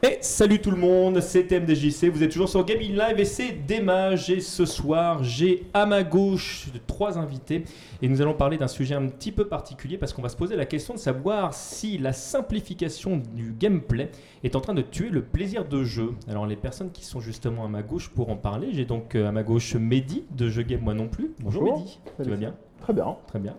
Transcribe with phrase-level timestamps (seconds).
[0.00, 3.50] Et salut tout le monde, c'est MDJC, vous êtes toujours sur Gaming Live et c'est
[3.66, 7.64] Démage et ce soir j'ai à ma gauche trois invités
[8.00, 10.54] et nous allons parler d'un sujet un petit peu particulier parce qu'on va se poser
[10.54, 14.12] la question de savoir si la simplification du gameplay
[14.44, 16.10] est en train de tuer le plaisir de jeu.
[16.28, 19.28] Alors les personnes qui sont justement à ma gauche pour en parler, j'ai donc euh,
[19.28, 21.32] à ma gauche Mehdi de Jeux Game Moi Non Plus.
[21.40, 21.78] Bonjour, Bonjour.
[21.80, 22.54] Mehdi, tu vas bien?
[22.82, 23.16] Très bien.
[23.26, 23.56] Très bien.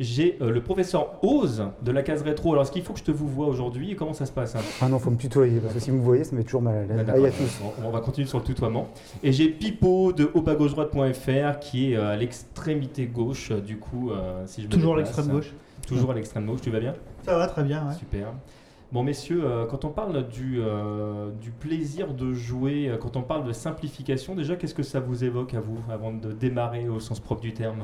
[0.00, 2.52] J'ai euh, le professeur Oz de la case rétro.
[2.52, 4.60] Alors, est-ce qu'il faut que je te vous vois aujourd'hui comment ça se passe hein?
[4.80, 6.62] Ah non, faut me tutoyer, parce que si vous me voyez, ça me met toujours
[6.62, 7.34] mal à Ah, l'aise.
[7.36, 7.60] tous.
[7.82, 8.88] On- On va continuer sur le tutoiement.
[9.22, 14.42] Et j'ai Pipo de hautbasgauche-droite.fr qui est euh, à l'extrémité gauche, euh, du coup, euh,
[14.46, 15.52] si je me Toujours à l'extrême gauche.
[15.86, 16.94] Toujours à l'extrême gauche, tu vas bien?
[17.26, 17.94] Ça va très bien, ouais.
[17.94, 18.28] Super.
[18.92, 23.22] Bon, messieurs, euh, quand on parle du, euh, du plaisir de jouer, euh, quand on
[23.22, 27.00] parle de simplification, déjà, qu'est-ce que ça vous évoque à vous, avant de démarrer au
[27.00, 27.82] sens propre du terme?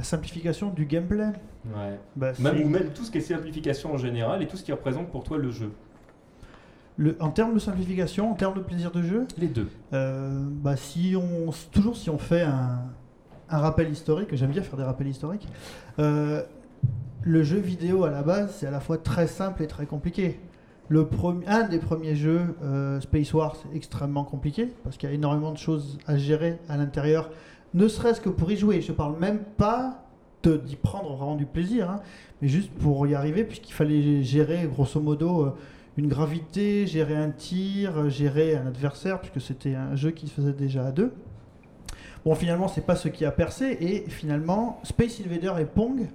[0.00, 1.26] La simplification du gameplay.
[1.66, 2.00] Ouais.
[2.16, 4.72] Bah, Même, ou même tout ce qui est simplification en général et tout ce qui
[4.72, 5.72] représente pour toi le jeu.
[6.96, 9.68] le- en termes de simplification, en termes de plaisir de jeu, Les deux.
[9.92, 12.78] euh, bah, si on, toujours si on fait un,
[13.50, 15.46] un rappel historique, j'aime bien faire des rappels historiques,
[15.98, 16.42] euh,
[17.22, 20.40] le jeu vidéo à la base, c'est à la fois très simple et très compliqué.
[20.88, 25.12] Le premier, un des premiers jeux, euh, Space Wars, c'est extrêmement compliqué parce qu'il y
[25.12, 27.28] a énormément de choses à gérer à l'intérieur,
[27.74, 28.80] ne serait-ce que pour y jouer.
[28.80, 30.04] Je parle même pas
[30.42, 32.00] d'y prendre vraiment du plaisir, hein,
[32.40, 35.54] mais juste pour y arriver, puisqu'il fallait gérer grosso modo euh,
[35.96, 40.32] une gravité, gérer un tir, euh, gérer un adversaire, puisque c'était un jeu qui se
[40.32, 41.12] faisait déjà à deux.
[42.24, 46.08] Bon, finalement, c'est pas ce qui a percé, et finalement, Space Invader et Pong,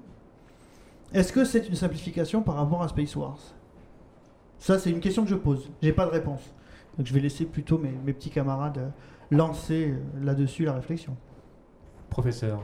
[1.14, 3.40] est-ce que c'est une simplification par rapport à Space Wars?
[4.60, 5.70] Ça, c'est une question que je pose.
[5.82, 6.42] J'ai pas de réponse.
[6.98, 8.90] Donc je vais laisser plutôt mes, petits camarades euh,
[9.32, 11.16] lancer là-dessus la réflexion.
[12.16, 12.62] Professeur.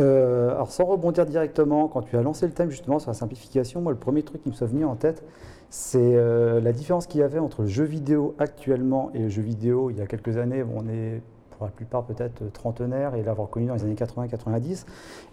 [0.00, 3.80] Euh, alors sans rebondir directement, quand tu as lancé le thème justement sur la simplification,
[3.80, 5.22] moi le premier truc qui me soit venu en tête,
[5.70, 9.42] c'est euh, la différence qu'il y avait entre le jeu vidéo actuellement et le jeu
[9.42, 10.64] vidéo il y a quelques années.
[10.64, 14.86] Bon, on est pour la plupart peut-être trentenaire et l'avoir connu dans les années 80-90.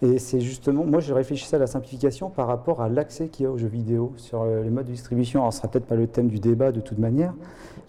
[0.04, 3.48] Et c'est justement, moi je réfléchissais à la simplification par rapport à l'accès qu'il y
[3.48, 5.40] a aux jeux vidéo sur euh, les modes de distribution.
[5.40, 7.34] Alors ce sera peut-être pas le thème du débat de toute manière,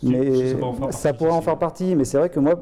[0.02, 0.56] mais
[0.92, 1.94] ça pourrait en faire partie.
[1.94, 2.54] Mais c'est vrai que moi,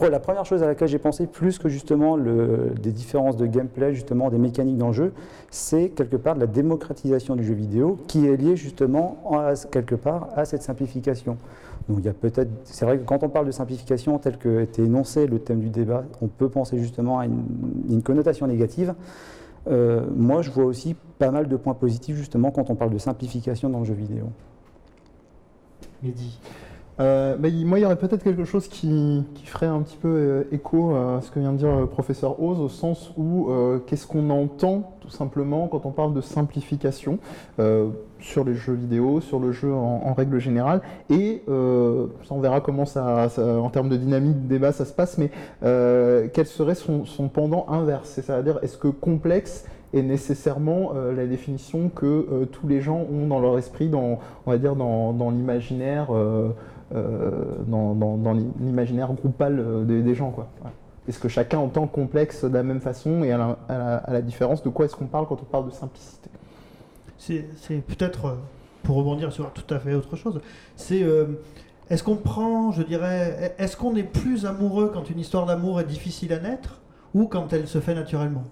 [0.00, 4.28] la première chose à laquelle j'ai pensé, plus que justement des différences de gameplay, justement
[4.30, 5.12] des mécaniques dans le jeu,
[5.50, 10.28] c'est quelque part la démocratisation du jeu vidéo qui est liée justement à- quelque part
[10.36, 11.38] à cette simplification.
[11.88, 14.60] Donc il y a peut-être, c'est vrai que quand on parle de simplification tel que
[14.60, 18.94] était énoncé le thème du débat, on peut penser justement à une, connotation négative.
[19.68, 22.98] Euh, moi, je vois aussi pas mal de points positifs justement quand on parle de
[22.98, 24.26] simplification dans le jeu vidéo.
[26.02, 26.38] Mehdi.
[26.98, 30.94] Euh, moi, il y aurait peut-être quelque chose qui, ferait un petit peu euh, écho
[30.94, 34.30] à ce que vient de dire le professeur Oz, au sens où euh, qu'est-ce qu'on
[34.30, 37.18] entend tout simplement quand on parle de simplification
[37.60, 40.80] euh, sur les jeux vidéo, sur le jeu en, règle générale,
[41.10, 45.18] et euh, on verra comment ça, en termes de dynamique de débat, ça se passe,
[45.18, 45.30] mais
[45.62, 48.08] euh, quel serait son, pendant inverse?
[48.08, 53.26] C'est-à-dire, est-ce que complexe est nécessairement euh, la définition que euh, tous les gens ont
[53.26, 56.50] dans leur esprit, dans, on va dire dans, l'imaginaire, euh, euh,
[56.92, 60.34] dans, dans- l'imaginaire groupal euh, des, gens.
[61.08, 63.56] Est-ce que chacun entend complexe de la même façon et à
[64.08, 66.30] la, différence de quoi est-ce qu'on parle quand on parle de simplicité?
[67.18, 67.44] C'est
[67.86, 68.34] peut-être, euh,
[68.82, 70.40] pour rebondir sur tout à fait autre chose,
[70.76, 71.26] c'est euh,
[71.90, 75.86] est-ce qu'on prend, je dirais, est-ce qu'on est plus amoureux quand une histoire d'amour est
[75.86, 76.80] difficile à naître
[77.14, 78.44] ou quand elle se fait naturellement?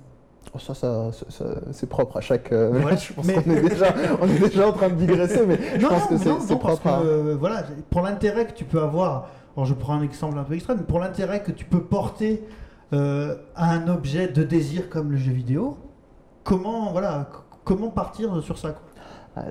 [0.58, 2.52] Ça, ça, ça- c'est propre à chaque.
[2.52, 3.86] euh, Ouais, je pense mais- qu'on est déjà,
[4.20, 6.28] on est déjà en train de digresser, mais je non, pense non, que mais c'est
[6.28, 7.00] non, parce propre que, à.
[7.00, 10.54] euh, voilà, pour l'intérêt que tu peux avoir, alors je prends un exemple un peu
[10.54, 12.44] extrême, pour l'intérêt que tu peux porter
[12.92, 15.76] euh, à un objet de désir comme le jeu vidéo,
[16.44, 17.28] comment, voilà,
[17.64, 18.82] comment partir sur ça quoi?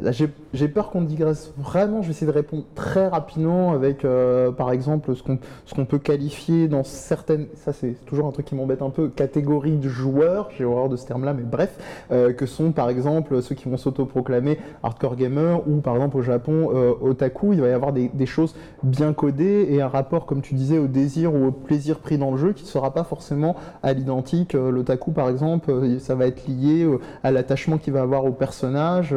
[0.02, 2.02] Là, j'ai peur qu'on digresse vraiment.
[2.02, 5.40] Je vais essayer de répondre très rapidement avec, euh, par exemple, ce qu'on
[5.76, 7.48] qu'on peut qualifier dans certaines.
[7.56, 9.10] Ça, c'est toujours un truc qui m'embête un peu.
[9.10, 10.50] Catégories de joueurs.
[10.58, 11.78] J'ai horreur de ce terme-là, mais bref,
[12.12, 16.22] euh, que sont par exemple ceux qui vont s'autoproclamer hardcore gamer ou par exemple au
[16.22, 17.54] Japon euh, otaku.
[17.54, 20.78] Il va y avoir des, des choses bien codées et un rapport, comme tu disais,
[20.78, 23.94] au désir ou au plaisir pris dans le jeu qui ne sera pas forcément à
[23.94, 24.56] l'identique.
[24.56, 28.26] Euh, L'otaku, par exemple, euh, ça va être lié euh, à l'attachement qu'il va avoir
[28.26, 29.16] au personnage.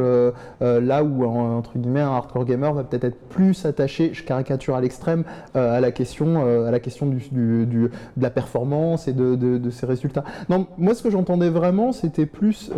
[0.63, 4.25] Euh, là où en- entre guillemets un hardcore gamer va peut-être être plus attaché, je
[4.25, 5.25] caricature à l'extrême,
[5.57, 10.25] euh, à la question, euh, à la question de la performance et de, ses résultats.
[10.49, 12.71] Non, moi ce que j'entendais vraiment, c'était plus,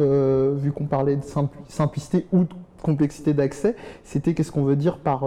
[0.56, 4.98] vu qu'on parlait de simpli- simplicité ou de complexité d'accès, c'était qu'est-ce qu'on veut dire
[4.98, 5.24] par,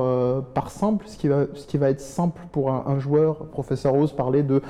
[0.70, 1.28] simple, ce qui,
[1.78, 3.46] va, être simple pour un, un joueur.
[3.48, 4.62] Professeur Rose parlait de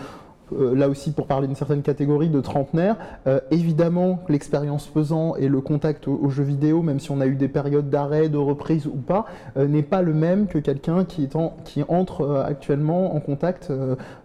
[0.52, 2.96] là aussi pour parler d'une certaine catégorie de trentenaires.
[3.28, 7.36] Euh, évidemment, l'expérience pesant et le contact aux, jeux vidéo, même si on a eu
[7.36, 9.26] des périodes d'arrêt, de reprise ou pas,
[9.58, 13.72] euh, n'est pas le même que quelqu'un qui, est en- qui entre actuellement en contact,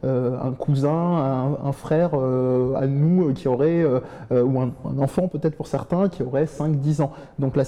[0.02, 3.84] un cousin, un, frère à nous qui aurait,
[4.30, 7.12] ou un, enfant peut-être pour certains, qui aurait 5-10 ans.
[7.38, 7.64] Donc la,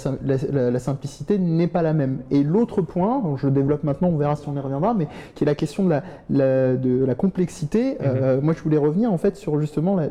[0.71, 2.19] la simplicité n'est pas la même.
[2.31, 5.47] Et l'autre point, je développe maintenant, on verra si on y reviendra, mais qui est
[5.47, 7.93] la question de la, de la complexité.
[7.93, 7.97] Mhm.
[8.01, 10.09] Euh, moi, je voulais revenir en fait sur justement la,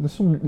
[0.00, 0.38] notion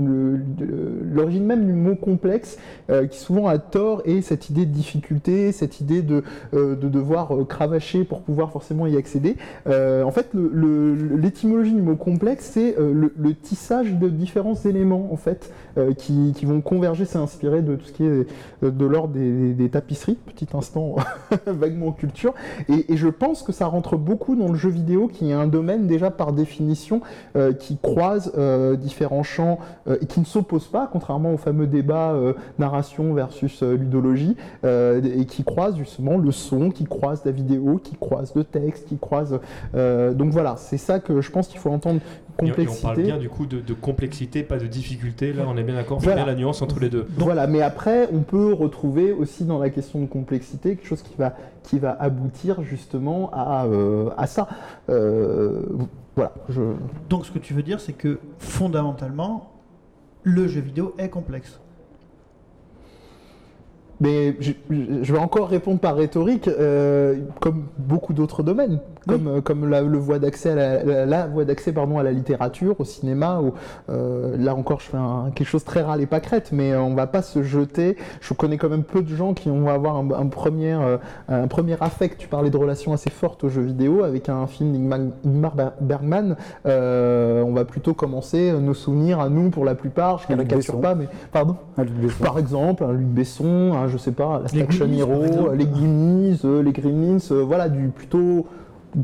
[1.11, 2.57] l'origine même du mot complexe,
[2.89, 6.23] euh, qui souvent a tort est cette idée de difficulté, cette idée de,
[6.53, 9.35] euh, de devoir cravacher pour pouvoir forcément y accéder.
[9.67, 15.51] en fait, l'étymologie du mot complexe, c'est le, tissage de différents éléments en fait
[15.97, 18.25] qui, qui, vont converger, c'est inspiré de tout ce qui est
[18.61, 20.95] de l'ordre des, tapisseries, petit instant
[21.45, 22.33] vaguement culture,
[22.69, 25.87] et je pense que ça rentre beaucoup dans le jeu vidéo qui est un domaine
[25.87, 27.01] déjà par définition
[27.35, 29.57] euh, qui croise euh, différents champs
[29.87, 32.13] euh, et qui ne s'oppose pas, contrairement au fameux débat
[32.59, 38.33] narration versus ludologie, et qui croise justement le son, qui croise la vidéo, qui croise
[38.35, 39.39] le texte, qui croise...
[39.73, 42.01] donc voilà, c'est ça que je pense qu'il faut entendre
[42.37, 42.79] complexité.
[42.79, 45.33] on parle bien du coup de, complexité, pas de difficulté.
[45.33, 45.99] Là, on est bien d'accord.
[46.01, 47.07] On bien la nuance entre les deux.
[47.17, 51.15] Voilà, mais après, on peut retrouver aussi dans la question de complexité quelque chose qui
[51.17, 54.47] va, qui va aboutir justement à, euh, à ça.
[54.89, 55.63] Euh,
[56.15, 56.33] voilà.
[56.49, 56.61] Je...
[57.09, 59.51] Donc, ce que tu veux dire, c'est que fondamentalement,
[60.23, 61.59] le jeu vidéo est complexe.
[64.01, 69.69] Mais je, vais encore répondre par rhétorique, euh, comme beaucoup d'autres domaines comme, euh, comme
[69.69, 73.39] la, le voie d'accès à la, voie d'accès pardon à la littérature, au cinéma.
[73.41, 73.53] Ou
[73.89, 74.97] euh, là encore, je fais
[75.35, 77.97] quelque chose très rare et pas crête, mais on va pas se jeter.
[78.21, 80.97] Je connais quand même peu de gens qui vont avoir un, premier euh,
[81.27, 82.17] un premier affect.
[82.17, 86.35] Tu parlais de relations assez fortes aux jeux vidéo avec un film d'Ingmar Bergman.
[86.65, 90.19] on va plutôt commencer nos souvenirs à nous pour la plupart.
[90.19, 91.55] Je caricature pas, mais pardon.
[92.21, 96.71] Par exemple, un Luc Besson, un, je sais pas, la Station Hero, les Goonies, les
[96.71, 98.47] Gremlins, voilà du plutôt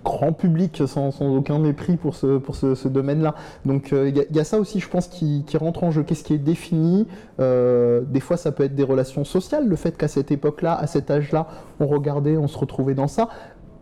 [0.03, 3.35] grand public sans, aucun mépris pour ce, pour ce, domaine-là.
[3.65, 6.03] Donc il euh, y, a ça aussi, je pense, qui, rentre en jeu.
[6.03, 7.07] Qu'est-ce qui est défini
[7.39, 10.87] euh, Des fois, ça peut être des relations sociales, le fait qu'à cette époque-là, à
[10.87, 11.47] cet âge-là,
[11.79, 13.29] on regardait, on se retrouvait dans ça.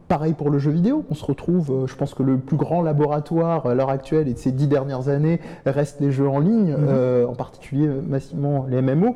[0.07, 2.81] Pareil pour le jeu vidéo, on se retrouve, euh, je pense que le plus grand
[2.81, 6.71] laboratoire à l'heure actuelle et de ces dix dernières années reste les jeux en ligne,
[6.71, 6.85] mhm.
[6.87, 9.15] euh, en particulier euh, massivement les MMO.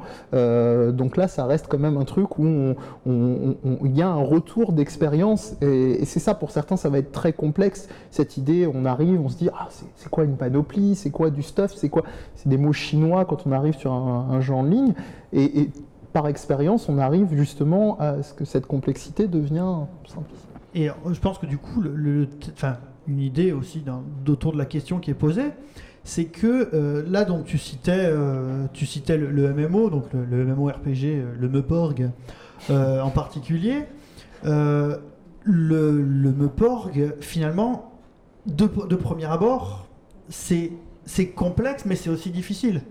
[0.92, 5.56] donc là, ça reste quand même un truc où il y a un retour d'expérience
[5.62, 7.88] et, c'est ça, pour certains, ça va être très complexe.
[8.10, 11.42] Cette idée, on arrive, on se dit, ah, c'est quoi une panoplie, c'est quoi du
[11.42, 12.04] stuff, c'est quoi?
[12.36, 14.94] C'est des mots chinois quand on arrive sur un, jeu en ligne.
[15.32, 15.70] et,
[16.12, 20.30] par expérience, on arrive justement à ce que cette complexité devient simple.
[20.74, 22.28] Et euh, je pense que du coup, le,
[23.08, 23.84] une idée aussi
[24.28, 25.52] autour de la question qui est posée,
[26.04, 31.24] c'est que euh, là, donc, tu citais, euh, tu citais le, MMO, donc le, MMORPG,
[31.40, 32.10] le Meporg
[32.70, 33.84] en particulier.
[34.44, 35.02] le,
[35.46, 37.92] le Meporg, finalement,
[38.46, 39.88] de premier abord,
[40.30, 40.72] c'est
[41.36, 42.82] complexe, mais c'est aussi difficile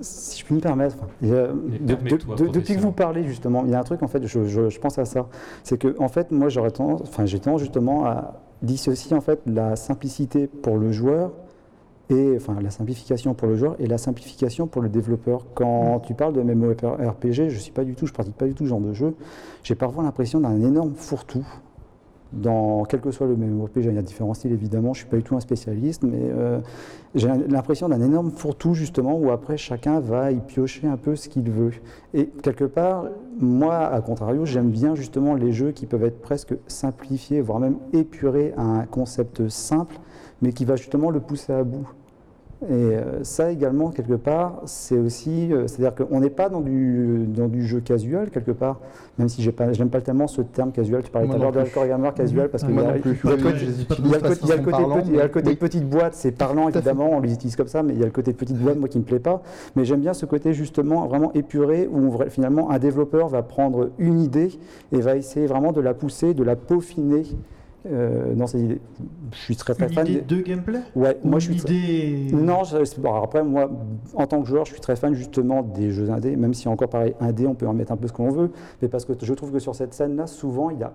[0.00, 4.02] si je puis me permettre, depuis que vous parlez justement, il y a un truc
[4.02, 5.26] en fait, je, pense à ça,
[5.62, 9.40] c'est que en fait, moi j'aurais tendance, enfin j'ai tendance justement à dissocier en fait
[9.46, 11.32] la simplicité pour le joueur
[12.10, 15.46] et enfin la simplification pour le joueur et la simplification pour le développeur.
[15.54, 16.02] Quand mm.
[16.02, 18.70] tu parles de MMORPG, je suis pas du tout, je pratique pas du tout ce
[18.70, 19.14] genre de jeu.
[19.62, 21.46] J'ai parfois l'impression d'un énorme fourre-tout
[22.34, 25.04] dans quel que soit le même RPG, il y a différents styles évidemment, je ne
[25.04, 26.60] suis pas du tout un spécialiste, mais euh,
[27.14, 31.28] j'ai l'impression d'un énorme fourre-tout justement où après chacun va y piocher un peu ce
[31.28, 31.72] qu'il veut.
[32.12, 33.06] Et quelque part,
[33.38, 37.76] moi, à contrario, j'aime bien justement les jeux qui peuvent être presque simplifiés, voire même
[37.92, 39.96] épurés à un concept simple,
[40.42, 41.88] mais qui va justement le pousser à bout.
[42.70, 47.26] Et euh, ça également, quelque part, c'est aussi, euh, c'est-à-dire qu'on n'est pas dans du,
[47.28, 48.80] dans du jeu casual, quelque part,
[49.18, 51.62] même si je n'aime pas tellement ce terme casual, tu parlais tout à l'heure de
[52.14, 52.94] casual, parce qu'il y a
[55.22, 58.02] le côté petite boîte, c'est parlant évidemment, on les utilise comme ça, mais il y
[58.02, 59.42] a le côté petite boîte, moi qui ne me plaît pas,
[59.76, 64.20] mais j'aime bien ce côté justement vraiment épuré, où finalement un développeur va prendre une
[64.20, 64.58] idée
[64.92, 67.24] et va essayer vraiment de la pousser, de la peaufiner,
[67.86, 68.78] euh, non, c'est
[69.32, 70.06] je suis très très fan.
[70.06, 71.60] de gameplay Ouais, moi je suis.
[71.60, 72.34] Idée...
[72.34, 72.62] Non,
[73.22, 73.70] après moi,
[74.14, 76.88] en tant que joueur, je suis très fan justement des jeux indés, même si encore
[76.88, 78.50] pareil, indé, on peut en mettre un peu ce qu'on veut,
[78.80, 80.94] mais parce que je trouve que sur cette scène-là, souvent, il y a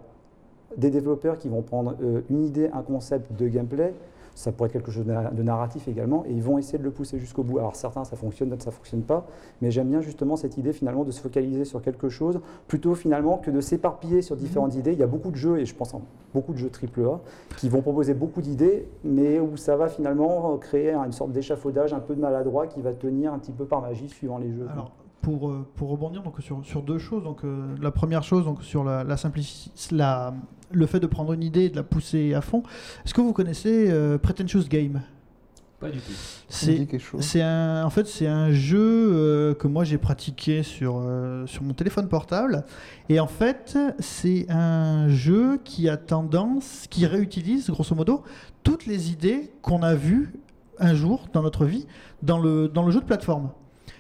[0.78, 3.94] des développeurs qui vont prendre euh, une idée, un concept de gameplay,
[4.40, 6.84] ça pourrait être quelque chose de na- de narratif également, et ils vont essayer de
[6.84, 7.58] le pousser jusqu'au bout.
[7.58, 9.28] Alors certains, ça fonctionne, d'autres, ça fonctionne pas,
[9.62, 13.38] mais j'aime bien justement cette idée finalement de se focaliser sur quelque chose, plutôt finalement
[13.38, 14.94] que de s'éparpiller sur différentes idées.
[14.94, 16.02] Il y a beaucoup de jeux, et je pense en
[16.34, 17.20] beaucoup de jeux AAA,
[17.58, 22.00] qui vont proposer beaucoup d'idées, mais où ça va finalement créer une sorte d'échafaudage un
[22.00, 24.68] peu de maladroit qui va tenir un petit peu par magie suivant les jeux.
[24.72, 24.92] Alors,
[25.22, 28.64] pour, euh, pour rebondir donc, sur, sur deux choses, donc, euh, la première chose donc,
[28.64, 29.16] sur la, la
[29.92, 30.34] la-
[30.72, 32.64] le fait de prendre une idée et de la pousser à fond,
[33.06, 35.02] est-ce que vous connaissez euh, Pretentious Game
[35.80, 36.12] Pas du tout.
[36.48, 37.22] Ça me dit C'est quelque chose.
[37.22, 41.64] c'est un, en fait, c'est un jeu euh, que moi j'ai pratiqué sur, euh, sur
[41.64, 42.66] mon téléphone portable.
[43.10, 48.24] Et en fait, c'est un jeu qui a tendance, qui réutilise grosso modo
[48.64, 50.34] toutes les idées qu'on a vues
[50.78, 51.88] un jour dans notre vie
[52.22, 53.50] dans le, dans le jeu de plateforme.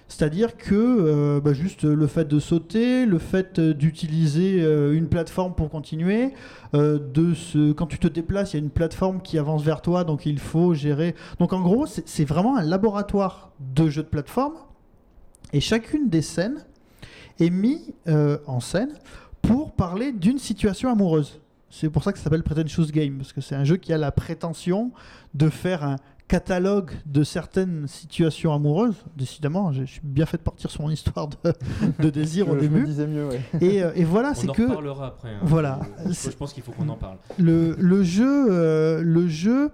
[0.10, 5.08] C'est-à-dire que euh, bah, juste le fait de sauter, le fait euh, d'utiliser euh, une
[5.08, 6.34] plateforme pour continuer,
[6.74, 10.25] de quand tu te déplaces, il y a une plateforme qui avance vers toi, donc
[10.25, 11.16] il faut gérer.
[11.39, 14.54] Donc en gros, c'est vraiment un laboratoire de jeux de plateforme,
[15.51, 16.63] et chacune des scènes
[17.39, 17.92] est mise
[18.46, 18.94] en scène
[19.42, 21.39] pour parler d'une situation amoureuse.
[21.72, 23.98] C'est pour ça que ça s'appelle Pretentious Game, parce que c'est un jeu qui a
[23.98, 24.92] la prétention
[25.34, 25.96] de faire un
[26.29, 28.95] catalogue de certaines situations amoureuses.
[29.17, 31.36] Décidément, je suis bien fait de partir sur mon histoire de,
[32.00, 32.83] de désir au je me début.
[32.86, 33.41] disais mieux, ouais.
[33.59, 35.29] Et, euh, et voilà, On c'est en que reparlera après.
[35.29, 35.39] hein.
[35.41, 35.79] Voilà.
[36.05, 37.17] Je pense qu'il faut qu'on en parle.
[37.38, 39.71] le, le jeu, euh, le jeu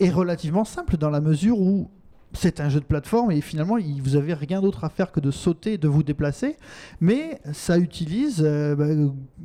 [0.00, 1.90] est relativement simple dans la mesure où
[2.36, 5.30] c'est un jeu de plateforme et finalement vous avez rien d'autre à faire que de
[5.30, 6.56] sauter de vous déplacer,
[7.00, 8.86] mais ça utilise euh, bah,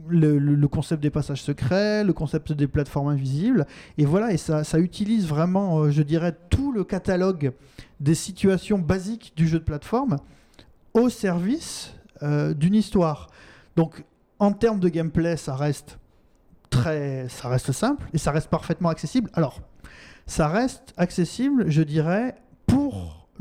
[0.10, 3.66] le, concept des passages secrets, le concept des plateformes invisibles,
[3.98, 7.54] et voilà, et ça, utilise vraiment, euh, je dirais, tout le catalogue
[8.00, 10.18] des situations basiques du jeu de plateforme
[10.94, 11.94] au service
[12.24, 13.28] euh, d'une histoire.
[13.76, 14.04] Donc
[14.40, 16.00] en termes de gameplay, ça reste
[16.70, 19.30] très, ça reste simple et ça reste parfaitement accessible.
[19.34, 19.62] Alors,
[20.26, 22.36] ça reste accessible, je dirais,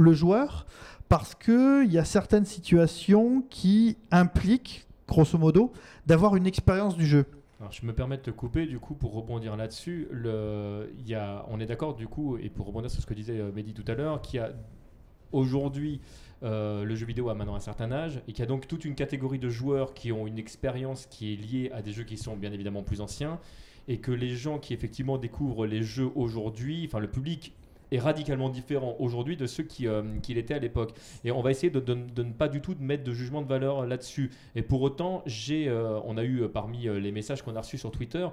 [0.00, 0.66] le joueur
[1.09, 5.73] parce que il y a certaines situations qui impliquent, grosso modo,
[6.07, 7.26] d'avoir une expérience du jeu.
[7.71, 10.09] Je me permets de te couper du coup pour rebondir là-dessus.
[10.12, 13.85] On est d'accord du coup, et pour rebondir sur ce que disait euh, Mehdi tout
[13.87, 14.52] à l'heure, qu'il y a
[15.33, 16.00] aujourd'hui
[16.42, 18.85] euh, le jeu vidéo a maintenant un certain âge et qu'il y a donc toute
[18.85, 22.16] une catégorie de joueurs qui ont une expérience qui est liée à des jeux qui
[22.16, 23.38] sont bien évidemment plus anciens
[23.88, 27.52] et que les gens qui effectivement découvrent les jeux aujourd'hui, enfin le public
[27.90, 30.92] est radicalement différent aujourd'hui de ceux qui, euh, qu'il était à l'époque.
[31.25, 33.42] Et on va essayer de, de- de ne pas du tout de mettre de jugement
[33.42, 34.30] de valeur là-dessus.
[34.54, 37.78] Et pour autant, j'ai, euh, on a eu euh, parmi les messages qu'on a reçus
[37.78, 38.26] sur Twitter,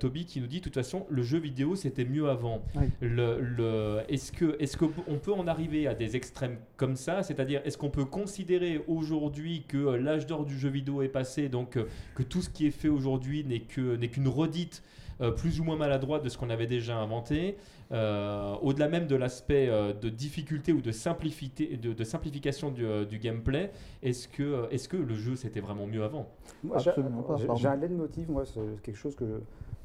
[0.00, 2.62] Toby qui nous dit de toute façon, le jeu vidéo c'était mieux avant.
[2.74, 2.86] Oui.
[3.00, 7.22] Le, le- est-ce que, est-ce qu'on peut en arriver à des extrêmes comme ça?
[7.22, 11.78] C'est-à-dire, est-ce qu'on peut considérer aujourd'hui que l'âge d'or du jeu vidéo est passé, donc
[12.14, 14.82] que tout ce qui est fait aujourd'hui n'est que n'est qu'une redite
[15.20, 17.56] euh, plus ou moins maladroite de ce qu'on avait déjà inventé,
[17.92, 22.84] euh, au-delà même de l'aspect euh, de difficulté ou de, simplicité, de, de simplification du,
[22.84, 23.70] euh, du gameplay,
[24.02, 26.26] est-ce que, est-ce que le jeu c'était vraiment mieux avant?
[26.64, 29.24] Moi, j'ai- Absolument pas, j'ai- un leitmotiv, moi, c'est quelque chose que.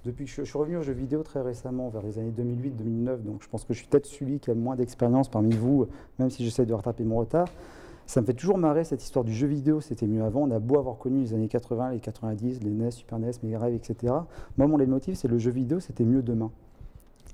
[0.04, 3.22] Depuis que je, je suis revenu aux jeux vidéo très récemment, vers les années 2008-2009,
[3.22, 5.88] donc je pense que je suis peut-être celui qui a le moins d'expérience parmi vous,
[6.18, 7.48] même si j'essaie de rattraper mon retard.
[8.12, 10.42] Ça me fait toujours marrer cette histoire du jeu vidéo, c'était mieux avant.
[10.42, 13.58] On a beau avoir connu les années 80, les 90, les NES, Super NES, Mega
[13.60, 14.14] Drive, etc.
[14.58, 16.52] Moi, mon leitmotiv, c'est le jeu vidéo, c'était mieux demain.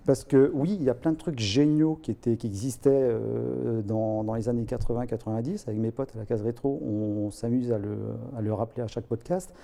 [0.05, 3.81] Parce que oui, il y a plein de trucs géniaux qui, étaient, qui existaient euh,
[3.81, 5.63] dans, dans les années 80-90.
[5.67, 7.97] Avec mes potes à la case rétro, on, s'amuse à le,
[8.37, 9.55] à le rappeler à chaque podcast.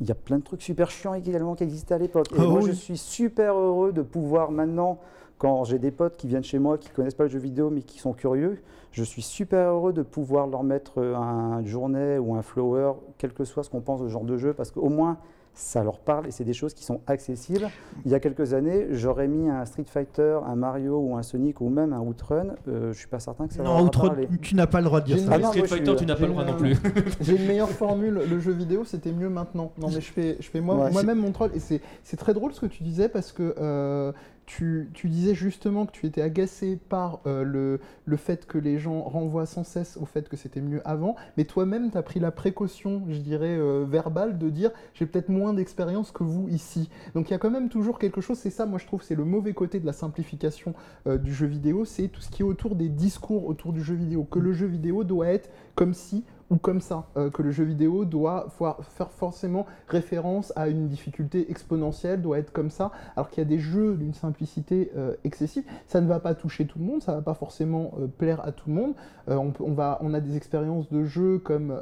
[0.00, 2.28] Il y a plein de trucs super chiants également qui existaient à l'époque.
[2.30, 2.68] Et Ah moi, oui.
[2.68, 5.00] je suis super heureux de pouvoir maintenant,
[5.42, 7.82] quand j'ai des potes qui viennent chez moi, qui connaissent pas le jeu vidéo, mais
[7.82, 12.42] qui sont curieux, je suis super heureux de pouvoir leur mettre un journée ou un
[12.42, 15.16] flower, quel que soit ce qu'on pense au genre de jeu, parce qu'au moins,
[15.54, 17.68] ça leur parle et c'est des choses qui sont accessibles.
[18.06, 21.60] Il y a quelques années, j'aurais mis un Street Fighter, un Mario ou un Sonic
[21.60, 22.54] ou même un Outrun.
[22.68, 24.28] Euh, je suis pas certain que ça leur Non, parlé.
[24.40, 25.28] tu n'as pas le droit de dire ça.
[25.32, 26.74] Ah non, Street moi, Fighter, suis- tu n'as pas le droit une- non plus.
[27.20, 29.72] J'ai une meilleure formule, le jeu vidéo c'était mieux maintenant.
[29.78, 32.32] Non mais je fais, je fais moi- Ouais, moi-même mon troll et c'est c'est très
[32.32, 34.12] drôle ce que tu disais parce que euh,
[34.46, 39.02] tu, disais justement que tu étais agacé par euh, le, le fait que les gens
[39.02, 42.30] renvoient sans cesse au fait que c'était mieux avant, mais toi-même tu as pris la
[42.30, 46.90] précaution, je dirais, euh, verbale de dire j'ai peut-être moins d'expérience que vous ici.
[47.14, 49.14] Donc il y a quand même toujours quelque chose, c'est ça moi je trouve c'est
[49.14, 50.74] le mauvais côté de la simplification
[51.06, 53.94] euh, du jeu vidéo, c'est tout ce qui est autour des discours autour du jeu
[53.94, 57.50] vidéo, que le jeu vidéo doit être comme si ou comme ça, euh, que le
[57.50, 63.30] jeu vidéo doit faire forcément référence à une difficulté exponentielle, doit être comme ça, alors
[63.30, 65.64] qu'il y a des jeux d'une simplicité euh, excessive.
[65.86, 68.44] Ça ne va pas toucher tout le monde, ça ne va pas forcément euh, plaire
[68.44, 68.94] à tout le monde.
[69.28, 71.72] On, va, on a des expériences de jeux comme...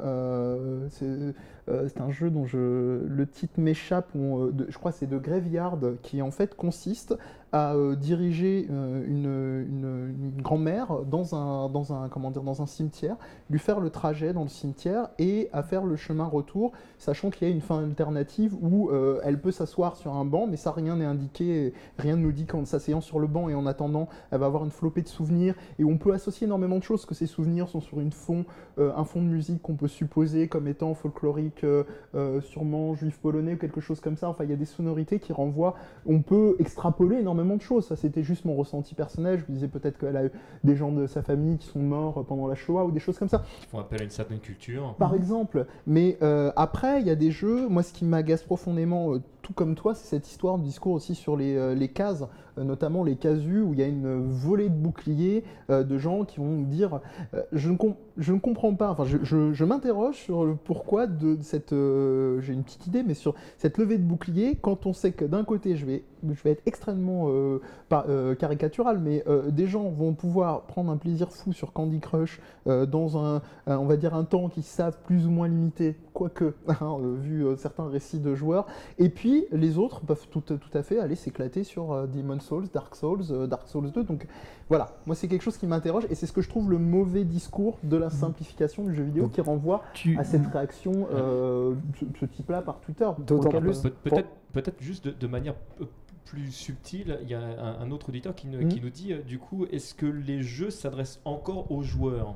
[0.89, 6.29] c'est un jeu dont je, le titre m'échappe, je crois c'est de Graveyard, qui en
[6.29, 7.17] fait consiste
[7.51, 13.17] à euh, diriger euh, une, grand-mère dans un, dans, un, comment dire, dans un cimetière,
[13.49, 17.47] lui faire le trajet dans le cimetière et à faire le chemin retour, sachant qu'il
[17.47, 20.71] y a une fin alternative où euh, elle peut s'asseoir sur un banc, mais ça
[20.71, 24.07] rien n'est indiqué, rien ne nous dit qu'en s'asseyant sur le banc et en attendant,
[24.31, 27.15] elle va avoir une flopée de souvenirs et on peut associer énormément de choses, que
[27.15, 28.45] ces souvenirs sont sur une fond,
[28.77, 31.65] un fond de musique qu'on peut supposer comme étant folklorique,
[32.41, 34.29] sûrement juif polonais ou quelque chose comme ça.
[34.29, 35.75] Enfin, il y a des sonorités qui renvoient.
[36.05, 37.87] On peut extrapoler énormément de choses.
[37.87, 39.39] Ça, c'était juste mon ressenti personnel.
[39.39, 40.31] Je me disais peut-être qu'elle a eu
[40.63, 43.29] des gens de sa famille qui sont morts pendant la Shoah ou des choses comme
[43.29, 44.95] ça Qui font appel à une certaine culture.
[44.97, 45.65] par exemple.
[45.87, 49.21] Mais euh, après, il y a des jeux, moi ce qui m'agace profondément, euh,
[49.55, 52.23] comme toi, c'est cette histoire de discours aussi sur les, euh, les cases,
[52.57, 56.25] euh, notamment les casus, où il y a une volée de boucliers euh, de gens
[56.25, 56.99] qui vont dire
[57.51, 57.75] je, ne
[58.17, 59.17] je ne comprends pas, enfin je,
[59.53, 61.71] je- m'interroge sur le pourquoi de cette.
[61.71, 65.43] J'ai une petite idée, mais sur cette levée de boucliers, quand on sait que d'un
[65.43, 67.29] côté, je vais, je vais être extrêmement
[68.39, 73.41] caricatural, mais des gens vont pouvoir prendre un plaisir fou sur Candy Crush dans un,
[73.67, 77.45] on va dire un temps qu'ils savent plus ou moins limité, quoique, hein, euh, vu
[77.45, 78.65] euh, certains récits de joueurs.
[78.97, 82.67] Et puis les autres peuvent tout, tout à fait aller s'éclater sur euh, Demon's Souls,
[82.73, 84.03] Dark Souls, euh, Dark Souls 2.
[84.03, 84.27] Donc
[84.69, 87.23] voilà, moi c'est quelque chose qui m'interroge et c'est ce que je trouve le mauvais
[87.23, 90.17] discours de la simplification du jeu vidéo qui renvoie Tu...
[90.17, 93.09] à cette réaction euh, ce, ce type-là par Twitter.
[93.19, 95.55] D'autant plus- Peut-être peut-être juste de, de manière
[96.25, 99.37] plus subtile, il y a un, un autre auditeur qui, ne- qui nous dit du
[99.39, 102.35] coup, est-ce que les jeux s'adressent encore aux joueurs?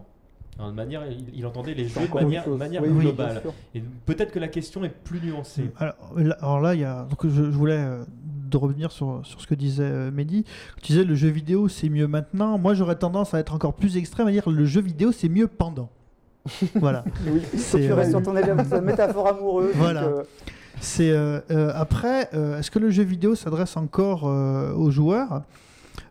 [0.57, 3.41] Alors, de manière, il, il entendait les jeux de manière, manière Oui, globale.
[3.73, 5.69] Et peut-être que la question est plus nuancée.
[5.77, 7.05] Alors là, alors là, il y a.
[7.09, 8.03] Donc je, je voulais euh,
[8.49, 10.45] de revenir sur, sur ce que disait euh, Mehdi.
[10.81, 12.57] Tu disais le jeu vidéo c'est mieux maintenant.
[12.57, 15.47] Moi j'aurais tendance à être encore plus extrême à dire le jeu vidéo c'est mieux
[15.47, 15.89] pendant.
[16.75, 17.03] voilà.
[17.27, 17.41] Oui.
[17.57, 18.31] C'est, Tu euh, restes sur ton
[18.81, 19.67] métaphore amoureuse.
[19.73, 20.03] donc, Voilà.
[20.03, 20.23] euh,
[20.79, 25.41] C'est euh, euh, après, euh, est-ce que le jeu vidéo s'adresse encore euh, aux joueurs?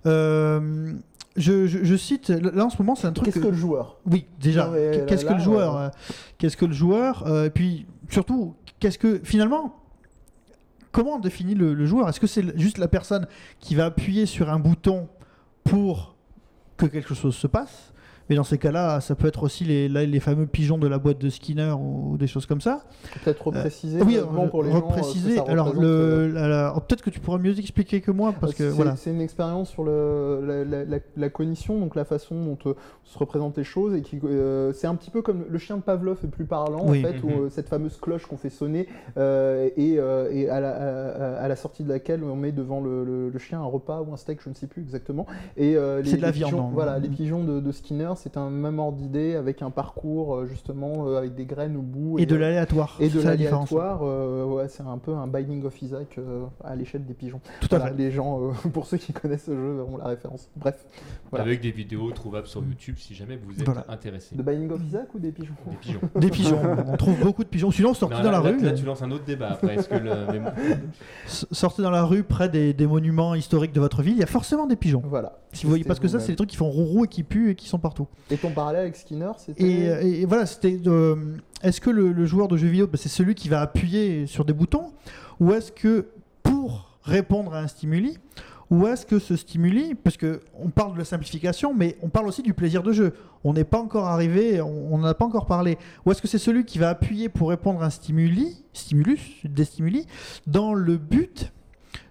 [0.06, 0.92] Euh,
[1.36, 3.26] je, je- je cite là en ce moment c'est un truc.
[3.26, 3.98] Qu'est-ce que le joueur?
[4.06, 4.70] Oui, déjà.
[5.06, 5.90] Qu'est-ce que là, le joueur
[6.38, 9.80] Qu'est-ce que le joueur euh, Et puis surtout, qu'est-ce que finalement
[10.92, 12.08] Comment on définit le, le joueur?
[12.08, 13.26] Est-ce que c'est juste la personne
[13.58, 15.08] qui va appuyer sur un bouton
[15.64, 16.14] pour
[16.76, 17.92] que quelque chose se passe?
[18.30, 20.98] Mais dans ces cas-là, ça peut être aussi les, là, les fameux pigeons de la
[20.98, 22.84] boîte de Skinner ou, des choses comme ça.
[23.22, 24.76] Peut-être repréciser oui, euh, pour les gens.
[24.76, 25.36] euh, ce que repréciser.
[25.36, 28.10] ça Alors, représente, euh, le, la- la- oh, peut-être que tu pourras mieux expliquer que
[28.10, 28.96] moi parce que c'est, voilà.
[28.96, 32.74] c'est une expérience sur le, la, la- la- la cognition, donc la façon dont euh,
[33.04, 35.82] se représentent les choses, et qui euh, c'est un petit peu comme le chien de
[35.82, 37.00] Pavlov est plus parlant Oui.
[37.04, 37.38] en fait, où Mhm.
[37.44, 41.48] euh, cette fameuse cloche qu'on fait sonner euh, et, euh, et à, la, à- à
[41.48, 44.16] la sortie de laquelle on met devant le, le- le chien un repas ou un
[44.16, 45.26] steak, je ne sais plus exactement.
[45.58, 46.70] Et euh, les, C'est de la les viande, pigeons, hein.
[46.72, 50.46] voilà, les pigeons de, de Skinner, c'est un même ordre d'idée avec un parcours euh,
[50.46, 52.96] justement euh, avec des graines au bout Et de l'aléatoire.
[53.00, 53.70] et de c'est la différence.
[53.70, 57.40] l'aléatoire, euh, ouais, c'est un peu un Binding of Isaac euh, à l'échelle des pigeons.
[57.60, 57.98] Tout à Voilà, fait.
[57.98, 60.48] les gens, euh, pour ceux qui connaissent ce jeu, ont la référence.
[60.56, 60.84] Bref,
[61.30, 61.44] voilà.
[61.44, 63.84] Avec des vidéos trouvables sur YouTube si jamais vous êtes Voilà.
[63.88, 64.34] intéressé.
[64.36, 66.00] de Binding of Isaac ou des pigeons Des pigeons.
[66.16, 66.60] Des pigeons.
[66.88, 67.70] on trouve beaucoup de pigeons.
[67.70, 68.60] Sinon, sortez Non, dans la là- rue.
[68.60, 69.74] là, tu lances un autre débat après.
[69.76, 70.14] Est-ce que le-
[71.26, 74.26] sortez dans la rue près des, des monuments historiques de votre ville, il y a
[74.26, 75.02] forcément des pigeons.
[75.04, 75.38] Voilà.
[75.54, 77.50] Si vous voyez, parce que ça, c'est des trucs qui font rourou et qui puent
[77.50, 78.06] et qui sont partout.
[78.30, 79.62] Et ton parallèle avec Skinner, c'était.
[79.64, 80.76] Et, euh, et- voilà, c'était.
[80.76, 81.16] de-
[81.62, 84.44] Est-ce que le, le joueur de jeu vidéo, bah, c'est celui qui va appuyer sur
[84.44, 84.92] des boutons,
[85.40, 86.08] ou est-ce que
[86.42, 88.18] pour répondre à un stimuli,
[88.70, 92.26] ou est-ce que ce stimuli, parce que on parle de la simplification, mais on parle
[92.26, 93.12] aussi du plaisir de jeu.
[93.44, 95.76] On n'est pas encore arrivé, on n'en a pas encore parlé.
[96.04, 99.64] Ou est-ce que c'est celui qui va appuyer pour répondre à un stimuli, stimulus, des
[99.64, 100.06] stimuli,
[100.46, 101.52] dans le but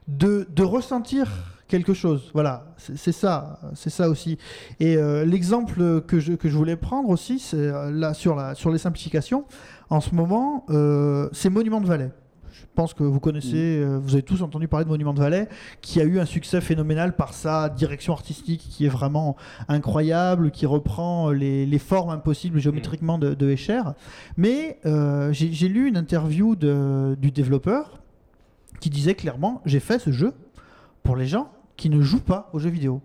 [0.07, 2.29] de, de ressentir quelque chose.
[2.33, 4.37] Voilà, c'est ça, c'est ça aussi.
[4.79, 8.55] Et euh, l'exemple que je, que je voulais prendre aussi, c'est euh, là sur, la,
[8.55, 9.45] sur les simplifications.
[9.89, 12.11] En ce moment, euh, c'est Monument de Valais.
[12.51, 15.49] Je pense que vous connaissez, euh, vous avez tous entendu parler de Monument de Valais,
[15.81, 19.35] qui a eu un succès phénoménal par sa direction artistique qui est vraiment
[19.67, 23.81] incroyable, qui reprend les, les formes impossibles géométriquement de, de Escher.
[24.37, 24.79] Mais
[25.31, 27.99] j'ai j'ai lu une interview de- du développeur
[28.79, 30.33] qui disait clairement j'ai fait ce jeu
[31.03, 33.01] pour les gens qui ne jouent pas aux jeux vidéo.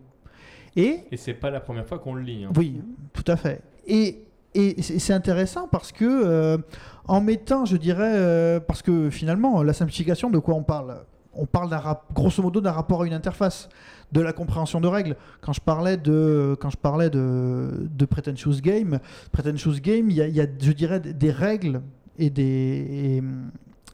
[0.76, 2.44] Et Et c'est pas la première fois qu'on le lit.
[2.44, 2.50] hein.
[2.56, 2.80] oui,
[3.12, 3.62] tout à fait.
[3.86, 6.58] Et, et c'est intéressant parce que, euh,
[7.06, 10.98] en mettant, je dirais, euh, parce que finalement, la simplification, de quoi on parle?
[11.40, 11.70] On parle
[12.14, 13.68] grosso modo d'un rapport à une interface,
[14.10, 15.14] de la compréhension de règles.
[15.40, 18.98] Quand je parlais de, quand je parlais de, de Pretentious Game,
[19.30, 21.80] Pretentious Game, il y a, il y a, je dirais, des- des règles
[22.18, 23.22] et des, et,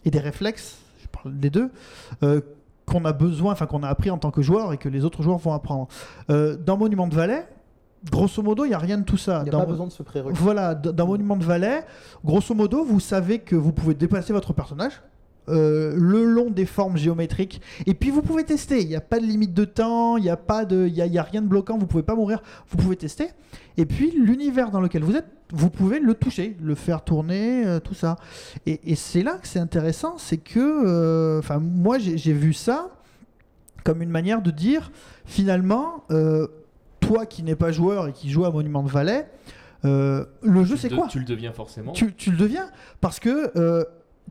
[0.06, 1.70] et des réflexes, je parle des deux,
[2.22, 2.40] euh,
[2.86, 5.22] qu'on a besoin, enfin qu'on a appris en tant que joueur et que les autres
[5.22, 5.88] joueurs vont apprendre.
[6.30, 7.46] Euh, dans Monument de Valais,
[8.10, 9.38] grosso modo, il n'y a rien de tout ça.
[9.40, 10.36] Il n'y a Dans- pas besoin de ce prérequis.
[10.38, 11.84] voilà, dans Monument de Valais,
[12.24, 15.00] grosso modo, vous savez que vous pouvez déplacer votre personnage
[15.48, 17.60] euh, le long des formes géométriques.
[17.86, 18.80] Et puis vous pouvez tester.
[18.80, 21.02] Il n'y a pas de limite de temps, il n'y a, pas de- il y
[21.02, 23.28] a, y a rien de bloquant, vous pouvez pas mourir, vous pouvez tester.
[23.76, 27.78] Et puis l'univers dans lequel vous êtes, vous pouvez le toucher, le faire tourner, euh,
[27.80, 28.16] tout ça.
[28.66, 32.90] Et, et c'est là que c'est intéressant, c'est que, euh, moi j'ai vu ça
[33.84, 34.90] comme une manière de dire,
[35.26, 36.04] finalement,
[37.00, 39.28] toi qui n'es pas joueur et qui joue à Monument de Valais,
[39.82, 41.92] le jeu c'est quoi Tu le deviens forcément.
[41.92, 42.70] tu, tu le deviens
[43.02, 43.52] parce que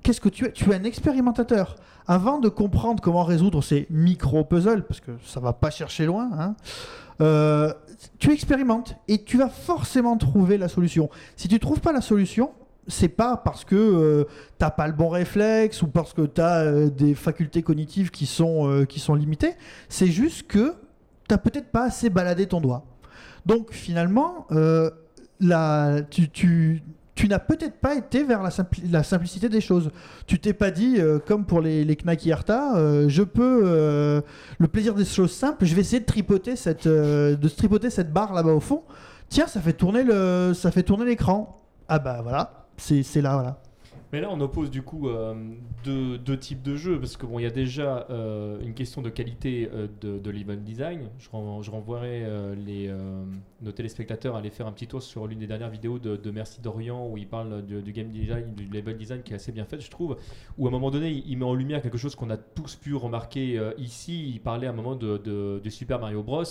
[0.04, 0.52] qu'est-ce que tu es?
[0.52, 1.76] Tu es un expérimentateur.
[2.06, 6.56] Avant de comprendre comment résoudre ces micro-puzzles, parce que ça va pas chercher loin, hein,
[7.22, 7.74] euh,
[8.20, 11.10] tu expérimentes et tu vas forcément trouver la solution.
[11.38, 12.52] Si tu trouves pas la solution,
[12.88, 14.26] c'est pas parce que euh,
[14.58, 18.70] t'as pas le bon réflexe ou parce que tu as des facultés cognitives qui sont,
[18.70, 19.54] euh, qui sont limitées,
[19.90, 20.74] c'est juste que
[21.28, 22.86] t'as peut-être pas assez baladé ton doigt.
[23.46, 24.90] Donc finalement, euh,
[26.10, 26.82] tu,
[27.16, 29.92] tu n'as peut-être pas été vers la, simpli- la simplicité des choses.
[30.26, 34.22] Tu t'es pas dit, euh, comme pour les, les Knack Yarta, euh, je peux, euh,
[34.58, 38.34] le plaisir des choses simples, je vais essayer de tripoter cette, de tripoter cette barre
[38.34, 38.84] là-bas au fond.
[39.30, 41.62] Tiens, ça fait tourner le, ça fait tourner l'écran.
[41.88, 43.62] Ah bah voilà, c'est là, voilà.
[44.14, 45.34] Mais là, on oppose du coup euh,
[45.84, 49.02] deux, deux types de jeux, parce que bon, il y a déjà euh, une question
[49.02, 51.10] de qualité euh, de, de level design.
[51.18, 52.24] Je, ren- renvoierai
[52.56, 52.94] les,
[53.64, 56.30] nos téléspectateurs à aller faire un petit tour sur l'une des dernières vidéos de, de
[56.32, 59.66] Merci Dorian, où il parle du game design, du level design qui est assez bien
[59.66, 60.16] fait, je trouve.
[60.60, 62.94] Où à un moment donné, il, met en lumière quelque chose qu'on a tous pu
[62.94, 64.30] remarquer ici.
[64.30, 66.44] Il parlait à un moment de- de Super Mario Bros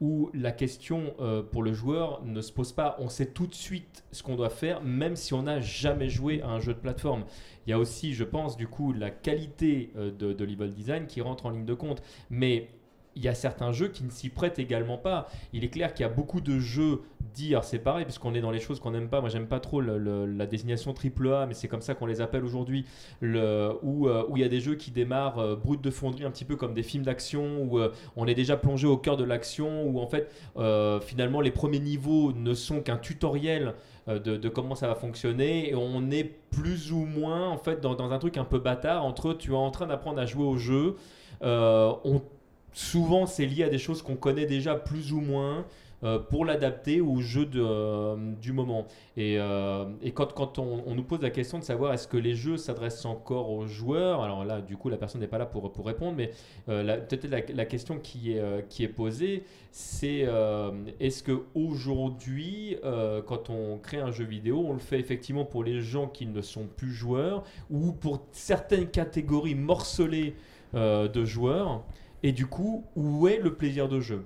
[0.00, 2.96] où la question euh, pour le joueur ne se pose pas.
[2.98, 6.40] On sait tout de suite ce qu'on doit faire, même si on n'a jamais joué
[6.42, 7.24] à un jeu de plateforme.
[7.66, 11.06] Il y a aussi, je pense, du coup, la qualité euh, de, de level design
[11.06, 12.02] qui rentre en ligne de compte.
[12.30, 12.70] Mais
[13.16, 15.28] il y a certains jeux qui ne s'y prêtent également pas.
[15.52, 17.02] Il est clair qu'il y a beaucoup de jeux
[17.50, 19.20] alors c'est pareil, puisqu'on est dans les choses qu'on n'aime pas.
[19.20, 22.84] Moi, j'aime pas trop la désignation AAA, mais c'est comme ça qu'on les appelle aujourd'hui.
[23.20, 26.44] Le- Où euh, il y a des jeux qui démarrent euh, de fonderie, un petit
[26.44, 29.84] peu comme des films d'action, où euh, on est déjà plongé au cœur de l'action,
[29.86, 33.74] où en fait, euh, finalement, les premiers niveaux ne sont qu'un tutoriel
[34.08, 37.94] euh, de, comment ça va fonctionner et on est plus ou moins en fait dans,
[37.94, 40.56] dans un truc un peu bâtard entre tu es en train d'apprendre à jouer au
[40.56, 40.96] jeu
[41.42, 42.22] on,
[42.78, 45.66] souvent c'est lié à des choses qu'on connaît déjà plus ou moins
[46.04, 48.86] euh, pour l'adapter au jeu euh, du moment.
[49.16, 53.04] Et, euh, quand, on, nous pose la question de savoir est-ce que les jeux s'adressent
[53.04, 56.16] encore aux joueurs, alors là du coup la personne n'est pas là pour, pour répondre,
[56.16, 56.30] mais
[56.66, 60.26] peut-être la, la question qui est, qui est posée, c'est
[61.00, 62.76] est-ce que aujourd'hui,
[63.26, 66.42] quand on crée un jeu vidéo, on le fait effectivement pour les gens qui ne
[66.42, 70.34] sont plus joueurs ou pour certaines catégories morcelées
[70.74, 71.82] de joueurs
[72.22, 74.24] et du coup, où est le plaisir de jeu?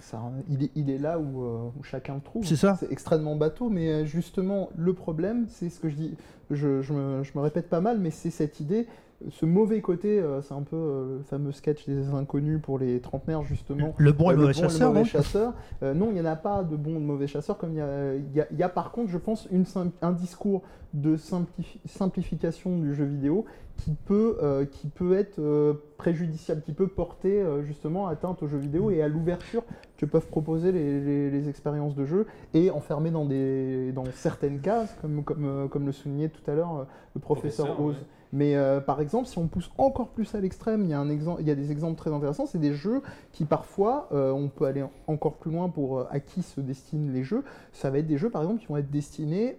[0.00, 2.44] Ça, il, est, il est là où, euh, où chacun le trouve.
[2.44, 2.76] C'est ça.
[2.80, 6.16] C'est extrêmement bateau, mais euh, justement, le problème, c'est ce que je dis,
[6.50, 8.86] je, je me, je me répète pas mal, mais c'est cette idée,
[9.28, 13.00] ce mauvais côté, euh, c'est un peu euh, le fameux sketch des inconnus pour les
[13.00, 13.94] trentenaires, justement.
[13.98, 15.08] Le bon et Euh, le mauvais bon et chasseur, mauvais donc.
[15.08, 15.52] chasseur.
[15.82, 17.76] Euh, non, il n'y en a pas de bon et de mauvais chasseur, comme il
[17.78, 19.64] y a, il y a- il y a par contre, je pense, une,
[20.00, 20.62] un discours
[20.94, 23.44] de simplifi- simplification du jeu vidéo
[23.76, 28.48] qui peut, euh, qui peut être euh, préjudiciable, qui peut porter euh, justement atteinte au
[28.48, 29.62] jeu vidéo et à l'ouverture
[29.98, 34.60] que peuvent proposer les, les- les expériences de jeu et enfermer dans, des, dans certaines
[34.60, 37.94] cases, comme, comme, euh, comme le soulignait tout à l'heure euh, le professeur, Professeur, Oz.
[37.96, 38.06] ouais.
[38.32, 41.08] Mais euh, par exemple, si on pousse encore plus à l'extrême, il y, a un
[41.08, 44.48] exemple- il y a des exemples très intéressants, c'est des jeux qui parfois, euh, on
[44.48, 47.42] peut aller encore plus loin pour euh, à qui se destinent les jeux.
[47.72, 49.56] Ça va être des jeux par exemple qui vont être destinés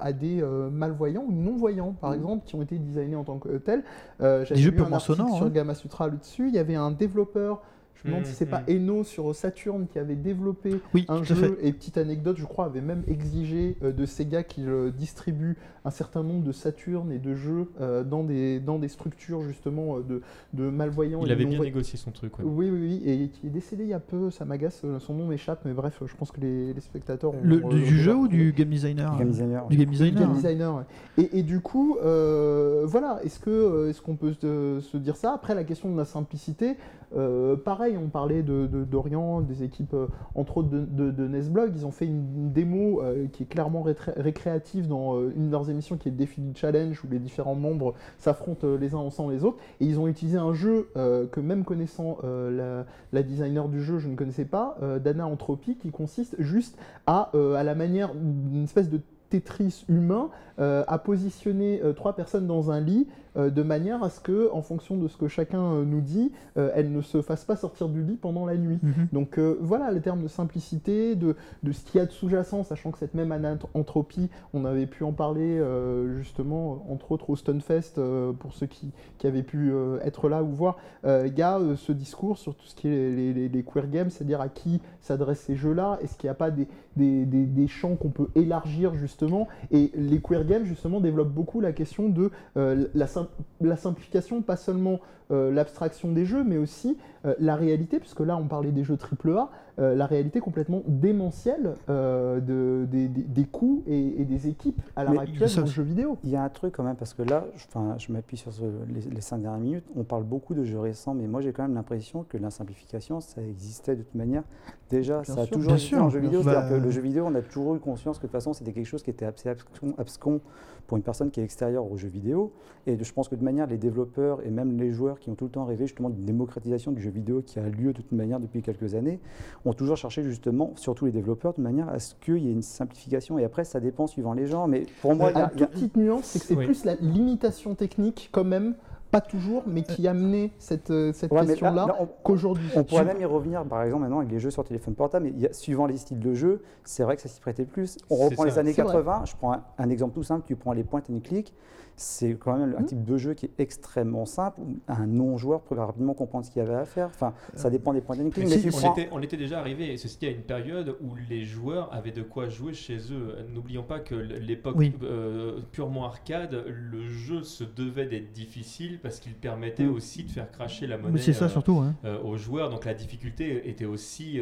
[0.00, 3.82] à des malvoyants ou non-voyants, par exemple, qui ont été designés en tant que tels.
[4.20, 5.50] J'avais jeux lu purement un article sonores, sur hein.
[5.50, 6.48] Gamma Sutra là-dessus.
[6.48, 7.62] Il y avait un développeur.
[7.94, 8.76] Je me demande si c'est pas Mhm.
[8.76, 11.52] Eno sur Saturn qui avait développé Oui, un jeu fait.
[11.62, 15.90] et petite anecdote, je crois, avait même exigé euh, de Sega qu'il euh, distribue un
[15.90, 20.00] certain nombre de Saturn et de jeux euh, dans, des, dans des structures justement euh,
[20.02, 20.22] de,
[20.54, 21.20] de malvoyants.
[21.22, 22.38] Il et avait bien négocié son truc.
[22.38, 22.44] ouais.
[22.46, 25.26] Oui, oui, oui, et qui est décédé il y a peu, ça m'agace, son nom
[25.26, 27.40] m'échappe, mais bref, je pense que les, les spectateurs ont.
[27.42, 29.66] Le, du ont jeu ou du game designer Game designer.
[29.68, 30.20] Du game designer.
[30.20, 30.34] game hein.
[30.34, 30.84] designer, ouais.
[31.24, 35.16] et, et du coup, euh, voilà, est-ce que euh, est-ce qu'on peut se, se dire
[35.16, 35.32] ça?
[35.32, 36.76] Après, la question de la simplicité,
[37.16, 37.56] euh,
[37.96, 42.52] on parlait d'Orient, des équipes, euh, entre autres de, de, Nesblog, ils ont fait une,
[42.52, 43.84] démo euh, qui est clairement
[44.16, 47.18] récréative dans euh, une de leurs émissions qui est le défi du challenge, où les
[47.18, 51.40] différents membres s'affrontent les uns ensemble les autres, et ils ont utilisé un jeu que
[51.40, 56.76] même connaissant la, designer du jeu, je ne connaissais pas, Dana Entropy, qui consiste juste
[57.06, 62.70] à, à la manière d'une espèce de Tetris humain a positionné euh, trois personnes dans
[62.70, 66.00] un lit de manière à ce que, en fonction de ce que chacun euh, nous
[66.00, 68.78] dit, euh, elles ne se fassent pas sortir du lit pendant la nuit.
[68.82, 69.08] Mhm.
[69.12, 72.62] Donc euh, voilà, le terme de simplicité, de, de ce qu'il y a de sous-jacent,
[72.64, 73.32] sachant que cette même
[73.74, 78.66] anthropie, on avait pu en parler euh, justement, entre autres au Stunfest, euh, pour ceux
[78.66, 81.92] qui, qui avaient pu euh, être là ou voir, euh, il y a euh, ce
[81.92, 85.40] discours sur tout ce qui est les, les- les queer games, c'est-à-dire à qui s'adressent
[85.40, 88.94] ces jeux-là, est-ce qu'il n'y a pas des, des, des- des champs qu'on peut élargir
[88.94, 93.23] justement, et les queer games justement développent beaucoup la question de euh, la, sim-
[93.60, 98.44] la simplification, pas seulement l'abstraction des jeux, mais aussi euh, la réalité, puisque là on
[98.46, 103.82] parlait des jeux AAA, euh, la réalité complètement démentielle euh, de, des, des- des coûts
[103.86, 106.18] et, et des équipes à l'heure actuelle dans le jeu vidéo.
[106.24, 107.64] Il y a un truc quand même, parce que là, je,
[107.98, 111.14] je m'appuie sur ce- les, les cinq dernières minutes, on parle beaucoup de jeux récents,
[111.14, 114.42] mais moi j'ai quand même l'impression que la simplification, ça existait de toute manière.
[114.90, 115.56] Déjà, Bien ça a sûr.
[115.56, 117.78] toujours existé en jeu vidéo, c'est-à-dire Bah, que le jeu vidéo, on a toujours eu
[117.80, 120.40] conscience que de toute façon c'était quelque chose qui était assez abscon, abscon
[120.86, 122.52] pour une personne qui est extérieure au jeu vidéo.
[122.86, 125.44] Et je pense que de manière, les développeurs et même les joueurs qui ont tout
[125.44, 128.40] le temps rêvé justement d'une démocratisation du jeu vidéo qui a lieu de toute manière
[128.40, 129.20] depuis quelques années,
[129.64, 132.62] ont toujours cherché justement, surtout les développeurs, de manière à ce qu'il y ait une
[132.62, 133.38] simplification.
[133.38, 134.66] Et après, ça dépend suivant les gens.
[134.66, 136.44] Mais pour moi, il y a- une il y a- toute petite nuance, c'est que
[136.44, 136.66] c'est Oui.
[136.66, 138.74] plus la limitation technique quand même,
[139.10, 142.68] pas toujours, mais qui a amené cette, euh, cette Ouais, question-là là, on- qu'aujourd'hui.
[142.74, 145.30] On pourrait même y revenir, par exemple, maintenant avec les jeux sur téléphone portable, mais
[145.36, 147.96] il y a- suivant les styles de jeu, c'est vrai que ça s'y prêtait plus.
[148.10, 148.48] On reprend ça.
[148.48, 148.92] les années C'est vrai.
[148.92, 151.54] 80, je prends un, un exemple tout simple, tu prends les point and click,
[151.96, 152.86] c'est quand même un Mhm.
[152.86, 156.60] type de jeu qui est extrêmement simple, où un non-joueur peut rapidement comprendre ce qu'il
[156.62, 157.06] y avait à faire.
[157.06, 158.92] Enfin, ça dépend des point and click, Mais mais si, on, prends...
[158.96, 162.22] était, on était déjà arrivé, ceci dit, à une période où les joueurs avaient de
[162.22, 163.36] quoi jouer chez eux.
[163.54, 164.92] N'oublions pas que l'époque Oui.
[165.02, 170.50] euh, purement arcade, le jeu se devait d'être difficile parce qu'il permettait aussi de faire
[170.50, 171.78] cracher la monnaie Mais c'est ça euh, surtout.
[171.78, 171.94] hein.
[172.04, 172.70] euh, aux joueurs.
[172.70, 174.40] Donc la difficulté était aussi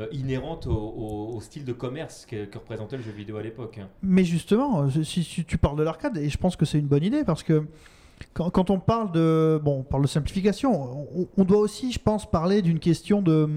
[0.00, 3.36] euh, euh, inhérente au, au- au style de commerce que, que représentait le jeu vidéo
[3.36, 3.78] à l'époque.
[3.82, 3.88] hein.
[4.02, 6.86] Mais justement, euh, si, si tu parles de l'arcade, et je pense que c'est une
[6.86, 7.64] bonne idée parce que
[8.34, 10.72] quand, quand on parle de bon, on parle de simplification,
[11.16, 13.48] on, on doit aussi, je pense, parler d'une question de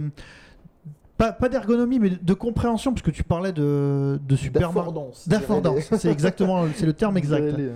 [1.17, 4.63] pas, pas d'ergonomie, mais de, de compréhension, parce que tu parlais de, de Super.
[4.69, 5.27] D'affordance.
[5.27, 7.56] D'affordance, c'est exactement, c'est le terme exact.
[7.58, 7.69] Les-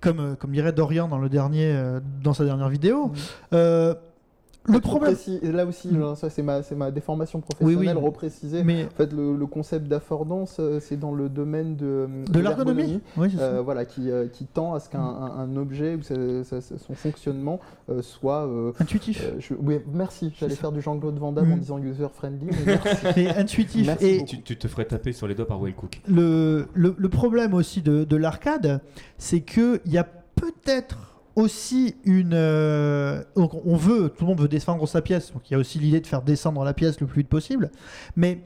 [0.00, 3.10] Comme, euh, comme dirait Dorian dans le dernier, euh, dans sa dernière vidéo.
[3.54, 3.94] Euh,
[4.66, 5.98] le problème, précis- là aussi, Mm.
[6.00, 8.02] genre, ça c'est ma, déformation Oui, professionnelle, oui.
[8.04, 8.64] repréciser.
[8.64, 13.00] mais En fait, le, le concept d'affordance, euh, c'est dans le domaine de, de l'ergonomie,
[13.16, 13.28] oui.
[13.38, 17.60] Euh, voilà, qui, euh, qui tend à ce qu'un un- un objet ou son fonctionnement
[17.90, 18.46] euh, soit.
[18.46, 19.22] euh, intuitif.
[19.24, 20.32] euh, je- oui, merci.
[20.38, 21.60] J'allais faire du Jean-Claude Van Damme en Mm.
[21.60, 22.46] disant user friendly.
[22.46, 23.20] mais merci.
[23.20, 23.86] Et intuitif.
[23.86, 24.24] Merci et.
[24.24, 26.00] Tu, tu te ferais taper sur les doigts par Will Cook.
[26.08, 28.80] le, le, le problème aussi de, de l'arcade,
[29.18, 32.32] c'est qu'il y a peut-être aussi une.
[32.34, 35.58] euh, donc on veut, tout le monde veut descendre sa pièce, donc il y a
[35.58, 37.70] aussi l'idée de faire descendre la pièce le plus vite possible.
[38.16, 38.40] Mais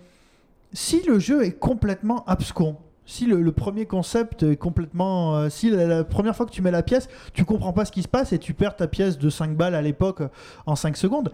[0.72, 5.36] si le jeu est complètement abscon, si le, premier concept est complètement.
[5.36, 8.02] euh, si la, première fois que tu mets la pièce, tu comprends pas ce qui
[8.02, 10.28] se passe et tu perds ta pièce de 5 balles à l'époque euh,
[10.66, 11.32] en 5 secondes,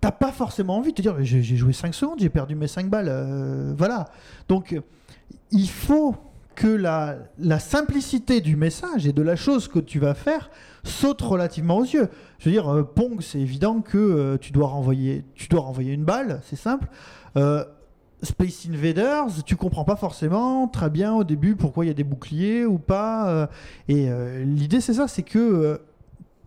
[0.00, 2.88] t'as pas forcément envie de te dire j'ai joué 5 secondes, j'ai perdu mes 5
[2.88, 3.74] balles.
[3.76, 4.06] voilà.
[4.48, 4.80] Donc
[5.50, 6.16] il faut
[6.58, 10.50] que la, la simplicité du message et de la chose que tu vas faire
[10.82, 12.08] saute relativement aux yeux.
[12.40, 15.92] Je veux dire, euh, Pong, c'est évident que euh, tu, dois renvoyer, tu dois renvoyer
[15.92, 16.88] une balle, c'est simple.
[17.36, 17.64] Euh,
[18.24, 22.02] Space Invaders, tu comprends pas forcément très bien au début pourquoi il y a des
[22.02, 23.48] boucliers ou pas.
[23.86, 24.08] et
[24.44, 25.80] l'idée, c'est ça, c'est que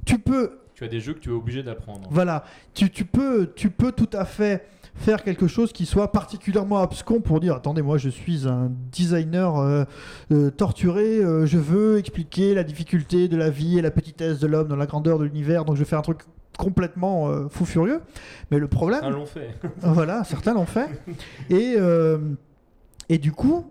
[0.04, 2.10] tu peux Tu as des jeux que tu es obligé d'apprendre.
[2.12, 2.44] voilà,
[2.74, 7.22] tu, tu peux, tu peux tout à fait faire quelque chose qui soit particulièrement abscon
[7.22, 9.84] pour dire attendez moi je suis un designer euh,
[10.32, 14.48] euh, torturé euh, je veux expliquer la difficulté de la vie et la petitesse de
[14.48, 16.20] l'homme dans la grandeur de l'univers donc je fais un truc
[16.58, 18.02] complètement fou furieux
[18.52, 19.58] mais le problème Certains l'ont fait.
[19.82, 20.90] voilà, certains l'ont fait.
[21.50, 21.78] Et,
[23.10, 23.66] et du coup,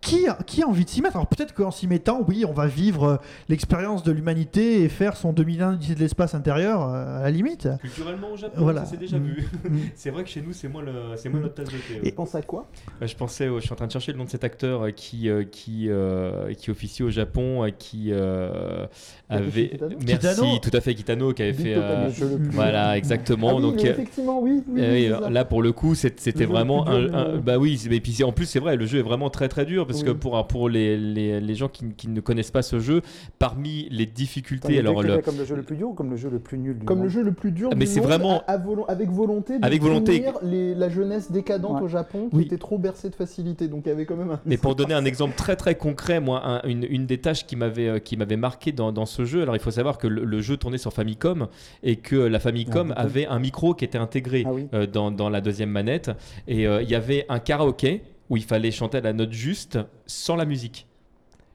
[0.00, 1.16] qui a, qui a envie de s'y mettre?
[1.16, 3.16] Alors peut-être qu'en s'y mettant, oui, on va vivre euh,
[3.48, 7.68] l'expérience de l'humanité et faire son 2001 unité de l'espace intérieur euh, à la limite.
[7.80, 8.84] Culturellement au Japon, Voilà.
[8.84, 9.24] ça s'est déjà Mm.
[9.24, 9.48] vu.
[9.68, 9.78] Mm.
[9.96, 11.42] C'est vrai que chez nous, c'est moins, le, c'est moins Mm.
[11.42, 12.00] notre tasse de thé.
[12.04, 12.12] Ouais.
[12.12, 12.68] penses à quoi?
[13.00, 14.90] Bah, je pensais, je suis en train de chercher le nom de cet acteur euh,
[14.90, 18.86] qui, qui, euh, qui officie au Japon, qui euh,
[19.28, 19.70] avait.
[19.70, 20.58] Kitano Merci, Kitano.
[20.58, 21.74] tout à fait, Kitano, qui avait fait.
[21.76, 22.08] Euh,
[22.52, 23.48] voilà, exactement.
[23.50, 24.62] Ah oui, donc, effectivement, oui.
[24.68, 28.32] oui, Eh oui, là pour le coup c'était vraiment un, bah oui et puis en
[28.32, 30.06] plus c'est vrai le jeu est vraiment très très dur parce Oui.
[30.06, 33.02] que pour pour les, les, les gens qui, qui ne connaissent pas ce jeu
[33.38, 36.30] parmi les difficultés alors le- comme le jeu le plus dur ou comme le jeu
[36.30, 38.52] le plus nul du Comme le jeu le plus dur Ah, mais c'est vraiment- à-
[38.52, 40.24] à volo- avec volonté de Avec volonté.
[40.42, 41.82] les- la jeunesse décadente Ouais.
[41.82, 42.42] au Japon qui Oui.
[42.44, 43.68] était trop bercée de facilité.
[43.68, 44.40] Donc il y avait quand même un.
[44.44, 47.56] mais pour donner un exemple très très concret moi un- une, une des tâches qui
[47.56, 50.24] m'avait euh, qui m'avait marqué dans, dans ce jeu alors il faut savoir que le,
[50.24, 51.48] le jeu tournait sur Famicom
[51.82, 54.66] et que la Famicom Ah, avait un micro qui était intégré Ah oui.
[54.74, 56.10] euh, dans, dans la deuxième manette
[56.48, 59.78] et euh, il y avait un karaoké où il fallait chanter à la note juste
[60.06, 60.86] sans la musique.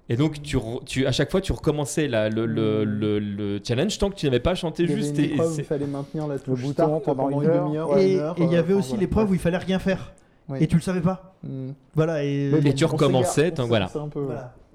[0.09, 3.97] Et donc, tu, tu, à chaque fois, tu recommençais la- le, le, le- le challenge
[3.97, 5.17] tant que tu n'avais pas chanté Il y avait juste.
[5.57, 7.65] il fallait maintenir la touche bouton pendant pendant une une heure.
[7.65, 8.35] demi-heure, Et heure.
[8.37, 9.01] et il y euh, avait aussi voilà.
[9.01, 10.11] l'épreuve où il fallait rien faire.
[10.49, 10.57] Oui.
[10.59, 11.35] Et tu le savais pas.
[11.43, 11.69] Mm.
[11.95, 12.25] Voilà.
[12.25, 13.89] Et, tu recommençais, voilà.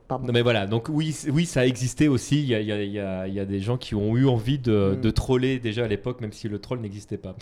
[0.09, 0.27] Pardon.
[0.29, 2.41] Non mais voilà, donc oui, oui ça a existé aussi.
[2.41, 3.97] Il y a, il y a- il y a- il y a des gens qui
[3.97, 5.01] ont eu envie de, Mm.
[5.01, 7.35] de troller déjà à l'époque, même si le troll n'existait pas.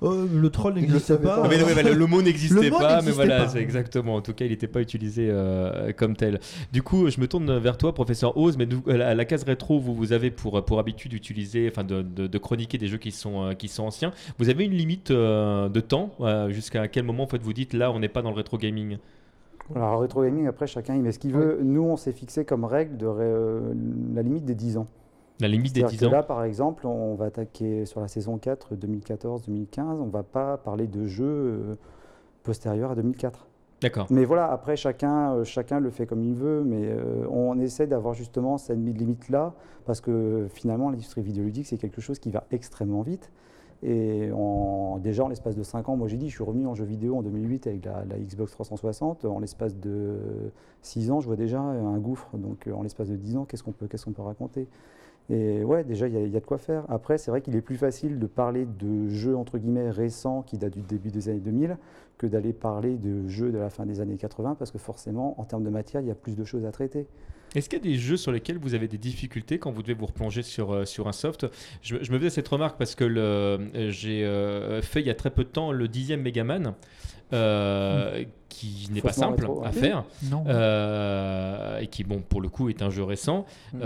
[0.00, 1.42] Oh, le troll n'existait pas.
[1.42, 1.48] pas.
[1.48, 4.16] Mais non, mais voilà, le mot n'existait pas, mais voilà, c'est exactement.
[4.16, 6.40] En tout cas, il n'était pas utilisé euh, comme tel.
[6.72, 9.78] Du coup, je me tourne vers toi, professeur Oz, mais nous, à la, case rétro,
[9.78, 13.12] vous, vous avez pour, pour habitude d'utiliser, enfin de, de- de chroniquer des jeux qui
[13.12, 14.12] sont, euh, qui sont anciens.
[14.38, 17.74] Vous avez une limite euh, de temps euh, Jusqu'à quel moment en fait, vous dites
[17.74, 18.98] là, on n'est pas dans le rétro gaming?
[19.74, 21.58] Alors, rétro gaming, après, chacun il met ce qu'il veut.
[21.62, 23.72] Nous, on s'est fixé comme règle de ré- euh,
[24.14, 24.86] la limite des 10 ans.
[25.40, 28.08] La limite des C'est-à-dire 10 que ans Là, par exemple, on va attaquer sur la
[28.08, 30.00] saison 4 2014-2015.
[30.00, 31.74] On va pas parler de jeux euh,
[32.42, 33.46] postérieurs à 2004.
[33.80, 34.06] D'accord.
[34.10, 37.86] Mais voilà, après, chacun, euh, chacun le fait comme il veut, mais euh, on essaie
[37.86, 39.54] d'avoir justement cette limite-là,
[39.86, 43.30] parce que finalement, l'industrie vidéoludique, c'est quelque chose qui va extrêmement vite.
[43.86, 44.30] Et
[44.98, 47.16] déjà, en l'espace de 5 ans, moi j'ai dit, je suis revenu en jeu vidéo
[47.16, 49.26] en 2008 avec la, Xbox 360.
[49.26, 50.16] En l'espace de
[50.80, 52.30] 6 ans, je vois déjà un gouffre.
[52.38, 53.86] Donc euh, en l'espace de 10 ans, qu'est-ce qu'on peut,
[54.22, 54.66] raconter?
[55.30, 56.84] Et ouais, déjà, il y, a- il y a de quoi faire.
[56.88, 60.56] Après, c'est vrai qu'il est plus facile de parler de jeux, entre guillemets, récents qui
[60.58, 61.76] datent du début des années 2000
[62.16, 65.44] que d'aller parler de jeux de la fin des années 80, parce que forcément, en
[65.44, 67.06] termes de matière, il y a plus de choses à traiter.
[67.54, 69.94] Est-ce qu'il y a des jeux sur lesquels vous avez des difficultés quand vous devez
[69.94, 71.46] vous replonger sur, euh, sur un soft?
[71.82, 75.10] Je, je me faisais cette remarque parce que le- euh, j'ai euh, fait il y
[75.10, 76.74] a très peu de temps le dixième Megaman,
[77.32, 80.44] euh, qui n'est pas simple rétro, à faire, Non.
[80.46, 83.46] euh, et qui, bon, pour le coup, est un jeu récent.
[83.72, 83.78] Mm.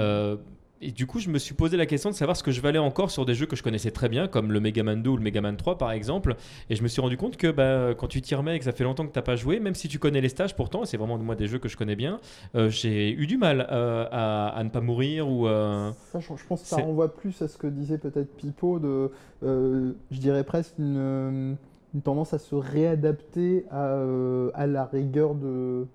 [0.80, 2.78] Et du coup, je me suis posé la question de savoir ce que je valais
[2.78, 5.16] encore sur des jeux que je connaissais très bien, comme le Mega Man 2 ou
[5.16, 6.36] le Mega Man 3 par exemple.
[6.70, 8.70] Et je me suis rendu compte que bah, quand tu t'y remets et que ça
[8.70, 10.96] fait longtemps que tu n'as pas joué, même si tu connais les stages pourtant, c'est
[10.96, 12.20] vraiment moi des jeux que je connais bien,
[12.54, 15.48] euh, j'ai eu du mal euh, à, à ne pas mourir ou.
[15.48, 18.78] euh, Ça, je, je pense que ça renvoie plus à ce que disait peut-être Pipo,
[18.78, 19.10] de,
[19.42, 21.56] je dirais presque une,
[21.92, 24.00] une tendance à se réadapter à,
[24.54, 25.86] à la rigueur de,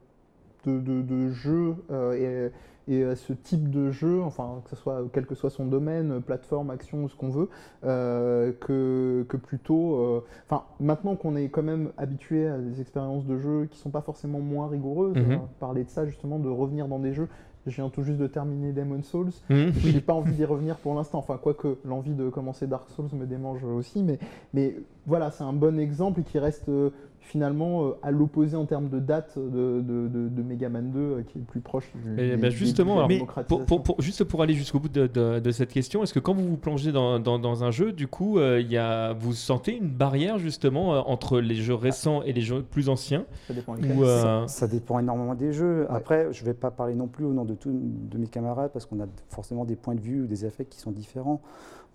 [0.65, 1.75] de, de- de jeu
[2.17, 2.49] et,
[2.87, 6.21] et à ce type de jeu, enfin que ce soit quel que soit son domaine,
[6.21, 7.49] plateforme, action, ce qu'on veut,
[7.85, 13.25] euh, que, que plutôt, euh, enfin maintenant qu'on est quand même habitué à des expériences
[13.25, 15.25] de jeu qui sont pas forcément moins rigoureuses, Mhm.
[15.25, 17.27] on va parler de ça justement, de revenir dans des jeux.
[17.65, 19.29] Je viens tout juste de terminer Demon's Souls.
[19.49, 21.19] hum, J'ai pas envie d'y revenir pour l'instant.
[21.19, 24.03] Enfin, quoique l'envie de commencer Dark Souls me démange aussi.
[24.03, 24.19] Mais,
[24.53, 26.89] mais voilà, c'est un bon exemple et qui reste euh,
[27.23, 30.99] finalement euh, à l'opposé en termes de date de, de, de, de Mega Man 2
[30.99, 31.89] euh, qui est le plus proche.
[31.95, 33.45] du- Et des- ben des- justement, de la alors.
[33.47, 36.19] Pour, pour- pour- juste pour aller jusqu'au bout de, de- de cette question, est-ce que
[36.19, 39.13] quand vous vous plongez dans, dans- dans un jeu, du coup, euh, il y a,
[39.13, 43.25] vous sentez une barrière justement euh, entre les jeux récents et les jeux plus anciens
[43.47, 43.97] Ça dépend lesquels.
[43.97, 45.87] ou, euh, Ça, ça dépend énormément des jeux.
[45.89, 48.71] Après, je ne vais pas parler non plus au nom de tous de mes camarades
[48.73, 51.41] parce qu'on a forcément des points de vue ou des affects qui sont différents.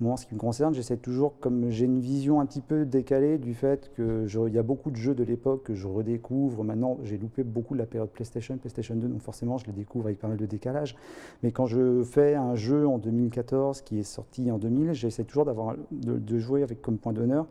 [0.00, 2.84] Moi, en ce qui me concerne, j'essaie toujours, comme j'ai une vision un petit peu
[2.84, 6.62] décalée du fait qu'il y a beaucoup de jeux de l'époque que je redécouvre.
[6.62, 10.06] Maintenant, j'ai loupé beaucoup de la période PlayStation, PlayStation 2, donc forcément, je les découvre
[10.06, 10.94] avec pas mal de décalage.
[11.42, 15.46] Mais quand je fais un jeu en 2014 qui est sorti en 2000, j'essaie toujours
[15.46, 17.46] de, de jouer avec comme point d'honneur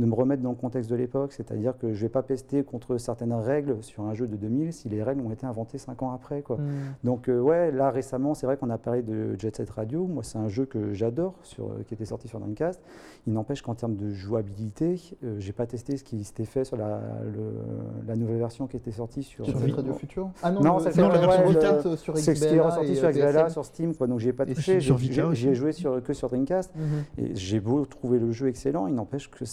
[0.00, 2.62] de me remettre dans le contexte de l'époque, c'est-à-dire que je ne vais pas pester
[2.64, 6.02] contre certaines règles sur un jeu de 2000 si les règles ont été inventées 5
[6.02, 6.42] ans après.
[6.42, 6.56] Quoi.
[6.56, 6.94] Hmm.
[7.04, 10.06] Donc euh, ouais, là récemment, c'est vrai qu'on a parlé de Jet Set Radio.
[10.06, 12.80] Moi, c'est un jeu que j'adore, sur, euh, qui était sorti sur Dreamcast.
[13.26, 16.76] Il n'empêche qu'en termes de jouabilité, euh, j'ai pas testé ce qui s'était fait sur
[16.76, 19.44] la, le- la nouvelle version qui était sortie sur.
[19.44, 22.46] Sur euh, Street Radio Future Ah non, Non, c'est version Vita, Vita sur c'est ce
[22.48, 24.06] qui est ressorti et, sur euh, XBLA, sur Steam, quoi.
[24.06, 24.96] Donc j'ai pas sur
[25.34, 26.72] J'ai- joué sur, que sur Dreamcast.
[26.74, 26.82] Mhm.
[27.24, 29.44] Et j'ai beau trouver le jeu excellent, il n'empêche que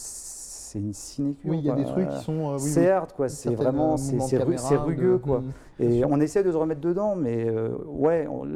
[0.68, 1.50] c'est une sinécure.
[1.52, 1.84] Oui, il y a quoi.
[1.84, 2.52] des trucs qui sont.
[2.52, 3.30] euh, oui, c'est oui, hard, quoi.
[3.30, 4.18] C'est vraiment, c'est
[4.78, 5.40] rugueux, de- quoi.
[5.40, 5.52] Mhm.
[5.80, 8.48] Et on essaie de se remettre dedans, mais euh, ouais, on,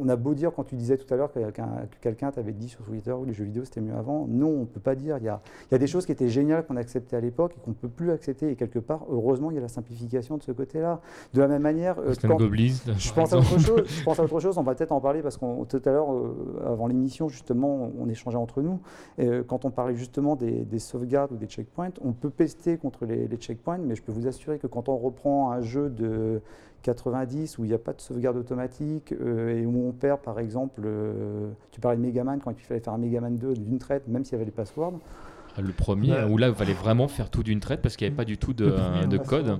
[0.00, 2.52] on a beau dire, quand tu disais tout à l'heure que quelqu'un que quelqu'un t'avait
[2.52, 5.16] dit sur Twitter que les jeux vidéo c'était mieux avant, non, on peut pas dire.
[5.18, 5.40] Il y a,
[5.70, 7.88] il y a des choses qui étaient géniales qu'on acceptait à l'époque et qu'on peut
[7.88, 8.50] plus accepter.
[8.50, 11.00] Et quelque part, heureusement, il y a la simplification de ce côté-là.
[11.34, 14.24] De la même manière, euh, quand- Goblins je pense, à autre chose, je pense à
[14.24, 16.34] autre chose, on va peut-être en parler parce qu'on tout à l'heure, euh,
[16.66, 18.80] avant l'émission, justement, on échangeait entre nous.
[19.18, 22.76] Et, euh, quand on parlait justement des, des sauvegardes ou des checkpoints, on peut pester
[22.76, 25.88] contre les, les checkpoints, mais je peux vous assurer que quand on reprend un jeu
[25.90, 26.40] de
[26.82, 30.38] 90 où il n'y a pas de sauvegarde automatique euh, et où on perd, par
[30.38, 34.06] exemple, euh, tu parlais de Megaman, quand il fallait faire un Megaman 2 d'une traite,
[34.08, 34.94] même s'il y avait les passwords,
[35.58, 36.24] Le premier, Ouais.
[36.30, 38.36] où là, il fallait vraiment faire tout d'une traite parce qu'il n'y avait pas du
[38.38, 39.58] tout de, premier, code.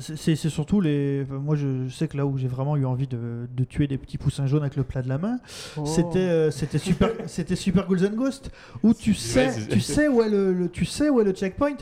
[0.00, 1.26] C'est c'est surtout les.
[1.30, 3.98] Moi, je, je sais que là où j'ai vraiment eu envie de, de tuer des
[3.98, 5.38] petits poussins jaunes avec le plat de la main,
[5.76, 5.84] Oh.
[5.86, 8.50] c'était euh, c'était super c'était super Ghouls and Ghost
[8.82, 11.76] où tu sais tu sais où est le, le- tu sais où est le checkpoint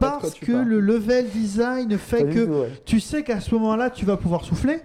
[0.00, 0.68] parce que parles.
[0.68, 2.72] le level design fait que tout, ouais.
[2.84, 4.80] tu sais qu'à ce moment-là tu vas pouvoir souffler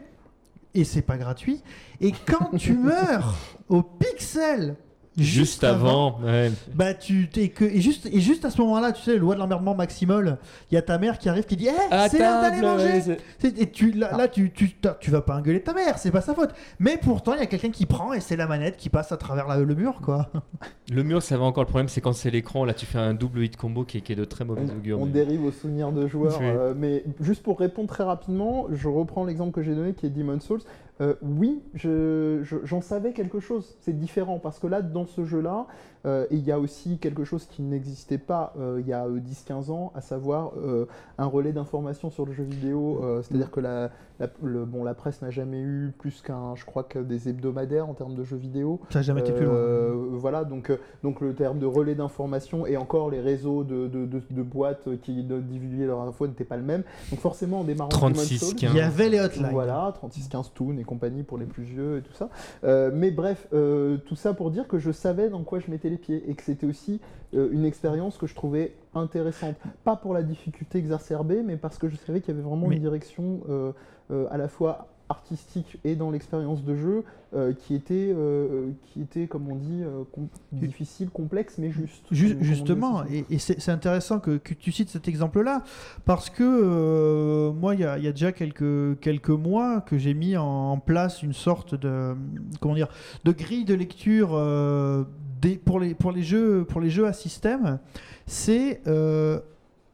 [0.74, 1.62] et c'est pas gratuit
[2.02, 3.36] et quand tu meurs
[3.70, 4.76] au pixel
[5.24, 6.52] Juste avant, ouais.
[6.74, 9.40] bah tu t'es que et juste et juste à ce moment-là tu sais loi de
[9.40, 10.38] l'emmerdement maximum
[10.72, 13.18] il y a ta mère qui arrive qui dit eh c'est l'heure d'aller manger ouais,
[13.58, 16.22] Et tu, là, là, tu, tu, t'as- tu vas pas engueuler ta mère, c'est pas
[16.22, 16.52] sa faute.
[16.80, 19.18] Mais pourtant, il y a quelqu'un qui prend et c'est la manette qui passe à
[19.18, 20.30] travers la- le mur, quoi.
[20.92, 21.64] Le mur, ça va encore.
[21.64, 22.66] Le problème, c'est quand c'est l'écran.
[22.66, 25.00] Là, tu fais un double hit combo qui est, qui est de très mauvais augure.
[25.00, 26.46] On mais- dérive aux souvenirs de joueurs, Oui.
[26.48, 30.10] euh, mais juste pour répondre très rapidement, je reprends l'exemple que j'ai donné qui est
[30.10, 30.62] Demon's Souls.
[31.02, 33.78] Euh, oui, je- je- j'en savais quelque chose.
[33.80, 35.66] C'est différent parce que là, dans ce jeu-là,
[36.06, 39.20] euh, il y a aussi quelque chose qui n'existait pas euh, il y a euh,
[39.20, 40.86] 10-15 ans, à savoir euh,
[41.18, 43.02] un relais d'information sur le jeu vidéo.
[43.04, 43.90] euh, C'est-à-dire que la,
[44.20, 47.90] la- le- bon, la presse n'a jamais eu plus qu'un, je crois que des hebdomadaires
[47.90, 48.80] en termes de jeux vidéo.
[48.92, 49.54] Ça n'a jamais été plus loin.
[49.56, 53.88] Euh, Voilà, donc, euh, donc le terme de relais d'information et encore les réseaux de,
[53.88, 56.84] de, de- de boîtes qui divulguaient leur info n'étaient pas le même.
[57.12, 58.72] Donc forcément, en démarrant 36, Demon's Souls, 15.
[58.74, 59.48] Il y avait les hotlines.
[59.52, 62.30] voilà, 3615 Toon et compagnie pour les plus vieux et tout ça.
[62.64, 65.89] Euh, mais bref, euh, tout ça pour dire que je savais dans quoi je mettais
[65.90, 67.00] les pieds et que c'était aussi
[67.34, 69.56] euh, une expérience que je trouvais intéressante.
[69.84, 72.76] Pas pour la difficulté exacerbée, mais parce que je savais qu'il y avait vraiment Mais-
[72.76, 73.72] une direction euh,
[74.12, 77.04] euh, à la fois artistique et dans l'expérience de jeu
[77.34, 82.06] euh, qui était euh, qui était comme on dit euh, com- difficile complexe mais juste
[82.12, 85.08] Ju- Comme- comme on dit justement, et, et c'est intéressant que, que tu cites cet
[85.08, 85.64] exemple-là,
[86.06, 90.14] parce que euh, moi, il y, a y a déjà quelques, quelques mois que j'ai
[90.14, 92.16] mis en place une sorte de,
[92.60, 92.88] comment dire,
[93.24, 95.04] de grille de lecture euh,
[95.42, 97.80] des, pour, les, pour, les jeux, pour les jeux à système.
[98.28, 99.40] C'est euh,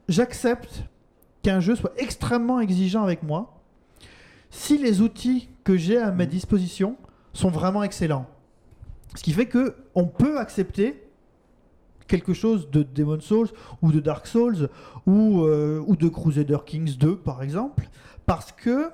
[0.09, 0.83] j'accepte
[1.41, 3.54] qu'un jeu soit extrêmement exigeant avec moi
[4.55, 6.95] si les outils que j'ai à ma disposition
[7.33, 8.25] sont vraiment excellents.
[9.15, 11.01] Ce qui fait que on peut accepter
[12.07, 13.49] quelque chose de Demon Souls
[13.81, 14.69] ou de Dark Souls
[15.05, 17.89] ou, euh, ou de Crusader Kings 2 par exemple,
[18.25, 18.89] parce que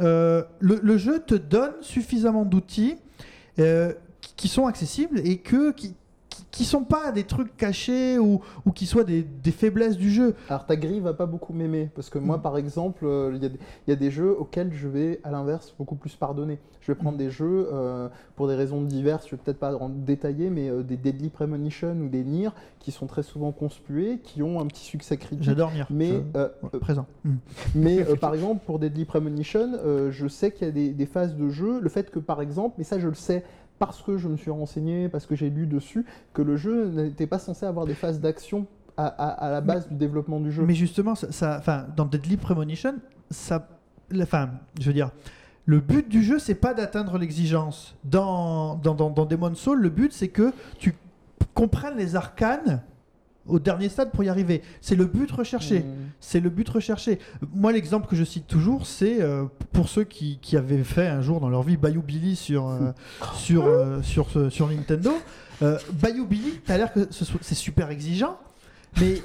[0.00, 2.96] euh, le, le jeu te donne suffisamment d'outils
[3.58, 5.94] euh, qui- qui sont accessibles et que qui,
[6.50, 10.34] qui, sont pas des trucs cachés ou, ou qui soient des, des faiblesses du jeu.
[10.48, 12.42] Alors ta grille va pas beaucoup m'aimer parce que moi Mm.
[12.42, 15.20] par exemple euh, il y, a des- il y a des jeux auxquels je vais
[15.24, 16.58] à l'inverse beaucoup plus pardonner.
[16.80, 17.18] Je vais prendre Mm.
[17.18, 20.82] des jeux euh, pour des raisons diverses, je vais peut-être pas en détailler mais euh,
[20.82, 24.84] des Deadly Premonition ou des Nier qui sont très souvent conspués, qui ont un petit
[24.84, 25.42] succès critique.
[25.44, 25.84] J'adore Nier.
[25.90, 27.06] Mais, Je- euh, ouais, présent.
[27.24, 27.30] Mm.
[27.74, 29.70] mais par exemple pour Deadly Premonition,
[30.10, 32.74] je sais qu'il y a des, des phases de jeu, le fait que par exemple,
[32.78, 33.44] mais ça je le sais
[33.78, 37.26] parce que je me suis renseigné, parce que j'ai lu dessus, que le jeu n'était
[37.26, 38.66] pas censé avoir des phases d'action
[38.96, 40.64] à, la base du développement du jeu.
[40.64, 42.94] Mais justement, ça, ça- dans Deadly Premonition,
[43.30, 43.68] ça,
[44.10, 44.24] la-
[44.80, 45.10] je veux dire,
[45.66, 47.96] le but du jeu, c'est pas d'atteindre l'exigence.
[48.04, 50.94] Dans, dans, dans, dans Demon's Soul, le but, c'est que tu
[51.54, 52.82] comprennes les arcanes
[53.46, 54.62] au dernier stade pour y arriver.
[54.80, 55.80] C'est le but recherché.
[55.80, 55.84] Mm.
[56.20, 57.18] C'est le but recherché.
[57.54, 61.20] Moi, l'exemple que je cite toujours, c'est euh, pour ceux qui, qui avaient fait un
[61.20, 62.92] jour dans leur vie Bayou Billy sur, euh,
[63.34, 65.12] sur, euh, sur, sur Nintendo.
[65.62, 68.38] Euh, Bayou Billy, t'as l'air que ce c'est super exigeant,
[69.00, 69.22] mais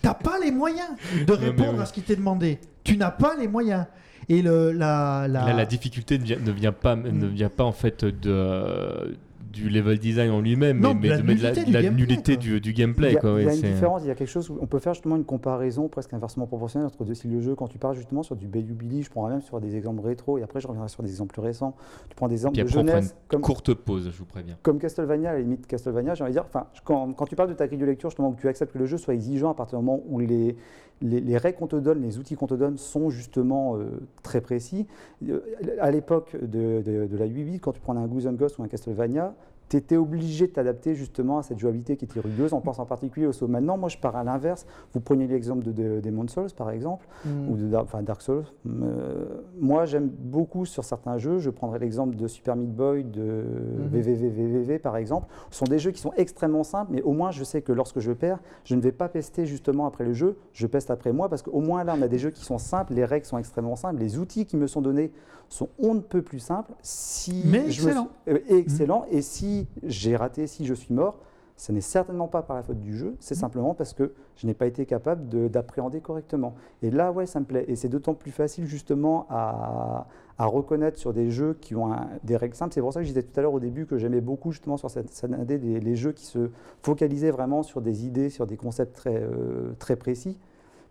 [0.00, 0.90] t'as pas les moyens
[1.26, 2.58] de répondre à ce qui t'est demandé.
[2.84, 3.86] Tu n'as pas les moyens.
[4.28, 5.46] Et le, la, la...
[5.46, 9.16] Là, la difficulté ne vient, ne vient pas, ne vient pas en fait de,
[9.52, 13.10] du level design en lui-même, mais, de la mais de la, nullité du la gameplay,
[13.10, 14.58] Il y a, Quoi, il y a une différence, il y a quelque chose où
[14.60, 17.54] on peut faire justement une comparaison presque inversement proportionnelle entre deux styles de jeu.
[17.54, 20.38] Quand tu parles justement sur du Bayou Billy, je prendrai même sur des exemples rétro
[20.38, 21.76] et après je reviendrai sur des exemples plus récents.
[22.08, 24.24] Tu prends des exemples Puis de après, on fera jeunesse comme, Courte pause, je vous
[24.24, 24.56] préviens.
[24.62, 26.46] comme Castlevania, à la limite Castlevania, j'ai envie de dire,
[26.84, 28.86] quand, quand tu parles de ta grille de lecture, justement, où tu acceptes que le
[28.86, 30.56] jeu soit exigeant à partir du moment où les,
[31.02, 33.84] les, les règles qu'on te donne, les outils qu'on te donne sont justement euh,
[34.22, 34.86] très précis.
[35.28, 35.40] Euh,
[35.80, 39.34] à l'époque de, la 8 quand tu prenais un Goose and Ghost ou un Castlevania,
[39.72, 42.52] tu étais obligé de t'adapter justement à cette jouabilité qui était rugueuse.
[42.52, 43.48] On pense en particulier au saut.
[43.48, 44.66] Maintenant, moi, je pars à l'inverse.
[44.92, 47.50] Vous preniez l'exemple de, de, Demon's Souls, par exemple Mm.
[47.50, 48.44] ou de Dark, enfin, Dark Souls.
[48.66, 49.24] Euh,
[49.58, 51.38] moi, j'aime beaucoup sur certains jeux.
[51.38, 53.44] Je prendrai l'exemple de Super Meat Boy, de.
[53.92, 55.28] VVVVV par exemple.
[55.50, 58.00] Ce sont des jeux qui sont extrêmement simples, mais au moins je sais que lorsque
[58.00, 60.36] je perds, je ne vais pas pester justement après le jeu.
[60.52, 62.94] Je peste après moi parce qu'au moins là, on a des jeux qui sont simples,
[62.94, 65.12] les règles sont extrêmement simples, les outils qui me sont donnés
[65.52, 66.72] sont on ne peut plus simples.
[66.82, 68.08] Si Mais je me excellent.
[68.26, 69.04] suis- euh, et excellent.
[69.10, 71.18] Et si j'ai raté, si je suis mort,
[71.56, 74.54] ce n'est certainement pas par la faute du jeu, c'est simplement parce que je n'ai
[74.54, 76.54] pas été capable de- d'appréhender correctement.
[76.82, 77.64] Et là, ouais, ça me plaît.
[77.68, 80.06] Et c'est d'autant plus facile justement à,
[80.38, 82.72] à reconnaître sur des jeux qui ont un- des règles simples.
[82.74, 84.76] C'est pour ça que je disais tout à l'heure au début que j'aimais beaucoup justement
[84.78, 86.50] sur cette scène indé les, les jeux qui se
[86.82, 90.38] focalisaient vraiment sur des idées, sur des concepts très, euh, très précis.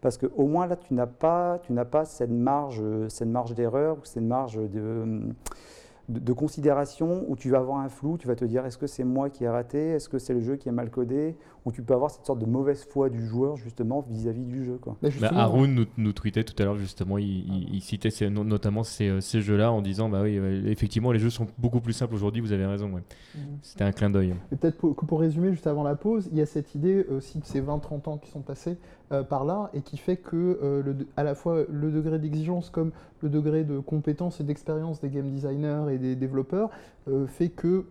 [0.01, 3.97] Parce qu'au moins là, tu n'as pas, tu n'as pas cette marge, cette marge d'erreur
[3.97, 5.21] ou cette marge de,
[6.09, 8.87] de, de considération où tu vas avoir un flou, tu vas te dire est-ce que
[8.87, 11.71] c'est moi qui ai raté, est-ce que c'est le jeu qui est mal codé, ou
[11.71, 14.77] tu peux avoir cette sorte de mauvaise foi du joueur justement vis-à-vis du jeu.
[14.81, 14.97] Quoi.
[15.01, 18.29] Bah, Bah, Haroun nous, nous tweetait tout à l'heure justement, il, il- il citait ces-
[18.31, 21.93] notamment ces, euh, ces jeux-là en disant bah oui, effectivement les jeux sont beaucoup plus
[21.93, 22.91] simples aujourd'hui, vous avez raison.
[22.91, 23.03] ouais.
[23.35, 23.41] Mhm.
[23.61, 24.33] C'était un clin d'œil.
[24.49, 27.37] Peut-être pour, que pour résumer, juste avant la pause, il y a cette idée aussi
[27.37, 28.75] de ces 20-30 ans qui sont passés
[29.11, 32.91] euh, par là et qui fait que euh, à la fois le degré d'exigence comme
[33.21, 36.69] le degré de compétence et d'expérience des game designers et des développeurs
[37.09, 37.85] euh, fait que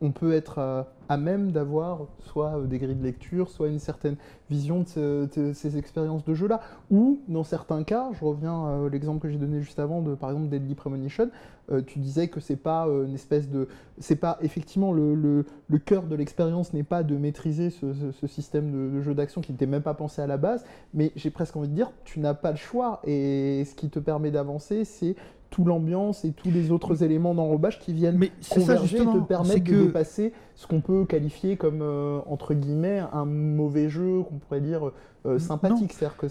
[0.00, 3.78] on peut être euh, à même d'avoir soit euh, des grilles de lecture, soit une
[3.78, 4.16] certaine
[4.48, 6.60] vision de, ce- de ces expériences de jeu-là.
[6.90, 10.30] Ou, dans certains cas, je reviens à l'exemple que j'ai donné juste avant, de, par
[10.30, 11.30] exemple, Deadly Premonition,
[11.70, 13.68] euh, tu disais que c'est pas euh, une espèce de...
[13.98, 15.44] C'est pas, effectivement, le,
[15.84, 19.66] cœur de l'expérience n'est pas de maîtriser ce système de, de jeu d'action qui n'était
[19.66, 22.50] même pas pensé à la base, mais j'ai presque envie de dire, tu n'as pas
[22.50, 25.16] le choix, et ce qui te permet d'avancer, c'est
[25.50, 29.04] tout l'ambiance et tous les autres éléments d'enrobage qui viennent Mais c'est ça converger et
[29.04, 33.24] te c'est permettre de que dépasser ce qu'on peut qualifier comme, euh, entre guillemets, un
[33.24, 34.90] mauvais jeu, qu'on pourrait dire
[35.26, 35.92] euh, sympathique.
[35.92, 36.26] C'est-à-dire que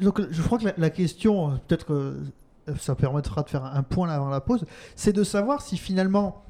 [0.00, 2.16] Donc, je crois que la, la question, euh, peut-être que
[2.78, 4.64] ça permettra de faire un point avant la pause,
[4.96, 6.42] c'est de savoir si finalement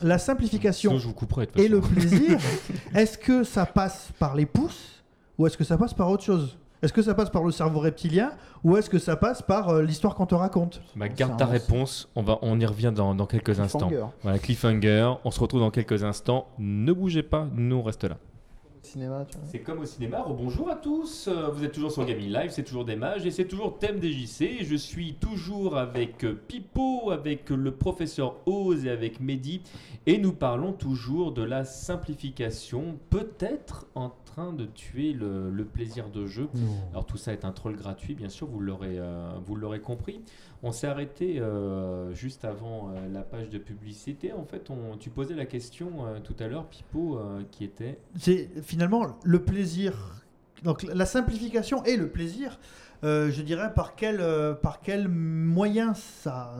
[0.00, 1.46] la simplification Sinon, je vous couperai.
[1.46, 2.38] de toute et le plaisir,
[2.94, 5.02] est-ce que ça passe par les pouces
[5.36, 6.56] ou est-ce que ça passe par autre chose?
[6.82, 8.30] Est-ce que ça passe par le cerveau reptilien
[8.62, 12.08] ou est-ce que ça passe par euh, l'histoire qu'on te raconte Bah, garde ta réponse,
[12.14, 13.88] on, va, on y revient dans, dans quelques instants.
[13.88, 14.06] cliffhanger.
[14.22, 16.46] Voilà, cliffhanger, on se retrouve dans quelques instants.
[16.58, 18.16] Ne bougez pas, nous on reste là.
[19.44, 20.24] C'est comme au cinéma.
[20.26, 21.28] Bonjour à tous.
[21.28, 23.98] Euh, Vous êtes toujours sur Gaming Live, c'est toujours des mages et c'est toujours thème
[23.98, 24.62] des JC.
[24.64, 29.60] Je suis toujours avec euh, Pipo, avec le professeur Oz et avec Mehdi.
[30.06, 36.04] Et nous parlons toujours de la simplification, peut-être en train de tuer le, le plaisir
[36.10, 36.48] de jeu.
[36.92, 40.20] Alors tout ça est un troll gratuit, bien sûr, vous l'aurez, euh, l'aurez compris.
[40.62, 44.32] On s'est arrêté euh, juste avant euh, la page de publicité.
[44.32, 45.88] En fait, on, tu posais la question
[46.22, 47.18] tout à l'heure, Pipo,
[47.50, 49.92] qui était C'est finalement le plaisir.
[50.64, 52.58] Donc la simplification et le plaisir,
[53.04, 56.52] euh, je dirais par quel, euh, par quel moyen ça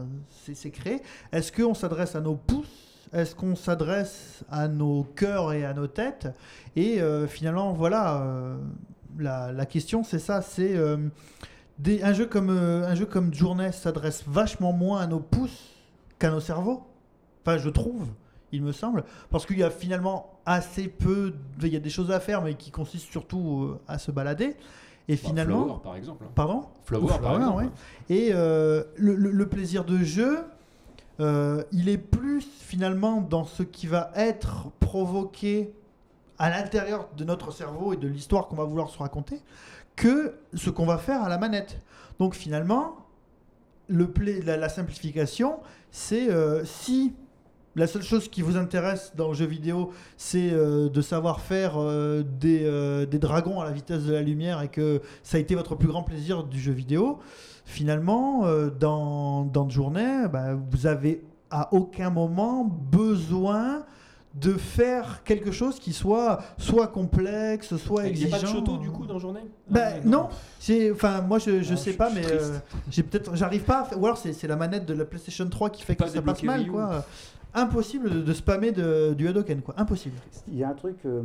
[0.54, 1.02] c'est créé?
[1.32, 2.87] Est-ce qu'on s'adresse à nos pouces?
[3.12, 6.28] Est-ce qu'on s'adresse à nos cœurs et à nos têtes
[6.76, 8.56] Et euh, finalement, voilà, euh,
[9.18, 10.96] la, la question c'est ça, c'est euh,
[11.78, 15.74] des- un, jeu comme, un jeu comme Journée s'adresse vachement moins à nos pouces
[16.18, 16.82] qu'à nos cerveaux.
[17.44, 18.06] Enfin, je trouve,
[18.52, 21.90] il me semble, parce qu'il y a finalement assez peu, de- il y a des
[21.90, 24.54] choses à faire, mais qui consistent surtout à se balader.
[25.10, 26.26] Et bah, finalement, Flower, par exemple.
[26.34, 27.56] pardon Flower, par exemple.
[27.64, 27.68] ouais.
[28.10, 30.40] Et euh, le, le- le plaisir de jeu,
[31.20, 35.72] euh, il est plus finalement dans ce qui va être provoqué
[36.38, 39.40] à l'intérieur de notre cerveau et de l'histoire qu'on va vouloir se raconter
[39.96, 41.80] que ce qu'on va faire à la manette.
[42.20, 42.96] Donc finalement,
[43.88, 45.58] la, simplification,
[45.90, 47.14] c'est euh, si
[47.74, 51.78] la seule chose qui vous intéresse dans le jeu vidéo, c'est euh, de savoir faire
[52.22, 55.88] des dragons à la vitesse de la lumière et que ça a été votre plus
[55.88, 57.18] grand plaisir du jeu vidéo,
[57.72, 63.84] finalement, euh, dans, dans une journée, bah, vous avez à aucun moment besoin
[64.34, 68.36] de faire quelque chose qui soit soit complexe, soit Il n'y a exigeant.
[68.36, 71.72] pas de choto du coup dans journée Bah, Ah, non, c'est, enfin, moi je, je
[71.74, 72.58] Ah, sais je- pas, je mais euh,
[72.90, 75.48] j'ai peut-être, j'arrive pas, à faire- ou alors c'est, c'est la manette de la PlayStation
[75.48, 77.04] 3 qui fait que Pas ça passe mal, quoi.
[77.54, 79.74] Impossible de, de spammer de- du Hadoken, quoi.
[79.78, 80.16] Impossible.
[80.48, 81.22] Il y a un truc euh,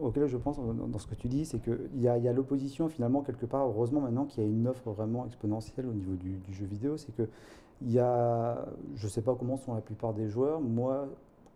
[0.00, 3.22] auquel je pense dans, ce que tu dis, c'est qu'il y a, a l'opposition finalement
[3.22, 6.66] quelque part, heureusement maintenant qu'il y a une offre vraiment exponentielle au niveau du, jeu
[6.66, 7.28] vidéo, c'est que
[7.82, 11.08] il y a, je ne sais pas comment sont la plupart des joueurs, moi,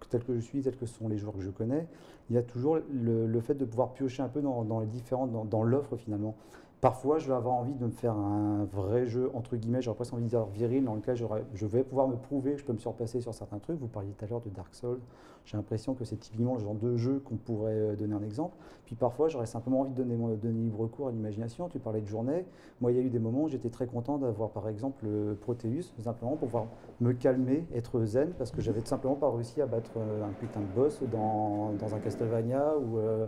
[0.08, 1.86] tel que je suis, tel que sont les joueurs que je connais,
[2.30, 5.32] il y a toujours le, fait de pouvoir piocher un peu dans, dans les différentes,
[5.32, 6.34] dans, dans l'offre finalement.
[6.80, 10.12] Parfois, je vais avoir envie de me faire un vrai jeu, entre guillemets, j'aurais presque
[10.12, 13.20] envie de dire viril, dans lequel je vais pouvoir me prouver je peux me surpasser
[13.20, 13.78] sur certains trucs.
[13.78, 15.00] Vous parliez tout à l'heure de Dark Souls.
[15.44, 18.56] J'ai l'impression que c'est typiquement le genre de jeu qu'on pourrait euh, donner un exemple.
[18.86, 20.16] Puis parfois, j'aurais simplement envie de donner,
[20.52, 21.68] libre cours à l'imagination.
[21.68, 22.46] Tu parlais de journée.
[22.80, 25.34] Moi, il y a eu des moments où j'étais très content d'avoir, par exemple, le
[25.34, 26.66] Proteus, simplement pour pouvoir
[27.00, 30.32] me calmer, être zen, parce que j'avais tout simplement pas réussi à battre euh, un
[30.32, 33.26] putain de boss dans, dans un Castlevania ou euh,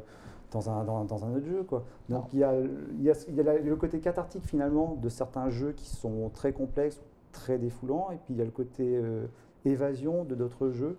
[0.56, 1.62] dans, un, dans, dans un autre jeu.
[1.68, 1.84] Quoi.
[2.08, 2.52] Donc il y a,
[2.98, 6.30] il y a, y a la- le côté cathartique finalement de certains jeux qui sont
[6.32, 7.00] très complexes,
[7.32, 9.26] très défoulants, et puis il y a le côté euh,
[9.64, 10.96] évasion de d'autres jeux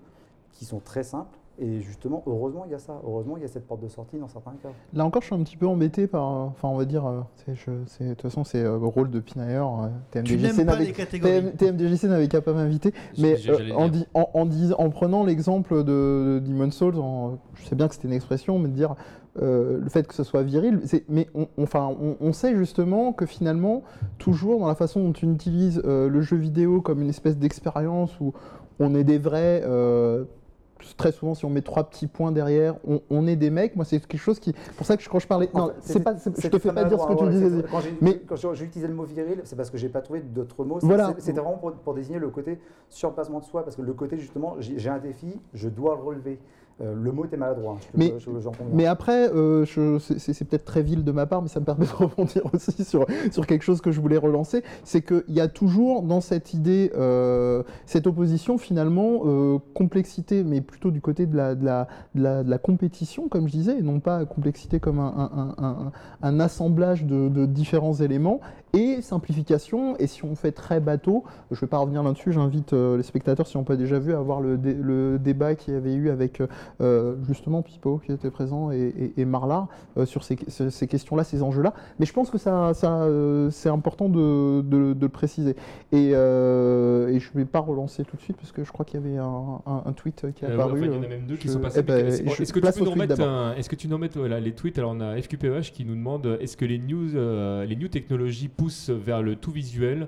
[0.51, 1.38] qui sont très simples.
[1.60, 3.01] Et justement, heureusement, il y a ça.
[3.03, 4.70] Heureusement, il y a cette porte de sortie dans certains cas.
[4.93, 6.24] Là encore, je suis un petit peu embêté par.
[6.32, 7.03] euh, Enfin, on va dire.
[7.08, 9.55] euh, c'est- je- c'est- De toute façon, c'est euh, le rôle de Pinayer.
[9.58, 11.32] euh, Tu TMDJC n'aimes pas n'avait- les catégories.
[11.32, 12.93] TM- TMDJC n'avait qu'à pas m'inviter.
[13.18, 14.01] Mais euh, en, dire.
[14.03, 17.88] di- en, en dis- en prenant l'exemple de, de Demon's Souls, en- je sais bien
[17.88, 18.93] que c'était une expression, mais de dire
[19.41, 20.79] euh, le fait que ce soit viril,
[21.09, 23.83] mais on, on- enfin, on, on sait justement que finalement,
[24.17, 28.19] toujours dans la façon dont tu utilises euh, le jeu vidéo comme une espèce d'expérience
[28.19, 28.33] où
[28.79, 29.61] on est des vrais.
[29.65, 30.23] euh,
[30.95, 33.75] Très souvent, si on met trois petits points derrière, on, on est des mecs.
[33.75, 34.53] Moi, c'est quelque chose qui.
[34.77, 35.49] Pour ça que je- quand je parlais.
[35.53, 36.13] Non, c'est pas.
[36.15, 37.63] Je te fais pas dire ce que tu disais.
[37.69, 38.35] Quand j'ai Mais- quand
[38.88, 40.77] le mot viril, c'est parce que j'ai pas trouvé d'autres mots.
[40.83, 41.15] Voilà.
[41.17, 42.59] C'était vraiment pour, pour désigner le côté
[42.89, 46.38] surpassement de soi, parce que le côté justement, j'ai un défi, je dois le relever.
[46.80, 47.78] Euh, le mot était maladroit.
[47.82, 48.30] Je peux- Mais- je-
[48.86, 49.65] après, euh,
[49.99, 53.07] c'est- peut-être très vil de ma part, mais ça me permet de rebondir aussi sur,
[53.32, 54.63] sur quelque chose que je voulais relancer.
[54.84, 59.21] C'est qu'il y a toujours dans cette idée, euh, cette opposition finalement,
[59.73, 63.47] complexité, mais plutôt du côté de la, de, la, de, la, de la compétition, comme
[63.47, 67.45] je disais, et non pas complexité comme un, un- un- un- un assemblage de, de
[67.47, 68.39] différents éléments,
[68.78, 69.97] et simplification.
[69.97, 73.03] Et si on fait très bateau, je ne vais pas revenir là-dessus, j'invite euh, les
[73.03, 75.93] spectateurs, si on pas déjà vu, à voir le, dé- le débat qu'il y avait
[75.95, 76.47] eu avec euh,
[76.82, 79.67] euh, justement Pipo qui était présent et, et- et Marlar
[80.05, 80.36] sur ces,
[80.88, 81.73] questions-là, ces enjeux-là.
[81.99, 83.07] Mais je pense que ça, ça,
[83.51, 85.55] c'est important de, de- de le préciser.
[85.91, 88.86] Et, euh, et je ne vais pas relancer tout de suite parce que je crois
[88.86, 90.71] qu'il y avait un, un- un tweet qui est Euh, apparu.
[90.82, 91.80] enfin, il y en a même deux qui je- sont passés.
[91.80, 92.21] eh ben, est-ce
[92.53, 93.15] que tu peux nous remettre
[93.57, 96.65] Est-ce que tu nous les tweets Alors on a FQPEH qui nous demande est-ce que
[96.65, 100.07] les news, euh, les new technologies poussent vers le tout visuel,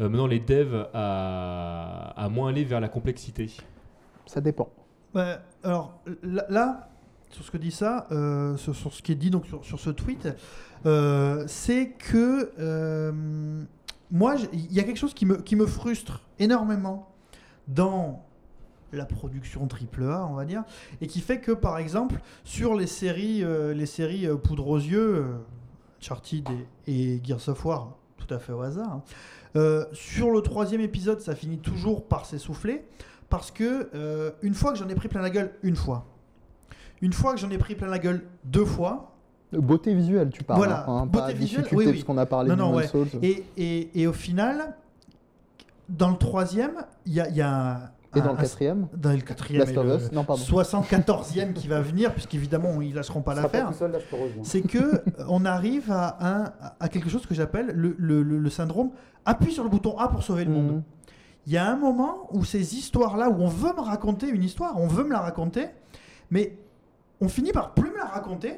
[0.00, 3.50] euh, menant les devs à, à moins aller vers la complexité
[4.26, 4.68] Ça dépend.
[5.14, 6.90] Ouais, alors là, là,
[7.30, 9.80] sur ce que dit ça, euh, sur, sur ce qui est dit donc sur, sur
[9.80, 10.28] ce tweet,
[10.84, 13.12] euh, c'est que euh,
[14.10, 17.08] moi, il y a quelque chose qui me, qui me frustre énormément
[17.68, 18.24] dans
[18.92, 20.62] la production AAA, on va dire,
[21.00, 24.78] et qui fait que, par exemple, sur les séries, euh, les séries euh, Poudre aux
[24.78, 25.36] yeux, euh,
[26.00, 26.48] Uncharted
[26.86, 29.02] et, et Gears of War, tout à fait au hasard, hein,
[29.56, 32.84] euh, sur le troisième épisode, ça finit toujours par s'essouffler,
[33.28, 36.04] parce que euh, une fois que j'en ai pris plein la gueule, une fois,
[37.00, 39.12] une fois que j'en ai pris plein la gueule deux fois,
[39.52, 40.58] Beauté visuelle, tu parles.
[40.58, 41.92] Voilà, hein, beauté pas visuelle, oui, oui.
[41.92, 42.88] parce qu'on a parlé Non, de non, ouais.
[42.88, 43.06] Souls.
[43.22, 44.74] Et, et- et au final,
[45.88, 49.10] dans le troisième, il y a, il y a un- Et dans le quatrième dans
[49.12, 50.42] le quatrième le Non, pardon.
[50.42, 53.70] 74e qui va venir, puisqu'évidemment, ils lâcheront pas l'affaire.
[54.42, 54.98] C'est que euh,
[55.28, 58.90] on arrive à, un, à quelque chose que j'appelle le, le- le- le syndrome
[59.24, 60.72] appuie sur le bouton A pour sauver le monde.
[60.72, 60.82] Mhm.
[61.46, 64.78] Il y a un moment où ces histoires-là, où on veut me raconter une histoire,
[64.80, 65.66] on veut me la raconter,
[66.30, 66.58] mais
[67.20, 68.54] on finit par plus me la raconter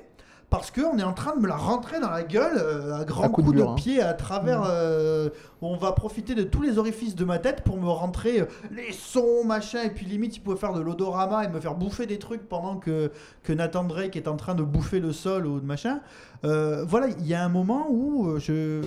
[0.50, 3.28] parce qu'on est en train de me la rentrer dans la gueule euh, à grands
[3.28, 3.74] coups de hein.
[3.74, 4.62] pied à travers.
[4.64, 5.28] euh,
[5.60, 8.92] on va profiter de tous les orifices de ma tête pour me rentrer euh, les
[8.92, 12.18] sons, machin, et puis limite, il pouvait faire de l'odorama et me faire bouffer des
[12.18, 13.10] trucs pendant que,
[13.42, 16.00] que Nathan Drake est en train de bouffer le sol ou de machin.
[16.42, 18.82] Voilà, il y a un moment où je.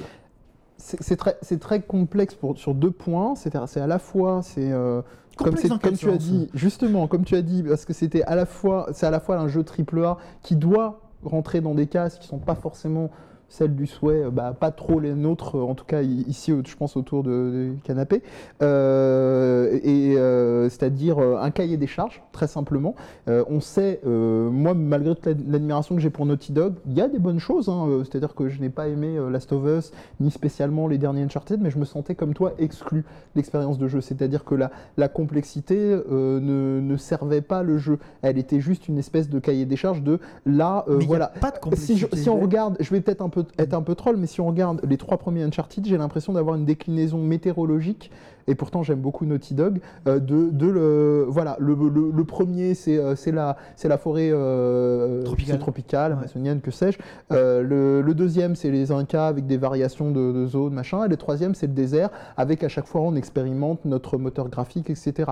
[0.78, 3.36] C'est très, très complexe pour, sur deux points.
[3.36, 4.72] C'est à, la fois, c'est
[5.36, 8.47] comme, comme tu as dit, justement, comme tu as dit, parce que c'était à la
[8.47, 12.17] fois, c'est à la fois un jeu triple A qui doit rentrer dans des cases
[12.17, 13.11] qui sont pas forcément
[13.52, 16.95] celles du souhait, euh, bah, pas trop les nôtres, en tout cas ici, je pense
[16.95, 18.24] autour de, du canapé,
[18.62, 22.95] Euh, et euh, c'est-à-dire un cahier des charges, très simplement.
[23.28, 25.16] Euh, on sait, moi, malgré
[25.47, 28.47] l'admiration que j'ai pour Naughty Dog, il y a des bonnes choses, hein, c'est-à-dire que
[28.47, 31.86] je n'ai pas aimé Last of Us, ni spécialement les derniers Uncharted, mais je me
[31.86, 35.76] sentais comme toi exclu de l'expérience de jeu, c'est-à-dire que la, la complexité
[36.10, 40.02] ne, ne servait pas le jeu, elle était juste une espèce de cahier des charges
[40.04, 41.99] de là, mais il y a voilà, pas de si, complexité.
[41.99, 44.42] je- si on regarde, je vais peut-être un peu être un peu troll, mais si
[44.42, 48.12] on regarde les trois premiers Uncharted, j'ai l'impression d'avoir une déclinaison météorologique.
[48.48, 49.80] Et pourtant, j'aime beaucoup Naughty Dog.
[50.08, 55.22] euh, de, de le, voilà, le, le- le premier, c'est euh, la, la forêt euh,
[55.24, 55.60] Tropicale.
[55.60, 56.18] tropicale, Ouais.
[56.18, 56.98] amazonienne, que sais-je.
[57.32, 61.06] Euh, le, le deuxième, c'est les Incas avec des variations de, de zones, machin.
[61.06, 64.89] Et le troisième, c'est le désert, avec à chaque fois on expérimente notre moteur graphique,
[64.89, 65.32] etc.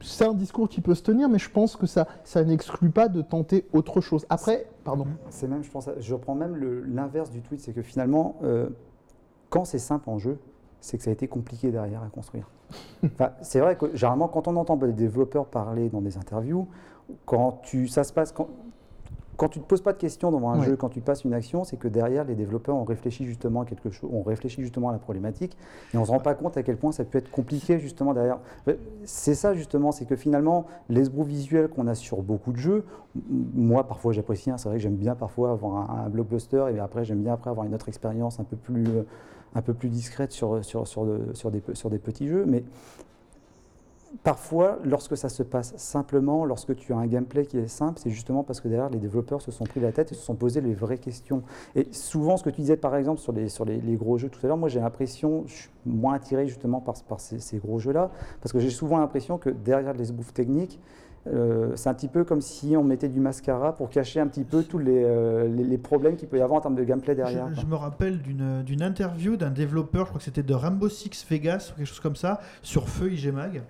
[0.00, 3.08] C'est un discours qui peut se tenir, mais je pense que ça, ça n'exclut pas
[3.08, 4.26] de tenter autre chose.
[4.30, 5.06] Après, pardon.
[5.30, 8.68] C'est même, je pense, je reprends même l'inverse du tweet, c'est que finalement, euh,
[9.50, 10.38] quand c'est simple en jeu,
[10.80, 12.48] c'est que ça a été compliqué derrière à construire.
[13.04, 16.68] Enfin, c'est vrai que généralement, quand on entend des développeurs parler dans des interviews,
[17.24, 18.48] quand tu, ça se passe, quand,
[19.38, 20.66] quand tu te poses pas de questions devant un Ouais.
[20.66, 23.64] jeu, quand tu passes une action, c'est que derrière, les développeurs ont réfléchi justement à
[23.64, 25.56] quelque chose, ont réfléchi justement à la problématique,
[25.94, 28.40] et on se rend pas compte à quel point ça peut être compliqué justement derrière.
[29.04, 32.84] C'est ça justement, c'est que finalement, l'esbrou visuel qu'on a sur beaucoup de jeux,
[33.30, 36.80] moi parfois j'apprécie, hein, c'est vrai que j'aime bien parfois avoir un, un blockbuster, et
[36.80, 39.02] après j'aime bien après avoir une autre expérience un peu plus, euh,
[39.54, 42.64] un peu plus discrète sur, sur, sur, de- sur, des, sur des petits jeux, mais
[44.22, 48.10] Parfois, lorsque ça se passe simplement, lorsque tu as un gameplay qui est simple, c'est
[48.10, 50.60] justement parce que derrière, les développeurs se sont pris la tête et se sont posé
[50.60, 51.42] les vraies questions.
[51.74, 54.28] Et souvent, ce que tu disais par exemple sur les, sur les, les gros jeux
[54.30, 57.58] tout à l'heure, moi j'ai l'impression, je suis moins attiré justement par, par ces, ces
[57.58, 60.80] gros jeux-là, parce que j'ai souvent l'impression que derrière les bouffes techniques,
[61.26, 64.44] euh, c'est un petit peu comme si on mettait du mascara pour cacher un petit
[64.44, 67.14] peu tous les, euh, les, les problèmes qu'il peut y avoir en termes de gameplay
[67.14, 67.48] derrière.
[67.54, 70.88] Je, je me rappelle d'une d'une interview d'un développeur, je crois que c'était de Rainbow
[70.88, 73.62] Six Vegas ou quelque chose comme ça, sur Feu IG Mag,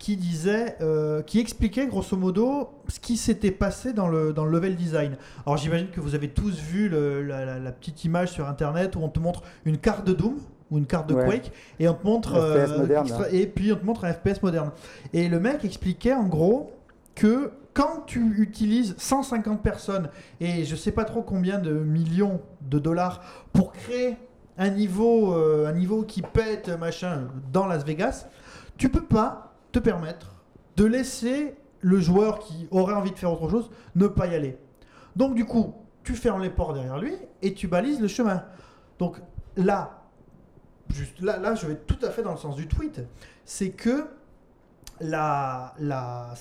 [0.00, 4.50] qui disait, euh, qui expliquait grosso modo ce qui s'était passé dans le, dans le
[4.50, 5.16] level design.
[5.46, 8.96] Alors j'imagine que vous avez tous vu le- la, la- la petite image sur internet
[8.96, 10.38] où on te montre une carte de Doom
[10.70, 11.26] ou une carte de Ouais.
[11.26, 12.32] Quake et on te montre
[12.78, 13.30] moderne, extra- là.
[13.30, 14.70] et puis on te montre un FPS moderne.
[15.12, 16.72] Et le mec expliquait en gros
[17.14, 20.08] que quand tu utilises 150 personnes
[20.40, 23.20] et je sais pas trop combien de millions de dollars
[23.52, 24.16] pour créer
[24.56, 28.26] un niveau, euh, un niveau qui pète machin dans Las Vegas,
[28.78, 30.34] tu peux pas te permettre
[30.76, 34.58] de laisser le joueur qui aurait envie de faire autre chose ne pas y aller.
[35.16, 38.44] Donc du coup, tu fermes les portes derrière lui et tu balises le chemin.
[38.98, 39.20] Donc
[39.56, 40.04] là,
[40.90, 43.00] juste là, là, je vais tout à fait dans le sens du tweet,
[43.44, 44.06] c'est que
[45.00, 46.34] la, la,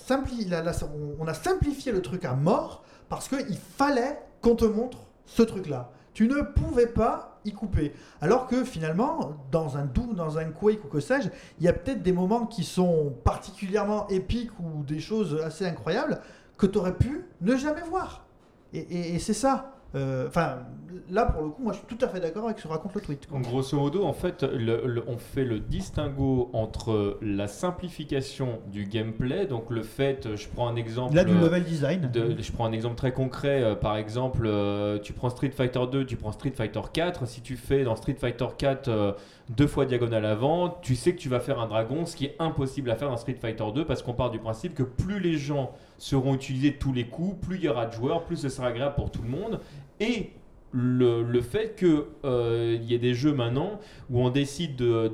[1.20, 5.92] on a simplifié le truc à mort parce qu'il fallait qu'on te montre ce truc-là.
[6.14, 7.94] Tu ne pouvais pas y couper.
[8.22, 11.30] Alors que finalement, dans un Doom, dans un Quake ou que sais-je,
[11.60, 16.22] il y a peut-être des moments qui sont particulièrement épiques ou des choses assez incroyables
[16.58, 18.26] que tu aurais pu ne jamais voir.
[18.74, 19.74] Et, et- et c'est ça.
[19.96, 20.60] Euh, Enfin,
[21.10, 22.94] là pour le coup, moi je suis tout à fait d'accord avec ce que raconte
[22.96, 23.26] le tweet.
[23.28, 23.40] quoi.
[23.40, 29.46] Grosso modo, en fait, le- le- on fait le distinguo entre la simplification du gameplay,
[29.48, 31.16] donc le fait, je prends un exemple.
[31.16, 32.10] Là, du level design.
[32.12, 35.82] de- je prends un exemple très concret, euh, par exemple, euh, tu prends Street Fighter
[35.92, 37.26] 2, tu prends Street Fighter 4.
[37.28, 39.14] Si tu fais dans Street Fighter 4 euh,
[39.50, 42.36] deux fois diagonale avant, tu sais que tu vas faire un dragon, ce qui est
[42.40, 45.38] impossible à faire dans Street Fighter 2 parce qu'on part du principe que plus les
[45.38, 48.68] gens seront utilisés tous les coups, plus il y aura de joueurs, plus ce sera
[48.70, 49.60] agréable pour tout le monde.
[50.00, 50.32] Et
[50.72, 53.80] le, le fait qu'il y ait des jeux maintenant
[54.10, 55.12] où on décide de,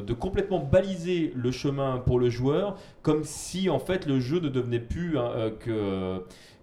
[0.00, 4.48] de- complètement baliser le chemin pour le joueur, comme si en fait le jeu ne
[4.48, 5.30] devenait plus hein,
[5.66, 6.20] euh,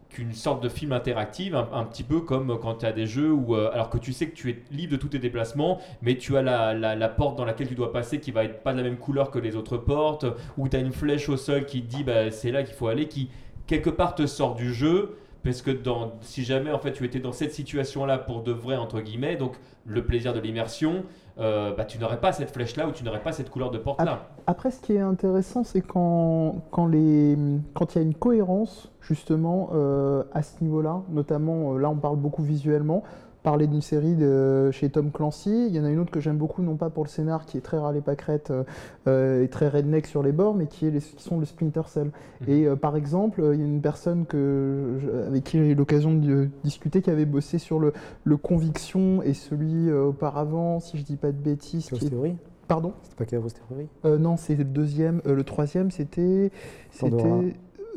[0.10, 3.56] qu'une sorte de film interactif, un, petit peu comme quand tu as des jeux où,
[3.56, 6.38] euh, alors que tu sais que tu es libre de tous tes déplacements, mais tu
[6.38, 8.84] as la, la- porte dans laquelle tu dois passer qui va être pas de la
[8.84, 10.26] même couleur que les autres portes,
[10.58, 12.88] ou tu as une flèche au sol qui te dit bah, c'est là qu'il faut
[12.88, 13.30] aller, qui
[13.68, 17.20] quelque part te sort du jeu, parce que dans, si jamais en fait tu étais
[17.20, 19.54] dans cette situation-là pour de vrai entre guillemets, donc
[19.86, 21.04] le plaisir de l'immersion,
[21.40, 24.28] euh, bah, tu n'aurais pas cette flèche-là ou tu n'aurais pas cette couleur de porte-là.
[24.46, 27.38] Après, ce qui est intéressant, c'est quand, quand, les,
[27.74, 31.96] quand il y a une cohérence, justement, euh, à ce niveau-là, notamment, euh, là, on
[31.96, 33.04] parle beaucoup visuellement,
[33.44, 36.38] parler d'une série de, chez Tom Clancy, il y en a une autre que j'aime
[36.38, 38.64] beaucoup, non pas pour le scénar, qui est très râlé pâquerette euh,
[39.08, 41.82] euh, et très redneck sur les bords, mais qui, est les, qui sont le Splinter
[41.88, 42.08] Cell.
[42.42, 42.48] Mhm.
[42.48, 45.72] Et euh, par exemple, euh, il y a une personne que, je- avec qui j'ai
[45.72, 50.80] eu l'occasion de discuter, qui avait bossé sur le, le Conviction et celui euh, auparavant,
[50.80, 52.36] si je dis pas de bêtises, Chaos Theory
[52.68, 52.94] Pardon?
[53.04, 55.22] C'était pas Chaos Theory euh, non, c'est le deuxième.
[55.28, 56.50] Euh, le troisième, c'était.
[56.92, 57.18] C'était.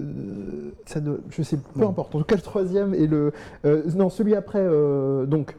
[0.01, 2.15] Euh, ça je sais, peu importe.
[2.15, 3.33] En tout cas, le troisième et le.
[3.65, 4.61] euh, non, celui après.
[4.61, 5.57] euh, donc,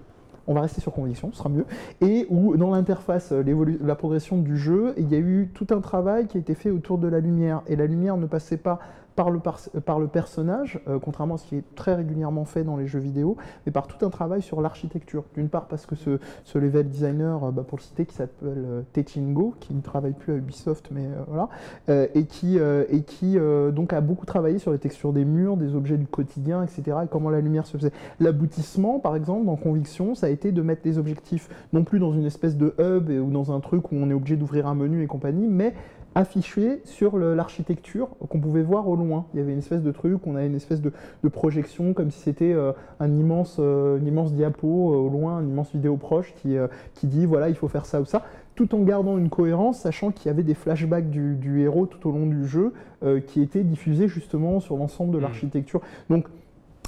[0.49, 1.65] on va rester sur conviction, ce sera mieux.
[1.99, 6.27] Et où, dans l'interface, la progression du jeu, il y a eu tout un travail
[6.27, 7.63] qui a été fait autour de la lumière.
[7.67, 8.79] Et la lumière ne passait pas
[9.17, 12.77] par le, par- le personnage, euh, contrairement à ce qui est très régulièrement fait dans
[12.77, 15.23] les jeux vidéo, mais par tout un travail sur l'architecture.
[15.33, 16.19] D'une part parce que ce,
[16.57, 20.33] level designer, euh, bah, pour le citer, qui s'appelle euh, Techingo, qui ne travaille plus
[20.33, 21.49] à Ubisoft, mais euh, voilà,
[21.89, 22.85] euh, et qui, euh,
[23.23, 26.97] euh, donc a beaucoup travaillé sur les textures des murs, des objets du quotidien, etc.,
[27.05, 27.91] et comment la lumière se faisait.
[28.19, 32.13] L'aboutissement, par exemple, dans Conviction, ça a été de mettre des objectifs non plus dans
[32.13, 35.01] une espèce de hub ou dans un truc où on est obligé d'ouvrir un menu
[35.01, 35.73] et compagnie, mais
[36.17, 39.25] affiché sur l'architecture qu'on pouvait voir au loin.
[39.33, 40.91] Il y avait une espèce de truc, on avait une espèce de,
[41.23, 45.41] de projection comme si c'était euh, un immense, euh, une immense diapo euh, au loin,
[45.41, 46.55] une immense vidéo proche qui,
[46.95, 48.23] qui dit voilà, il faut faire ça ou ça,
[48.55, 52.09] tout en gardant une cohérence, sachant qu'il y avait des flashbacks du, du héros tout
[52.09, 52.73] au long du jeu
[53.27, 55.23] qui étaient diffusés justement sur l'ensemble de Mhm.
[55.23, 55.81] l'architecture.
[56.09, 56.25] Donc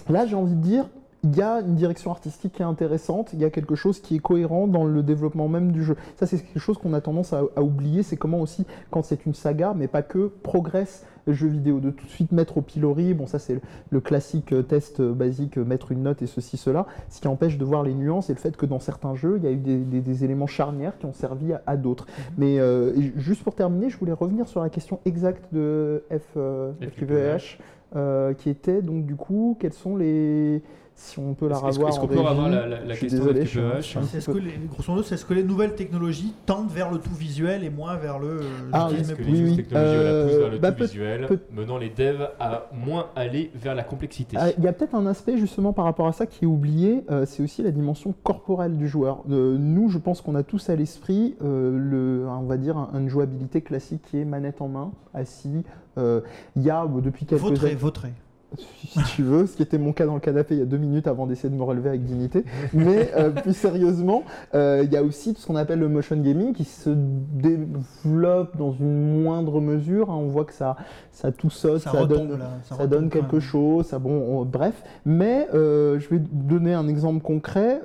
[0.10, 0.90] là, j'ai envie de dire,
[1.24, 4.16] il y a une direction artistique qui est intéressante, il y a quelque chose qui
[4.16, 5.98] est cohérent dans le développement même du jeu.
[6.16, 9.26] Ça, c'est quelque chose qu'on a tendance à, à oublier, c'est comment aussi, quand c'est
[9.26, 12.62] une saga, mais pas que, progresse le jeu vidéo, de tout de suite mettre au
[12.62, 13.62] pilori, bon ça c'est le,
[13.92, 17.28] le classique euh, test euh, basique, euh, mettre une note et ceci, cela, ce qui
[17.28, 19.52] empêche de voir les nuances et le fait que dans certains jeux, il y a
[19.52, 22.08] eu des, des- des éléments charnières qui ont servi à, à d'autres.
[22.38, 26.22] Mais euh, et juste pour terminer, je voulais revenir sur la question exacte de F,
[26.38, 26.88] euh, FQVH.
[26.96, 27.60] FQVH,
[27.96, 30.64] euh, qui était donc du coup, quels sont les
[31.00, 31.90] si on peut la revoir.
[31.90, 32.52] est-ce qu'on peut régie.
[32.86, 33.60] la- question désolé, je suis
[33.98, 36.92] un- un peu- que les, grosso modo, c'est ce que les nouvelles technologies tendent vers
[36.92, 38.42] le tout visuel et moins vers le.
[38.74, 39.56] Ah, Est-ce que les oui, nouvelles oui.
[39.56, 42.66] technologies la poussent vers le Euh, bah, tout peut- visuel, peut- menant les devs à
[42.74, 46.08] moins aller vers la complexité Ah, Il y a peut-être un aspect justement par rapport
[46.08, 49.24] à ça qui est oublié, euh, c'est aussi la dimension corporelle du joueur.
[49.32, 52.90] Euh, nous, je pense qu'on a tous à l'esprit euh, le, on va dire un-
[53.00, 55.64] une jouabilité classique qui est manette en main, assis.
[55.98, 56.22] Euh,
[56.56, 58.10] Il y a depuis quelques Vautré, années, vautré.
[58.58, 60.78] Si tu veux, ce qui était mon cas dans le canapé il y a deux
[60.78, 62.44] minutes avant d'essayer de me relever avec dignité.
[62.74, 64.24] Mais euh, plus sérieusement,
[64.56, 68.58] euh, il y a aussi tout ce qu'on appelle le motion gaming qui se développe
[68.58, 70.10] dans une moindre mesure.
[70.10, 70.16] hein.
[70.20, 70.76] On voit que ça,
[71.12, 72.50] ça tout saute, Ça ça, retombe donne, là.
[72.64, 73.42] ça donne quelque même.
[73.42, 74.84] chose, ça bon, on- bref.
[75.06, 77.82] Mais euh, je vais donner un exemple concret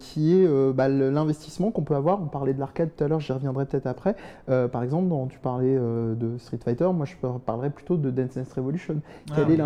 [0.00, 2.20] qui est bah, l'investissement qu'on peut avoir.
[2.22, 4.16] On parlait de l'arcade tout à l'heure, j'y reviendrai peut-être après.
[4.46, 8.96] Par exemple, tu parlais de Street Fighter, moi je parlerais plutôt de Dance Dance Revolution.
[9.30, 9.54] Ah, Quel oui.
[9.54, 9.56] est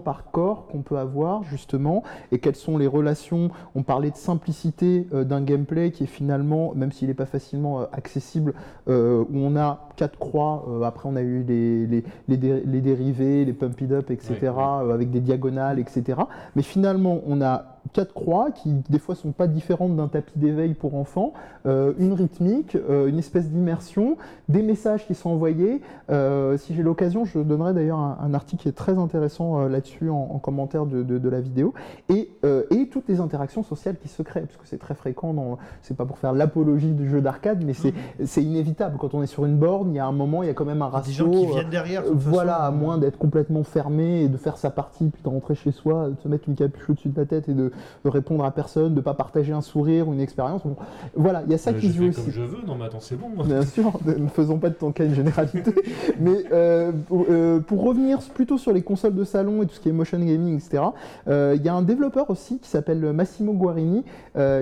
[0.00, 2.02] par corps qu'on peut avoir justement
[2.32, 3.50] et quelles sont les relations?
[3.74, 7.80] On parlait de simplicité euh, d'un gameplay qui est finalement, même s'il n'est pas facilement
[7.80, 8.54] euh, accessible,
[8.88, 12.80] euh, où on a quatre croix, après on a eu les, les, les, dé- les
[12.80, 14.52] dérivés, les pump it up, etc.,
[14.92, 16.20] avec des diagonales, etc.
[16.54, 20.74] Mais finalement, on a quatre croix qui des fois sont pas différentes d'un tapis d'éveil
[20.74, 21.32] pour enfants,
[21.66, 24.16] euh, une rythmique, euh, une espèce d'immersion,
[24.48, 25.80] des messages qui sont envoyés.
[26.10, 30.10] Euh, si j'ai l'occasion, je donnerai d'ailleurs un, un article qui est très intéressant là-dessus
[30.10, 31.74] en, en commentaire de, de- de la vidéo
[32.08, 32.30] et,
[32.70, 35.34] et toutes les interactions sociales qui se créent parce que c'est très fréquent.
[35.34, 37.92] Dans, c'est pas pour faire l'apologie du jeu d'arcade, mais c'est,
[38.24, 39.90] c'est inévitable quand on est sur une borne.
[39.92, 41.24] Il y a un moment, il y a quand même un Des ratio.
[41.26, 42.02] gens qui viennent derrière.
[42.04, 42.64] de Voilà, façon.
[42.64, 46.10] à moins d'être complètement fermé et de faire sa partie, puis de rentrer chez soi,
[46.10, 47.72] de se mettre une capuche au-dessus de la tête et de
[48.04, 50.62] répondre à personne, de pas partager un sourire ou une expérience.
[50.64, 50.76] Bon,
[51.14, 52.30] voilà, il y a ça Euh, qui se joue comme aussi.
[52.30, 53.28] je veux, non mais attends c'est bon.
[53.44, 55.72] Bien sûr, ne faisons pas de ton cas une généralité.
[56.20, 59.80] Mais euh, pour, euh, pour revenir plutôt sur les consoles de salon et tout ce
[59.80, 60.82] qui est motion gaming, etc.,
[61.26, 64.04] il y a un développeur aussi qui s'appelle Massimo Guarini,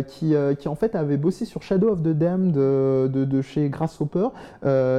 [0.09, 3.69] qui, qui en fait avait bossé sur Shadow of the Damned de, de, de chez
[3.69, 4.29] Grasshopper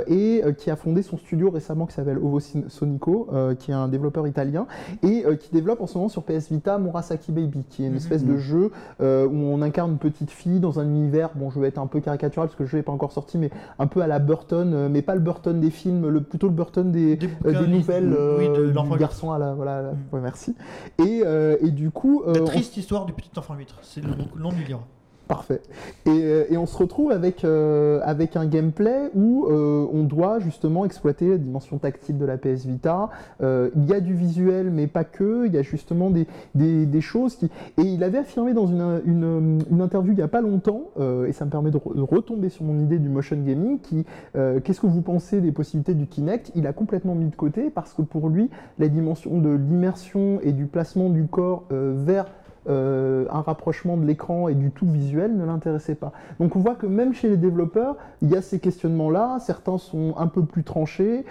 [0.08, 4.28] et qui a fondé son studio récemment qui s'appelle Ovo Sonico, qui est un développeur
[4.28, 4.68] italien
[5.04, 8.14] et qui développe en ce moment sur PS Vita Murasaki Baby, qui est une Mhm.
[8.14, 11.60] espèce de jeu euh, où on incarne une petite fille dans un univers, bon je
[11.60, 13.50] vais être un peu caricatural parce que le jeu n'est pas encore sorti, mais
[13.80, 16.54] un peu à la Burton, euh, mais pas le Burton des films, le, plutôt le
[16.54, 19.54] Burton des, Des euh, bouquins, des nouvelles oui, de du garçon à la...
[19.54, 19.98] Voilà, la- Mm.
[20.14, 20.56] ouais, merci.
[21.00, 21.24] Et,
[21.62, 22.24] et du coup...
[22.26, 23.80] La triste histoire du petit enfant huître.
[23.82, 24.86] C'est le nom du livre.
[25.28, 25.62] Parfait.
[26.06, 30.40] Et, euh, et on se retrouve avec, euh, avec un gameplay où euh, on doit
[30.40, 33.10] justement exploiter la dimension tactile de la PS Vita.
[33.42, 35.48] Il y a du visuel, mais pas que.
[35.48, 37.50] Il y a justement des, des, choses qui...
[37.78, 40.84] Et il avait affirmé dans une, une, interview il n'y a pas longtemps,
[41.28, 44.06] et ça me permet de, re- de retomber sur mon idée du motion gaming, qui,
[44.34, 46.52] qu'est-ce que vous pensez des possibilités du Kinect?
[46.56, 48.50] Il a complètement mis de côté parce que pour lui,
[48.80, 52.26] la dimension de l'immersion et du placement du corps vers
[52.68, 56.12] euh, un rapprochement de l'écran et du tout visuel ne l'intéressait pas.
[56.40, 60.16] Donc on voit que même chez les développeurs, il y a ces questionnements-là, certains sont
[60.18, 61.26] un peu plus tranchés.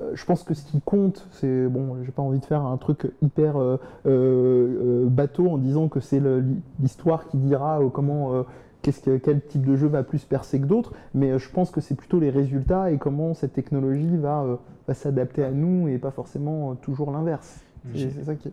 [0.00, 2.76] Euh, je pense que ce qui compte, c'est, bon, j'ai pas envie de faire un
[2.76, 3.54] truc hyper
[4.06, 6.20] euh, bateau en disant que c'est
[6.80, 8.44] l'histoire qui dira comment...
[8.82, 11.82] Qu'est-ce que, quel type de jeu va plus percer que d'autres, mais je pense que
[11.82, 16.10] c'est plutôt les résultats et comment cette technologie va, va s'adapter à nous et pas
[16.10, 17.60] forcément toujours l'inverse.
[17.94, 18.52] C'est ça qui est.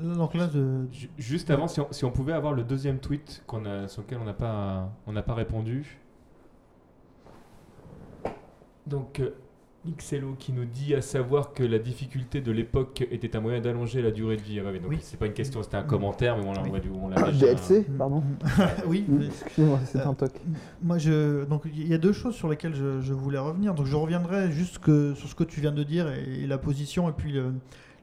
[0.00, 0.86] Donc là, de...
[0.92, 4.02] Ju- Juste avant, si on, si on pouvait avoir le deuxième tweet qu'on a, sur
[4.02, 5.98] lequel on n'a pas, on n'a pas répondu.
[8.86, 9.30] Donc, euh,
[9.96, 14.02] Xelo qui nous dit à savoir que la difficulté de l'époque était un moyen d'allonger
[14.02, 14.60] la durée de vie.
[14.60, 14.98] Ah mais donc Oui.
[15.00, 16.80] c'est pas une question, c'était un commentaire, mais on l'a Oui.
[17.00, 18.22] on l'a- Ah, déjà- DLC, pardon.
[18.86, 20.32] oui, Mm, Excusez-moi, c'est Euh, un toc.
[20.82, 21.44] Moi, je...
[21.44, 23.74] donc il y a deux choses sur lesquelles je, je voulais revenir.
[23.74, 26.58] Donc je reviendrai juste que, sur ce que tu viens de dire et, et la
[26.58, 27.52] position et puis le-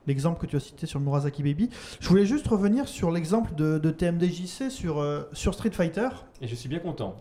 [0.07, 1.69] l'exemple que tu as cité sur le Murasaki Baby.
[1.99, 6.09] Je voulais juste revenir sur l'exemple de, de TMDJC sur, euh, sur Street Fighter.
[6.41, 7.17] Et je suis bien content.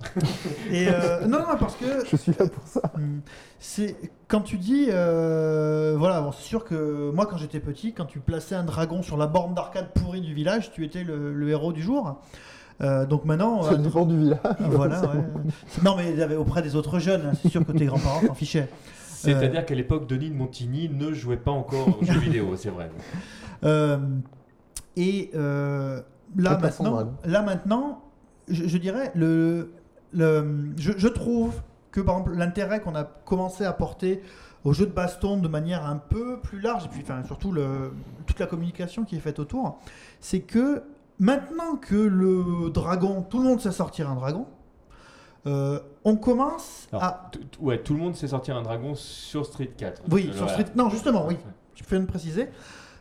[0.70, 2.82] Et euh, non, non, parce que Je suis là pour ça.
[2.96, 3.20] Hmm.
[3.58, 3.96] C'est
[4.28, 8.20] quand tu dis, euh, voilà, bon, c'est sûr que moi quand j'étais petit, quand tu
[8.20, 11.72] plaçais un dragon sur la borne d'arcade pourrie du village, tu étais le, le héros
[11.72, 12.20] du jour.
[12.80, 14.40] Euh, donc maintenant, Ça dépend du village.
[14.60, 15.22] voilà, ouais.
[15.84, 18.22] non mais il y avait auprès des autres jeunes, hein, c'est sûr que tes grands-parents
[18.26, 18.68] s'en fichaient.
[19.32, 22.90] C'est-à-dire qu'à l'époque, Denis de Montigny ne jouait pas encore aux jeux vidéo, c'est vrai.
[23.64, 23.98] Euh,
[24.96, 26.00] et euh,
[26.36, 27.12] là, maintenant, dragon.
[27.24, 28.04] là maintenant,
[28.48, 29.72] je, je dirais, le,
[30.12, 31.54] le, je, je trouve
[31.90, 34.20] que par exemple l'intérêt qu'on a commencé à porter
[34.64, 37.92] au jeu de baston de manière un peu plus large, et puis enfin, surtout le,
[38.26, 39.78] toute la communication qui est faite autour,
[40.20, 40.82] c'est que
[41.18, 44.46] maintenant que le dragon, tout le monde sait sortir un dragon,
[45.46, 47.30] euh, on commence Alors, à...
[47.60, 50.02] ouais, tout le monde sait sortir un dragon sur Street 4.
[50.10, 50.48] Oui, sur.
[50.48, 50.66] Street...
[50.76, 51.36] Non, justement, oui.
[51.74, 52.48] je fais de préciser,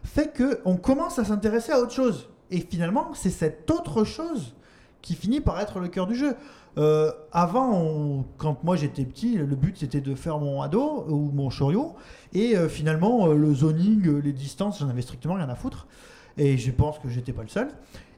[0.04, 2.30] fait que on commence à s'intéresser à autre chose.
[2.52, 4.54] Et finalement, c'est cette autre chose
[5.02, 6.36] qui finit par être le cœur du jeu.
[6.78, 11.30] Euh, avant, on- quand moi j'étais petit, le but c'était de faire mon ado ou
[11.32, 11.94] mon chorion.
[12.34, 15.88] Et euh, finalement, euh, le zoning, les distances, j'en avais strictement rien à foutre.
[16.38, 17.68] Et je pense que j'étais pas le seul.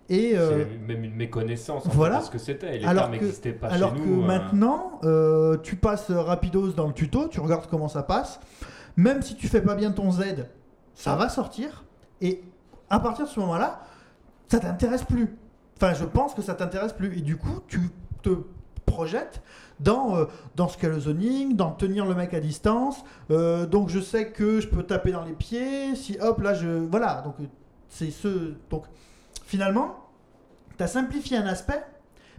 [0.09, 2.19] Et euh, C'est même une méconnaissance en fait, voilà.
[2.19, 2.77] de ce que c'était.
[2.77, 4.21] Les Alors termes que- n'existaient pas alors chez que nous.
[4.21, 8.39] euh, maintenant, euh, tu passes rapidos dans le tuto, tu regardes comment ça passe.
[8.97, 10.45] Même si tu fais pas bien ton Z,
[10.93, 11.83] ça va sortir.
[12.21, 12.43] Et
[12.89, 13.81] à partir de ce moment-là,
[14.47, 15.35] ça t'intéresse plus.
[15.77, 17.17] Enfin, je pense que ça t'intéresse plus.
[17.17, 17.79] Et du coup, tu
[18.21, 18.29] te
[18.85, 19.41] projettes
[19.79, 20.25] dans, euh,
[20.55, 23.03] dans ce qu'est le zoning, dans tenir le mec à distance.
[23.31, 25.95] Euh, donc, je sais que je peux taper dans les pieds.
[25.95, 26.67] Si hop, là, je.
[26.69, 27.21] Voilà.
[27.25, 27.45] Donc, euh,
[27.89, 28.53] c'est ce.
[28.69, 28.83] Donc,
[29.45, 30.09] finalement,
[30.77, 31.83] tu as simplifié un aspect,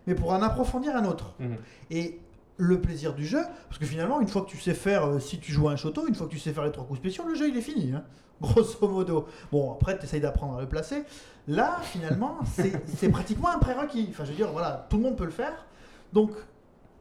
[0.07, 1.35] mais pour en approfondir un autre.
[1.39, 1.57] Mhm.
[1.91, 2.21] Et
[2.59, 5.39] le plaisir du jeu, parce que finalement, une fois que tu sais faire, euh, si
[5.39, 7.25] tu joues à un choto, une fois que tu sais faire les trois coups spéciaux,
[7.27, 8.05] le jeu il est fini, hein,
[8.41, 9.27] grosso modo.
[9.53, 11.05] Bon, après, tu essayes d'apprendre à le placer.
[11.49, 14.09] Là, finalement, c'est c'est pratiquement un prérequis.
[14.11, 15.67] Enfin, je veux dire, voilà, tout le monde peut le faire.
[16.13, 16.33] Donc,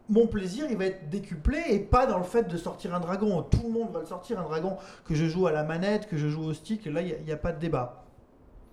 [0.10, 3.42] mon plaisir, il va être décuplé et pas dans le fait de sortir un dragon.
[3.44, 6.18] Tout le monde va le sortir, un dragon, que je joue à la manette, que
[6.18, 8.05] je joue au stick, là, il n'y a, pas de débat.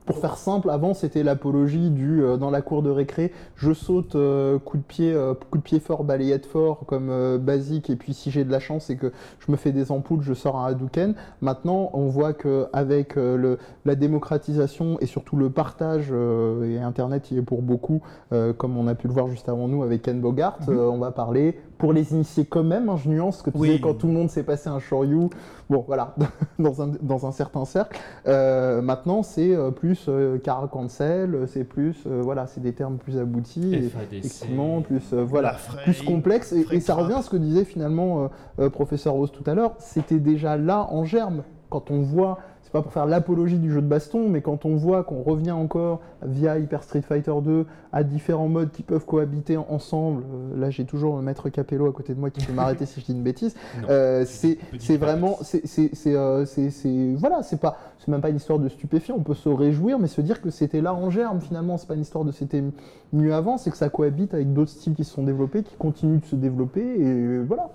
[0.05, 4.16] Pour faire simple, avant c'était l'apologie du euh, dans la cour de récré, je saute
[4.16, 7.94] euh, coup de pied, euh, coup de pied fort, balayette fort comme euh, basique, et
[7.96, 10.57] puis si j'ai de la chance et que je me fais des ampoules, je sors
[10.59, 11.14] un Hadouken.
[11.40, 16.80] Maintenant, on voit que avec euh, le, la démocratisation et surtout le partage euh, et
[16.80, 19.82] Internet y est pour beaucoup, euh, comme on a pu le voir juste avant nous
[19.84, 20.76] avec Ken Bogart, Mhm.
[20.76, 22.89] euh, on va parler pour les initiés quand même.
[22.89, 23.80] hein, je nuance ce que tu Oui.
[23.80, 25.28] quand tout le monde s'est passé un Shoryu.
[25.68, 26.14] Bon, voilà,
[26.61, 27.99] dans un, dans un certain cercle.
[28.28, 30.39] Euh, maintenant, c'est euh, plus euh,
[30.70, 35.24] Cancel, euh, c'est plus, euh, voilà, c'est des termes plus aboutis, et effectivement, plus, euh,
[35.24, 36.53] voilà, plus complexe.
[36.53, 38.28] Et, et ça revient à ce que disait finalement euh,
[38.66, 41.43] euh, professeur Rose tout à l'heure, c'était déjà là en germe.
[41.68, 42.39] Quand on voit,
[42.73, 45.51] c'est pas pour faire l'apologie du jeu de baston, mais quand on voit qu'on revient
[45.51, 50.70] encore via Hyper Street Fighter 2 à différents modes qui peuvent cohabiter ensemble, euh, là
[50.70, 53.12] j'ai toujours le maître Capello à côté de moi qui peut m'arrêter si je dis
[53.12, 53.55] une bêtise,
[53.91, 58.37] euh, c'est vraiment c'est c'est c'est euh, c'est- voilà c'est pas c'est même pas une
[58.37, 61.41] histoire de stupéfiant on peut se réjouir mais se dire que c'était là en germe
[61.43, 62.64] finalement c'est pas une histoire de c'était
[63.12, 66.20] mieux avant c'est que ça cohabite avec d'autres styles qui se sont développés qui continuent
[66.20, 67.68] de se développer et voilà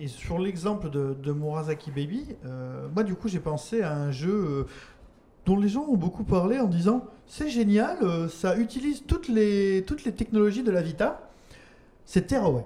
[0.00, 4.10] Et sur l'exemple de, de Murasaki Baby, euh, moi du coup j'ai pensé à un
[4.10, 4.64] jeu euh,
[5.44, 9.84] dont les gens ont beaucoup parlé en disant c'est génial, euh, ça utilise toutes les,
[9.86, 11.28] toutes les technologies de la Vita.
[12.06, 12.64] C'est Tearaway.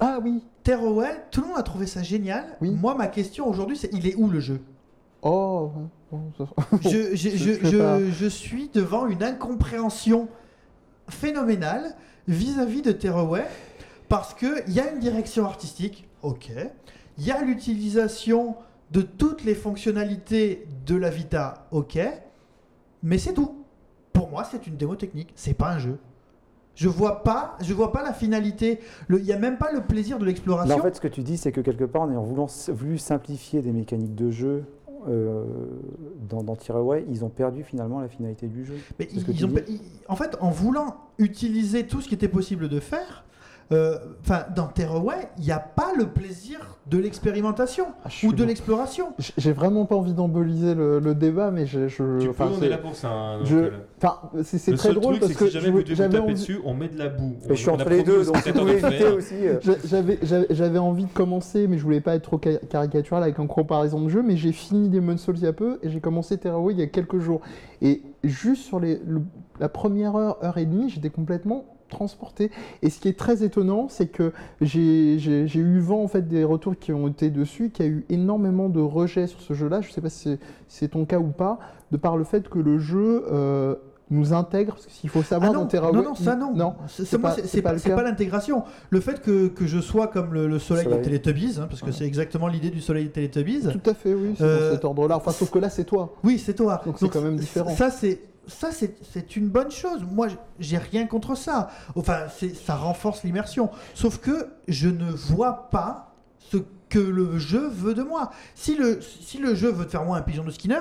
[0.00, 2.44] ah oui Tearaway, tout le monde a trouvé ça génial.
[2.60, 2.70] Oui.
[2.70, 4.60] Moi ma question aujourd'hui c'est il est où le jeu?
[5.22, 5.72] Oh
[6.12, 6.46] bon, ça-
[6.82, 7.98] je, je, Je- je, je sais pas.
[7.98, 10.28] je- je suis devant une incompréhension
[11.08, 11.96] phénoménale
[12.28, 13.44] vis-à-vis de Tearaway
[14.08, 16.50] parce qu'il y a une direction artistique, ok.
[17.18, 18.56] Il y a l'utilisation
[18.92, 21.98] de toutes les fonctionnalités de la Vita, ok.
[23.02, 23.64] Mais c'est tout.
[24.12, 25.98] Pour moi, c'est une démo technique, c'est pas un jeu.
[26.74, 28.80] Je vois pas, je vois pas la finalité.
[29.08, 30.76] Il n'y a même pas le plaisir de l'exploration.
[30.76, 33.62] en fait, ce que tu dis, c'est que quelque part, en ayant voulant- voulu simplifier
[33.62, 34.64] des mécaniques de jeu
[35.08, 35.44] euh,
[36.28, 38.74] dans, dans Tearaway, ils ont perdu finalement la finalité du jeu.
[38.98, 42.80] Mais ils ont, ils- en fait, en voulant utiliser tout ce qui était possible de
[42.80, 43.24] faire,
[43.70, 48.46] enfin, dans Tearaway, il n'y a pas le plaisir de l'expérimentation Ah, ou de bon.
[48.46, 49.08] l'exploration.
[49.36, 52.62] J'ai vraiment pas envie d'emboliser le, le débat mais je, je Tu peux, enfin, on
[52.62, 53.10] est là pour ça.
[53.10, 55.70] hein, donc, je- euh, enfin, c'est très seul drôle truc, parce c'est que si jamais
[55.70, 57.34] vous devez vous taper envie- dessus, on met de la boue.
[57.48, 59.34] Et je suis On entre les deux, donc vous pouvez éviter aussi.
[59.34, 63.38] euh, J'a- J'avais, envie de commencer, mais je voulais pas être trop ca- caricatural avec
[63.38, 66.00] une comparaison de jeu, mais j'ai fini Demon's Souls il y a peu et j'ai
[66.00, 67.40] commencé Terraway il y a quelques jours.
[67.82, 69.22] Et juste sur les, le-
[69.58, 72.50] la première heure, heure et demie, j'étais complètement transporté.
[72.82, 75.16] Et ce qui est très étonnant, c'est que j'ai,
[75.54, 78.68] eu vent en fait des retours qui ont été dessus, qu'il y a eu énormément
[78.68, 79.80] de rejets sur ce jeu-là.
[79.80, 81.58] Je sais pas si c'est, ton cas ou pas,
[81.92, 83.74] de par le fait que le jeu euh,
[84.10, 85.92] nous intègre, parce qu'il faut savoir Ah dans non, Terraway...
[85.96, 86.52] non, non, ça non.
[86.54, 88.62] Non, C'est- pas- l'intégration.
[88.90, 91.00] Le fait que, que je sois comme le, le soleil, Soleil.
[91.00, 93.62] des Teletubbies, hein, parce que c'est exactement l'idée du soleil des Teletubbies.
[93.72, 95.16] Tout à fait, oui, c'est Euh, dans cet ordre-là.
[95.16, 96.14] Enfin, sauf que là, c'est toi.
[96.22, 96.82] Oui, c'est toi.
[96.86, 97.70] Donc c'est quand même différent.
[97.70, 100.04] Ça, c'est ça, c'est une bonne chose.
[100.10, 100.28] Moi,
[100.58, 101.70] j'ai rien contre ça.
[101.94, 103.70] Enfin, ça renforce l'immersion.
[103.94, 108.30] Sauf que je ne vois pas ce que le jeu veut de moi.
[108.54, 110.80] Si le, si le jeu veut te faire moi un pigeon de Skinner,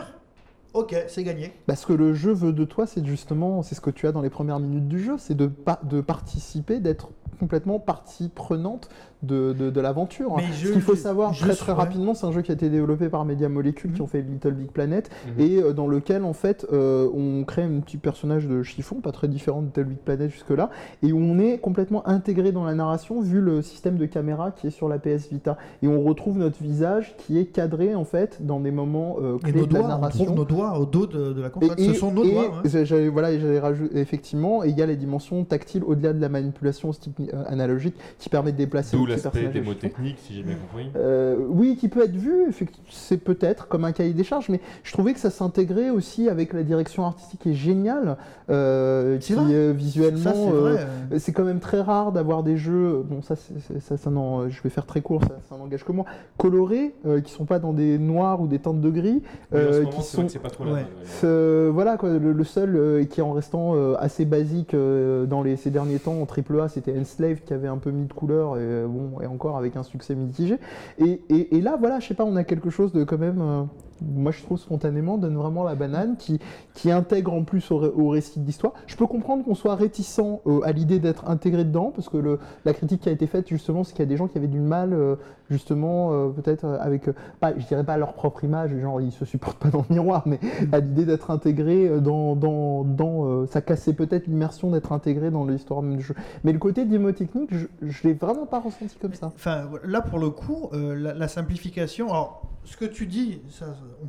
[0.73, 1.53] ok, c'est gagné.
[1.65, 4.21] Parce que le jeu veut de toi, c'est justement, c'est ce que tu as dans
[4.21, 5.49] les premières minutes du jeu, c'est de,
[5.83, 7.09] de participer, d'être
[7.39, 8.89] complètement partie prenante
[9.23, 10.33] de, de, de l'aventure.
[10.33, 10.35] hein.
[10.37, 11.77] Mais je- Ce qu'il faut savoir je très très ouais.
[11.77, 14.03] rapidement, c'est un jeu qui a été développé par Media Molecule qui Mhm.
[14.05, 15.43] ont fait Little Big Planet Mhm.
[15.43, 19.11] et euh, dans lequel en fait euh, on crée un petit personnage de chiffon, pas
[19.11, 20.69] très différent de Little Big Planet jusque-là,
[21.01, 24.67] et où on est complètement intégré dans la narration vu le système de caméra qui
[24.67, 25.57] est sur la PS Vita.
[25.81, 29.51] Et on retrouve notre visage qui est cadré en fait dans des moments euh, Et
[29.51, 30.25] clés nos de la doigts, on narration.
[30.25, 31.79] trouve nos doigts au dos de, de la Et- console.
[31.79, 32.51] et- Ce sont nos et doigts.
[32.57, 32.61] hein.
[32.65, 36.13] j'ai- j'allais- voilà, et j'allais rajouter effectivement, et il y a les dimensions tactiles au-delà
[36.13, 39.71] de la manipulation euh, analogique qui permet de déplacer le petit l'aspect personnage de démo
[39.73, 39.87] chiffon.
[39.87, 40.89] technique, si j'ai bien compris.
[40.95, 42.53] Euh, oui, qui peut être vu,
[42.89, 46.53] c'est peut-être comme un cahier des charges, mais je trouvais que ça s'intégrait aussi avec
[46.53, 48.17] la direction artistique qui est géniale,
[48.49, 49.43] euh, qui vrai.
[49.53, 50.77] euh, visuellement, c'est euh,
[51.19, 54.49] c'est quand même très rare d'avoir des jeux, bon ça, c'est- c'est- ça, ça n'en-
[54.49, 56.05] je vais faire très court, ça, ça n'engage que moi,
[56.37, 59.51] colorés, euh, qui sont pas dans des noirs ou des teintes de gris, Oui, en
[59.51, 60.85] ce euh, moment, qui c'est vrai sont que c'est pas trop Ouais.
[61.03, 65.41] ce- voilà quoi, le, le seul euh, qui en restant euh, assez basique euh, dans
[65.41, 68.57] les, ces derniers temps en AAA, c'était Enslaved qui avait un peu mis de couleur
[68.57, 68.85] et euh,
[69.21, 70.57] et encore avec un succès mitigé.
[70.99, 73.63] Et, là voilà, je sais pas, on a quelque chose de quand même, euh,
[74.01, 76.39] moi je trouve spontanément donne vraiment la banane qui
[76.73, 78.73] qui intègre en plus au, ré- au récit de l'histoire.
[78.87, 82.73] Je peux comprendre qu'on soit réticent euh, à l'idée d'être intégré dedans parce que la
[82.73, 84.59] critique qui a été faite justement, c'est qu'il y a des gens qui avaient du
[84.59, 85.15] mal euh,
[85.49, 89.11] justement euh, peut-être euh, avec, euh, pas, je dirais pas leur propre image, genre ils
[89.11, 90.39] se supportent pas dans le miroir, mais
[90.71, 95.45] à l'idée d'être intégré dans, dans, dans euh, ça cassait peut-être l'immersion d'être intégré dans
[95.45, 96.15] l'histoire même du jeu.
[96.43, 99.27] Mais le côté démo technique, je, je l'ai vraiment pas ressenti comme ça.
[99.35, 102.09] Enfin, là pour le coup, euh, la, la simplification.
[102.09, 103.41] Alors, ce que tu dis,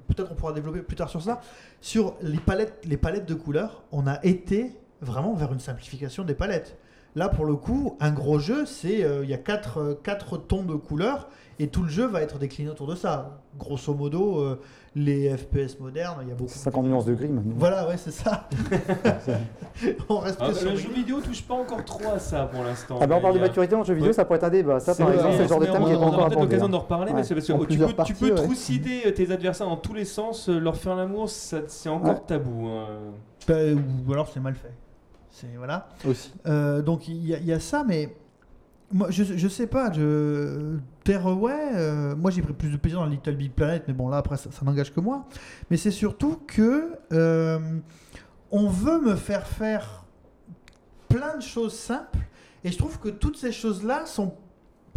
[0.09, 1.41] peut-être on pourra développer plus tard sur ça.
[1.81, 4.73] Sur les palettes, les palettes de couleurs, on a été
[5.03, 6.79] vraiment vers une simplification des palettes.
[7.17, 10.37] Là, pour le coup, un gros jeu, c'est euh, il y a quatre, euh, quatre
[10.37, 13.41] tons de couleurs et tout le jeu va être décliné autour de ça.
[13.59, 14.61] Grosso modo, euh,
[14.95, 16.51] les FPS modernes, il y a beaucoup.
[16.51, 17.55] 50 nuances de gris maintenant.
[17.57, 18.47] Voilà, ouais, c'est ça.
[20.11, 22.45] on reste Ah, que sur le les jeu vidéo touche pas encore trop à ça
[22.53, 22.99] pour l'instant.
[23.01, 24.13] Ah bah on parle de maturité dans le jeu vidéo, Ouais.
[24.13, 24.79] ça pourrait être un débat.
[24.81, 26.07] Ça C'est par vrai, exemple, c'est le genre de thème on, qui est on pas
[26.07, 26.69] encore peut-être l'occasion hein.
[26.69, 27.17] d'en reparler, Ouais.
[27.17, 28.35] mais c'est parce que En tu peux, tu parties, peux ouais.
[28.45, 32.21] trucider tes adversaires dans tous les sens, leur faire l'amour, c'est encore Ouais.
[32.27, 32.67] tabou.
[32.69, 32.87] hein.
[33.49, 34.73] Ben, ou alors c'est mal fait.
[35.39, 35.89] C'est voilà.
[36.09, 36.33] Aussi.
[36.47, 38.17] Euh, donc il y, a- il y a ça, mais
[38.91, 39.93] moi je, je sais pas.
[39.93, 40.79] Je...
[41.05, 44.17] Tearaway, euh, moi j'ai pris plus de plaisir dans Little Big Planet, mais bon là
[44.17, 45.27] après ça, ça n'engage que moi.
[45.71, 47.59] Mais c'est surtout que euh,
[48.51, 50.05] on veut me faire faire
[51.09, 52.21] plein de choses simples,
[52.65, 54.35] et je trouve que toutes ces choses-là sont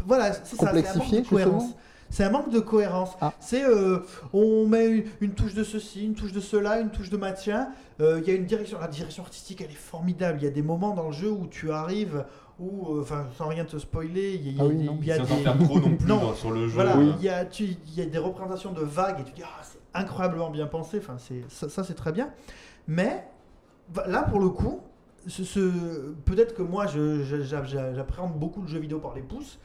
[0.06, 1.64] voilà, c'est ça, c'est cohérence.
[1.64, 1.78] justement
[2.10, 3.12] C'est un manque de cohérence.
[3.22, 3.34] Ah.
[3.40, 4.00] C'est euh,
[4.34, 7.70] on met une, une touche de ceci, une touche de cela, une touche de maintien.
[8.02, 10.40] Euh, Il y a une direction, la direction artistique, elle est formidable.
[10.42, 12.26] Il y a des moments dans le jeu où tu arrives,
[12.60, 15.26] où, euh, enfin, sans rien te spoiler, il y a, Ah oui, y des, en
[15.26, 16.18] faire trop non plus Non.
[16.20, 16.74] dans- sur le jeu.
[16.74, 17.14] voilà, euh.
[17.20, 19.62] il y a, tu- il y a des représentations de vagues et tu dis ah
[19.64, 20.98] c'est incroyablement bien pensé.
[20.98, 22.30] Enfin, c'est ça, ça, c'est très bien.
[22.88, 23.24] Mais
[24.08, 24.80] là pour le coup,
[25.28, 29.60] ce, ce- peut-être que moi j'appréhende beaucoup le jeu vidéo par les pouces.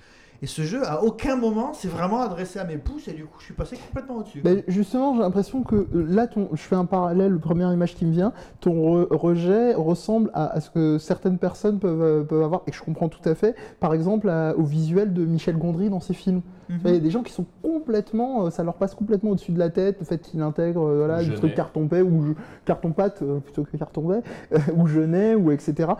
[0.44, 3.38] Et ce jeu, à aucun moment, c'est vraiment adressé à mes pouces, et du coup,
[3.38, 4.42] je suis passé complètement au-dessus.
[4.42, 8.12] Ben, justement, j'ai l'impression que euh, là, je fais un parallèle, première image qui me
[8.12, 12.82] vient, ton re- rejet ressemble à, ce que certaines personnes peuvent, euh, avoir, et je
[12.82, 16.42] comprends tout à fait, par exemple au visuel de Michel Gondry dans ses films.
[16.68, 16.78] Mhm.
[16.84, 19.58] Il y a des gens qui sont complètement, euh, ça leur passe complètement au-dessus de
[19.58, 22.32] la tête, le fait qu'il intègre euh, voilà, du truc carton-paix ou je-
[22.64, 25.90] carton-pâte euh, plutôt que carton-paix, euh, ou Genet, ou etc.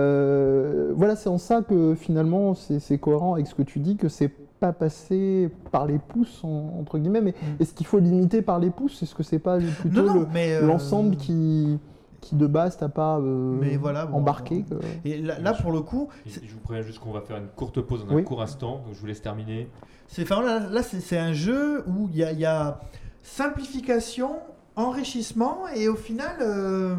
[0.00, 3.96] Euh, voilà, c'est en ça que finalement c'est c'est cohérent avec ce que tu dis,
[3.96, 7.60] que c'est pas passé par les pouces, en- entre guillemets, mais Mm.
[7.62, 9.02] est-ce qu'il faut limiter par les pouces?
[9.02, 11.78] Est-ce que c'est pas plutôt non, non, le- mais euh, l'ensemble qui,
[12.22, 14.76] qui de base t'as pas euh, Mais voilà, bon, embarqué bon.
[14.78, 17.36] que- Et là, là, pour le coup, c'est- Je vous préviens juste qu'on va faire
[17.36, 18.24] une courte pause dans un Oui.
[18.24, 19.68] court instant, donc je vous laisse terminer.
[20.08, 22.80] C'est enfin, là, là, c'est un jeu où il y a, il y a
[23.22, 24.38] simplification,
[24.76, 26.36] enrichissement, et au final.
[26.40, 26.94] euh,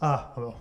[0.00, 0.54] Ah, alors.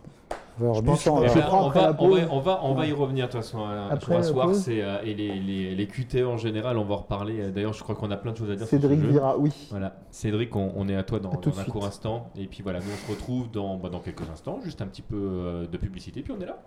[0.57, 2.21] On va avoir Je pense prends on, va, on, va, pause.
[2.32, 2.89] on, va, on va Ouais.
[2.89, 3.67] y revenir de toute façon.
[3.67, 7.41] euh, Après soir, euh, et les, les, les QTE en général, on va en reparler.
[7.41, 9.19] Euh, D'ailleurs, je crois qu'on a plein de choses à dire Cédric sur ce jeu.
[9.19, 9.51] Vira, oui.
[9.69, 11.67] Voilà, Cédric, on, on est à toi dans, À dans un suite.
[11.73, 12.30] court instant.
[12.38, 15.01] Et puis voilà, nous on se retrouve dans, bah, dans quelques instants, juste un petit
[15.01, 16.57] peu euh, de publicité, puis on est là.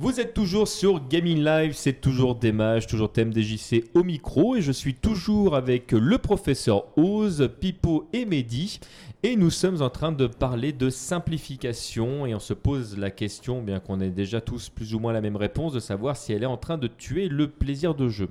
[0.00, 4.62] Vous êtes toujours sur Gaming Live, c'est toujours Démage, toujours thème DJC au micro, et
[4.62, 8.78] je suis toujours avec le professeur Oz, Pipo et Mehdi,
[9.24, 13.60] et nous sommes en train de parler de simplification, et on se pose la question,
[13.62, 16.44] bien qu'on ait déjà tous plus ou moins la même réponse, de savoir si elle
[16.44, 18.28] est en train de tuer le plaisir de jeu.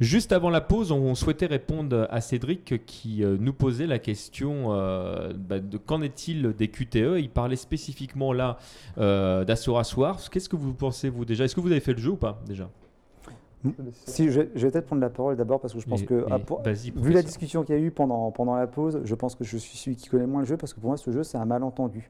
[0.00, 4.68] Juste avant la pause, on souhaitait répondre à Cédric qui euh, nous posait la question
[4.72, 8.56] euh, bah, de qu'en est-il des QTE Il parlait spécifiquement là
[8.96, 10.18] euh, d'Asura Soir.
[10.30, 11.44] Qu'est-ce que vous pensez vous déjà?
[11.44, 12.70] Est-ce que vous avez fait le jeu ou pas déjà?
[14.06, 16.38] Si, je, je vais peut-être prendre la parole d'abord parce que je pense que, ah,
[16.38, 19.34] pour- vas-y, vu la discussion qu'il y a eu pendant, pendant la pause, je pense
[19.34, 21.22] que je suis celui qui connaît moins le jeu parce que pour moi, ce jeu,
[21.22, 22.08] c'est un malentendu.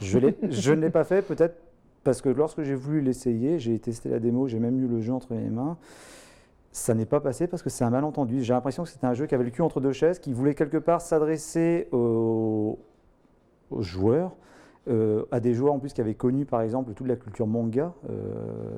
[0.00, 1.56] Je, l'ai- je ne l'ai pas fait peut-être
[2.04, 5.12] parce que lorsque j'ai voulu l'essayer, j'ai testé la démo, j'ai même eu le jeu
[5.12, 5.76] entre les mains.
[6.72, 8.42] Ça n'est pas passé parce que c'est un malentendu.
[8.42, 10.54] J'ai l'impression que c'était un jeu qui avait le cul entre deux chaises, qui voulait
[10.54, 12.78] quelque part s'adresser aux,
[13.70, 14.36] aux joueurs,
[14.88, 17.92] euh, à des joueurs en plus qui avaient connu par exemple toute la culture manga,
[18.10, 18.14] euh,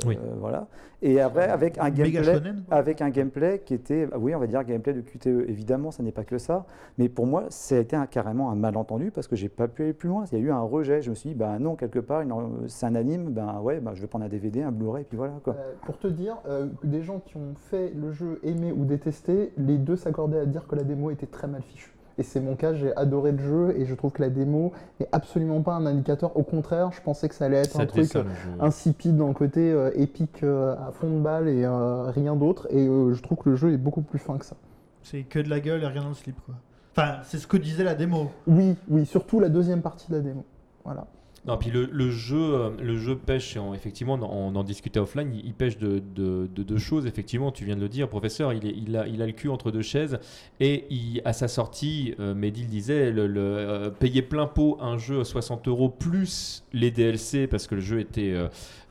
[0.07, 0.17] Oui.
[0.17, 0.67] euh, voilà.
[1.03, 4.47] Et après avec un gameplay, shonen, avec un gameplay qui était, ah oui, on va
[4.47, 5.49] dire gameplay de QTE.
[5.49, 6.67] Évidemment, ça n'est pas que ça,
[6.99, 9.83] mais pour moi, ça a été un- carrément un malentendu parce que j'ai pas pu
[9.85, 10.25] aller plus loin.
[10.31, 11.01] Il y a eu un rejet.
[11.01, 12.23] Je me suis dit, bah non, quelque part,
[12.67, 15.17] c'est un anime, ben ouais, bah, je vais prendre un DVD, un Blu-ray, et puis
[15.17, 15.55] voilà quoi.
[15.59, 18.85] Euh, pour te dire, euh, que des gens qui ont fait le jeu aimé ou
[18.85, 21.93] détesté, les deux s'accordaient à dire que la démo était très mal fichue.
[22.21, 25.09] Et c'est mon cas, j'ai adoré le jeu et je trouve que la démo n'est
[25.11, 26.37] absolument pas un indicateur.
[26.37, 28.25] Au contraire, je pensais que ça allait être Ça un truc jeu.
[28.61, 32.67] insipide dans le côté euh, épique euh, à fond de balle et euh, rien d'autre.
[32.69, 34.55] Et euh, je trouve que le jeu est beaucoup plus fin que ça.
[35.03, 36.57] C'est que de la gueule et rien dans le slip, quoi.
[36.95, 38.31] Enfin, c'est ce que disait la démo.
[38.47, 40.45] Oui, oui, surtout la deuxième partie de la démo.
[40.85, 41.07] Voilà.
[41.47, 45.55] Non, puis le, jeu, euh, le jeu pêche, on- effectivement, on en discutait offline, il,
[45.55, 47.07] pêche de, de- de deux choses.
[47.07, 49.49] Effectivement, tu viens de le dire, professeur, il, est- il, a, il a le cul
[49.49, 50.19] entre deux chaises.
[50.61, 50.85] Et
[51.25, 55.25] à sa sortie, euh, Mehdi le disait, le, euh, payer plein pot un jeu à
[55.25, 58.35] 60 euros plus les DLC, parce que le jeu était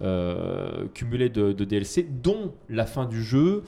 [0.02, 3.62] euh, cumulé de DLC, dont la fin du jeu.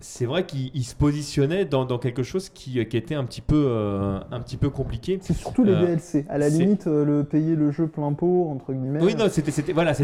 [0.00, 3.40] C'est vrai qu'il il se positionnait dans, dans quelque chose qui, qui était un petit
[3.40, 5.18] peu, euh, un petit peu compliqué.
[5.20, 6.24] C'est surtout les Euh, DLC.
[6.28, 9.00] À la limite, euh, le payer le jeu plein pot, entre guillemets.
[9.02, 9.94] Oui, non, c'était, voilà,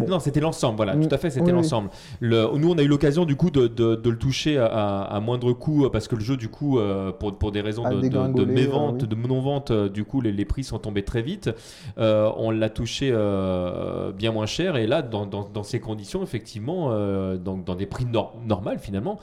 [0.41, 1.07] l'ensemble, voilà, Mm.
[1.09, 1.57] tout à fait, c'était Oui, oui.
[1.59, 1.91] l'ensemble.
[2.19, 5.21] Le, nous, on a eu l'occasion, du coup, de, de, de le toucher à, à
[5.21, 6.81] moindre coût, parce que le jeu, du coup,
[7.21, 10.79] pour, pour des raisons de, de, de mévente, non-vente, du coup, les, les prix sont
[10.81, 11.51] tombés très vite.
[11.99, 16.23] Euh, on l'a touché euh, bien moins cher, et là, dans, dans, dans ces conditions,
[16.25, 16.89] effectivement,
[17.37, 19.21] dans, des prix nor- normaux, finalement,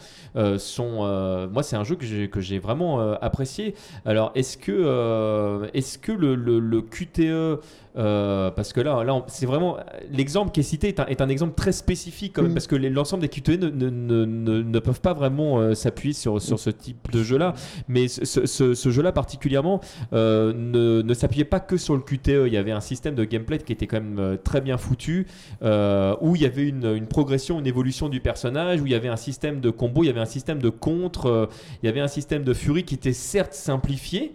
[1.05, 3.75] euh, moi, c'est un jeu que j'ai, que vraiment euh, apprécié.
[4.05, 7.59] Alors, est-ce que, euh, est-ce que le, le, le QTE,
[7.97, 9.77] euh, parce que là, là c'est vraiment
[10.11, 12.55] l'exemple qui est cité est un, est un exemple très spécifique quand même, Oui.
[12.55, 16.13] parce que l'ensemble des QTE ne, ne, ne, ne- ne peuvent pas vraiment euh, s'appuyer
[16.13, 17.53] sur, sur ce type de jeu-là.
[17.88, 19.81] Mais ce, ce- ce- ce jeu-là particulièrement
[20.13, 22.47] euh, ne, ne s'appuyait pas que sur le QTE.
[22.47, 25.27] Il y avait un système de gameplay qui était quand même euh, très bien foutu,
[25.61, 29.09] où il y avait une, une progression, une évolution du personnage, où il y avait
[29.09, 31.49] un système de combo, il y avait un système de contre,
[31.81, 34.34] il y avait un système de furie qui était certes simplifié.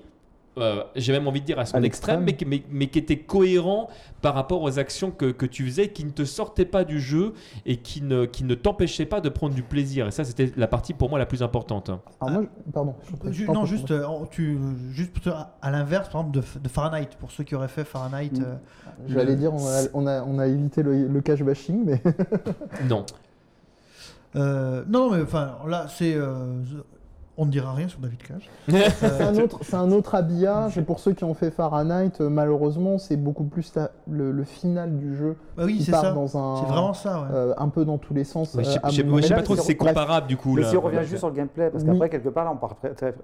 [0.58, 2.98] Euh, j'ai même envie de dire à son À extrême, mais, qui- mais, mais qui
[2.98, 3.88] était cohérent
[4.22, 7.34] par rapport aux actions que, que tu faisais, qui ne te sortaient pas du jeu
[7.66, 10.06] et qui ne, qui ne t'empêchaient pas de prendre du plaisir.
[10.06, 11.90] Et ça, c'était la partie pour moi la plus importante.
[12.20, 12.94] Alors moi, je- pardon.
[13.30, 14.58] je non, juste, euh, tu,
[14.92, 18.30] juste plutôt à, l'inverse, par exemple, de, de Fahrenheit, pour ceux qui auraient fait Fahrenheit.
[18.40, 18.54] Euh,
[19.08, 22.00] J'allais le- dire, on a, on a, on a évité le, le cash bashing, mais
[22.88, 23.04] Non.
[24.36, 26.14] euh, non, non, mais enfin, là, c'est.
[27.38, 28.48] On ne dira rien sur David Cage.
[28.98, 30.78] c'est un, autre- c'est un autre habillage.
[30.78, 34.44] Et pour ceux qui ont fait Fahrenheit, euh, malheureusement, c'est beaucoup plus la- le, le
[34.44, 36.12] final du jeu Bah oui, qui c'est part ça.
[36.12, 36.56] dans un.
[36.62, 37.26] C'est vraiment ça, ouais.
[37.32, 38.54] euh, un peu dans tous les sens.
[38.54, 40.54] Ouais, je sais- euh, je sais- pas trop si c'est comparable du coup.
[40.54, 40.70] Mais là.
[40.70, 41.90] si on revient juste sur le gameplay, parce Oui.
[41.90, 42.76] qu'après, quelque part, là, on, part-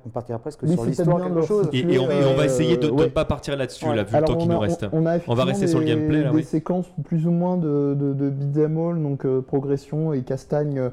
[0.04, 1.68] on partira presque sur l'histoire, quelque chose.
[1.72, 3.96] Et, et on, et on va essayer de, ne pas partir là-dessus, Ouais.
[3.96, 4.86] là, vu le temps qui nous a, reste.
[4.92, 7.94] on- va rester sur le gameplay, des, séquences plus ou moins de,
[8.30, 10.90] beat'em all, donc progression et castagne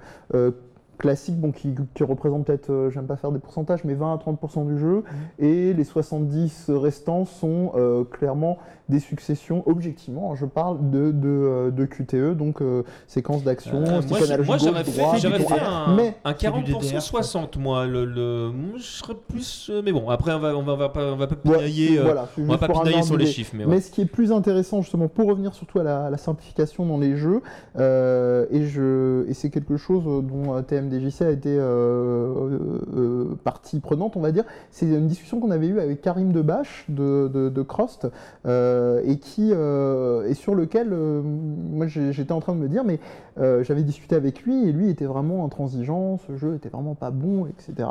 [1.00, 4.18] classique, bon, qui, qui représente peut-être, euh, j'aime pas faire des pourcentages, mais 20 à
[4.18, 5.04] 30% du jeu.
[5.40, 8.60] Et les 70 restants sont euh, clairement
[8.90, 13.78] des successions, objectivement, hein, je parle de, de, euh, de QTE, donc euh, séquence d'action,
[13.84, 15.60] Euh, moi, analogique moi, j'aurais fait, j'aurais droite.
[15.60, 17.86] fait un, Mais un C'est du 40% DDR, 60, moi.
[17.86, 19.70] Le, le- je serais plus.
[19.70, 21.98] euh, mais bon, après, on va, on va, on va pas, on va pas pinailler,
[22.00, 23.56] voilà, on va pas pinailler sur les chiffres.
[23.56, 26.86] Mais, ce qui est plus intéressant, justement, pour revenir surtout à la, à la simplification
[26.86, 27.42] dans les jeux,
[27.78, 32.58] euh, et, je, et c'est quelque chose dont TMDJC a été euh,
[32.96, 36.86] euh, partie prenante, on va dire, c'est une discussion qu'on avait eue avec Karim Debache
[36.90, 38.08] de, de, de Crost,
[38.46, 42.84] euh, et, qui, euh, et sur lequel euh, moi j'étais en train de me dire,
[42.84, 43.00] mais
[43.40, 47.12] euh, j'avais discuté avec lui, et lui était vraiment intransigeant, ce jeu était vraiment pas
[47.12, 47.88] bon, etc.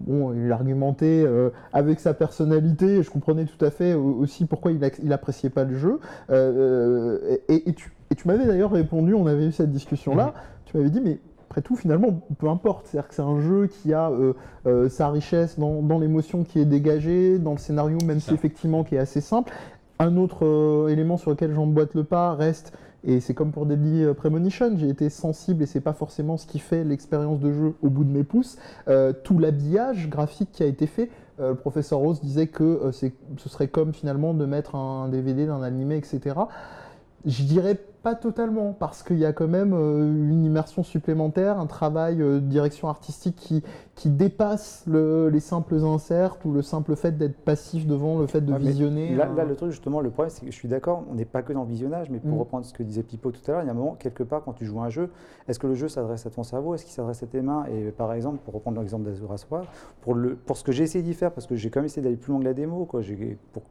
[0.00, 4.70] Bon, il argumentait euh, avec sa personnalité, je comprenais tout à fait au- aussi pourquoi
[4.72, 5.98] il, il appréciait pas le jeu.
[6.30, 10.32] Euh, et, et tu, et tu m'avais d'ailleurs répondu, on avait eu cette discussion-là, Mhm.
[10.66, 11.18] tu m'avais dit, mais
[11.48, 12.86] après tout, finalement, peu importe.
[12.86, 14.34] C'est-à-dire que c'est un jeu qui a euh,
[14.66, 18.84] euh, sa richesse dans, dans l'émotion qui est dégagée, dans le scénario, même si effectivement
[18.84, 19.50] qui est assez simple.
[19.98, 22.72] Un autre euh, élément sur lequel j'emboîte le pas reste,
[23.04, 26.46] et c'est comme pour Deadly euh, Premonition, j'ai été sensible et c'est pas forcément ce
[26.46, 28.58] qui fait l'expérience de jeu au bout de mes pouces.
[28.86, 31.10] Euh, tout l'habillage graphique qui a été fait.
[31.40, 35.96] Le professeur Rose disait que ce serait comme finalement de mettre un DVD d'un animé,
[35.96, 36.34] etc.
[37.24, 41.66] Je dirais pas totalement, parce qu'il y a quand même euh, une immersion supplémentaire, un
[41.66, 43.62] travail euh, de direction artistique qui,
[43.94, 48.40] qui dépasse le- les simples inserts ou le simple fait d'être passif devant le fait
[48.40, 49.14] de Ouais, visionner.
[49.14, 51.24] Là, un- là, le truc, justement, le problème, c'est que je suis d'accord, on n'est
[51.24, 52.40] pas que dans le visionnage, mais pour Mm.
[52.40, 54.42] reprendre ce que disait Pipo tout à l'heure, il y a un moment, quelque part,
[54.44, 55.10] quand tu joues à un jeu,
[55.48, 57.64] est-ce que le jeu s'adresse à ton cerveau Est-ce qu'il s'adresse à tes mains?
[57.66, 59.64] Et par exemple, pour reprendre l'exemple d'Azura Sword,
[60.02, 62.02] pour, le, pour ce que j'ai essayé d'y faire, parce que j'ai quand même essayé
[62.02, 62.86] d'aller plus loin que la démo,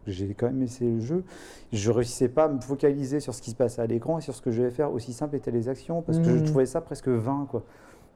[0.08, 1.24] j'ai, quand même essayé le jeu,
[1.72, 4.36] je réussissais pas à me focaliser sur ce qui se passait à l'écran et sur
[4.36, 6.46] ce que je vais faire, aussi simple étaient les actions, parce que je Mm.
[6.46, 7.64] trouvais ça presque vain, quoi.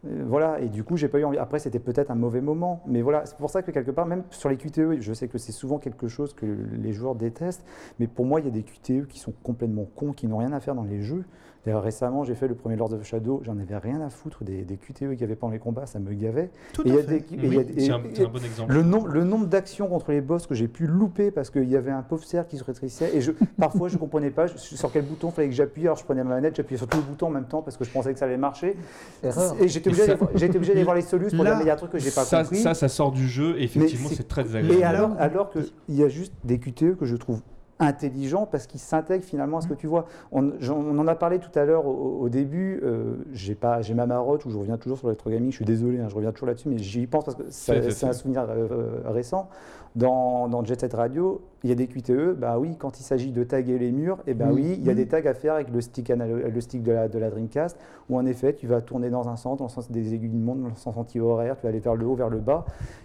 [0.08, 1.38] Euh, Voilà, et du coup, j'ai pas eu envie.
[1.38, 4.24] Après, c'était peut-être un mauvais moment, mais voilà, c'est pour ça que quelque part, même
[4.32, 6.46] sur les QTE, je sais que c'est souvent quelque chose que
[6.82, 7.64] les joueurs détestent,
[8.00, 10.54] mais pour moi, il y a des QTE qui sont complètement cons, qui n'ont rien
[10.54, 11.24] à faire dans les jeux.
[11.64, 14.64] D'ailleurs, récemment, j'ai fait le premier Lord of Shadow, j'en avais rien à foutre des,
[14.64, 16.50] des QTE qu'il y avait pendant les combats, ça me gavait.
[16.74, 17.18] Tout Et il y à a fait.
[17.18, 18.74] et il C'est un, et- bon exemple.
[18.74, 21.76] le, nom- le nombre d'actions contre les boss que j'ai pu louper parce qu'il y
[21.76, 24.92] avait un pauvre cerf qui se rétrécissait et je, parfois je comprenais pas je- sur
[24.92, 25.84] quel bouton fallait que j'appuie.
[25.84, 27.84] Alors je prenais ma manette, j'appuyais sur tous les boutons en même temps parce que
[27.84, 28.76] je pensais que ça allait marcher.
[29.22, 29.56] Erreur.
[29.62, 31.52] Et j'étais obligé, Et d'aller voir- j'ai été obligé d'aller voir les solutions pour Là-
[31.52, 32.58] dire mais il y a un truc que j'ai pas ça, compris.
[32.58, 34.84] ça, ça sort du jeu et effectivement, c'est- très et désagréable.
[34.84, 37.42] alors, là- alors qu'il y a juste des QTE que je trouve
[37.82, 40.06] intelligents parce qu'ils s'intègrent finalement à ce que tu vois.
[40.32, 42.80] On, en a parlé tout à l'heure au, au début.
[42.84, 45.52] euh, j'ai pas, j'ai ma marotte où je reviens toujours sur le gaming.
[45.52, 48.14] Je suis désolé, hein, je reviens toujours là-dessus, mais j'y pense parce que c'est un
[48.14, 49.50] souvenir euh, récent.
[49.96, 52.34] Dans, dans Jet Set Radio, il y a des QTE.
[52.38, 54.62] Bah oui, quand il s'agit de taguer les murs, et ben Oui.
[54.64, 54.98] oui, il y a Mhm.
[54.98, 57.78] des tags à faire avec le stick, analo- le stick de la, de la Dreamcast,
[58.10, 60.38] où en effet, tu vas tourner dans un sens, dans le sens des aiguilles du
[60.38, 62.64] monde, dans le sens anti-horaire, tu vas aller vers le haut, vers le bas.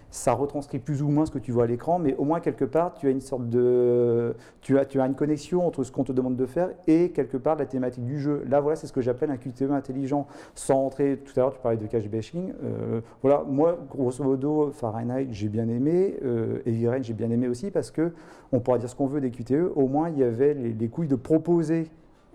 [0.09, 2.63] Ça retranscrit plus ou moins ce que tu vois à l'écran, mais au moins quelque
[2.63, 6.05] part, tu as une sorte de, tu as, tu as une connexion entre ce qu'on
[6.05, 8.45] te demande de faire et quelque part la thématique du jeu.
[8.49, 10.25] Là, voilà, c'est ce que j'appelle un QTE intelligent.
[10.55, 12.53] Sans entrer, tout à l'heure, tu parlais de cache bashing.
[12.63, 16.59] Euh, voilà, moi, grosso modo, Fahrenheit, j'ai bien aimé, euh,
[17.01, 18.11] J'ai bien aimé aussi parce que
[18.51, 19.71] on pourra dire ce qu'on veut des QTE.
[19.75, 21.89] Au moins, il y avait les, les couilles de proposer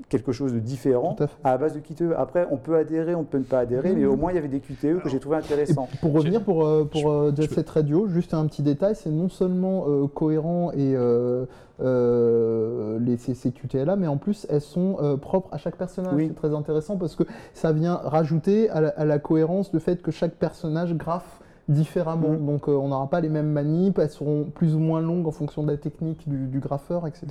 [0.09, 1.15] quelque chose de différent
[1.45, 2.13] à à la base de QTE.
[2.19, 4.49] Après, on peut adhérer, on peut ne pas adhérer, mais au moins, il y avait
[4.49, 5.89] des QTE que j'ai trouvé intéressants.
[6.01, 9.11] pour revenir pour, euh, pour euh, Jet je- Set Radio, juste un petit détail, c'est
[9.11, 11.45] non seulement euh, cohérent et euh,
[12.07, 16.13] euh, les, ces, ces QTE-là, mais en plus elles sont euh, propres à chaque personnage.
[16.15, 16.27] Oui.
[16.29, 17.25] C'est très intéressant parce que
[17.55, 22.31] ça vient rajouter à la, à la cohérence le fait que chaque personnage graffe différemment.
[22.31, 22.47] Mm.
[22.47, 25.31] Donc euh, on n'aura pas les mêmes manips, elles seront plus ou moins longues en
[25.33, 27.27] fonction de la technique du, du graffeur, etc.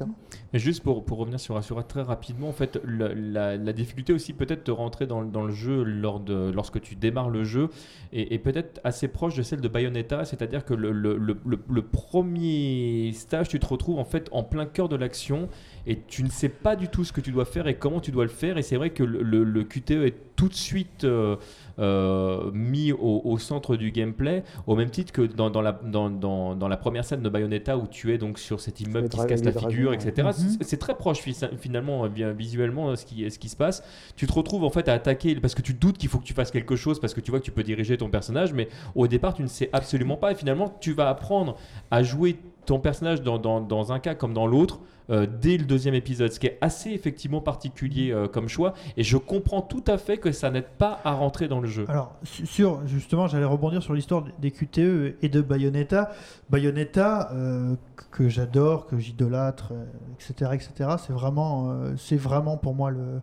[0.54, 4.14] Mais juste pour, pour revenir sur Assura très rapidement, en fait, la, la- la difficulté
[4.14, 7.70] aussi peut-être de rentrer dans, dans le jeu lors de, lorsque tu démarres le jeu
[8.14, 11.60] est, est peut-être assez proche de celle de Bayonetta, c'est-à-dire que le, le- le- le-
[11.70, 15.48] le premier stage, tu te retrouves en fait en plein cœur de l'action
[15.88, 18.12] et tu ne sais pas du tout ce que tu dois faire et comment tu
[18.12, 18.58] dois le faire.
[18.58, 21.36] Et c'est vrai que le, le- le QTE est tout de suite euh,
[21.78, 26.10] euh, mis au, au centre du gameplay, au même titre que dans, dans la, dans,
[26.10, 29.18] dans- dans la première scène de Bayonetta où tu es donc sur cet immeuble qui
[29.18, 30.28] se casse la figure, etc.
[30.28, 30.34] Mhm.
[30.34, 33.84] C'est- C'est très proche fi- finalement, euh, visuellement, ce qui, ce qui se passe.
[34.16, 36.34] Tu te retrouves en fait à attaquer parce que tu doutes qu'il faut que tu
[36.34, 39.08] fasses quelque chose parce que tu vois que tu peux diriger ton personnage, mais au
[39.08, 41.56] départ tu ne sais absolument pas et finalement tu vas apprendre
[41.92, 44.80] à jouer ton personnage dans, un cas comme dans l'autre
[45.10, 49.04] euh, dès le deuxième épisode, ce qui est assez effectivement particulier euh, comme choix et
[49.04, 51.86] je comprends tout à fait que ça n'aide pas à rentrer dans le jeu.
[51.90, 56.12] Alors, su- sur, justement, j'allais rebondir sur l'histoire des QTE et de Bayonetta.
[56.50, 57.76] Bayonetta, euh,
[58.12, 59.74] que j'adore, que j'idolâtre,
[60.20, 63.22] etc., etc., c'est vraiment, c'est vraiment pour moi le.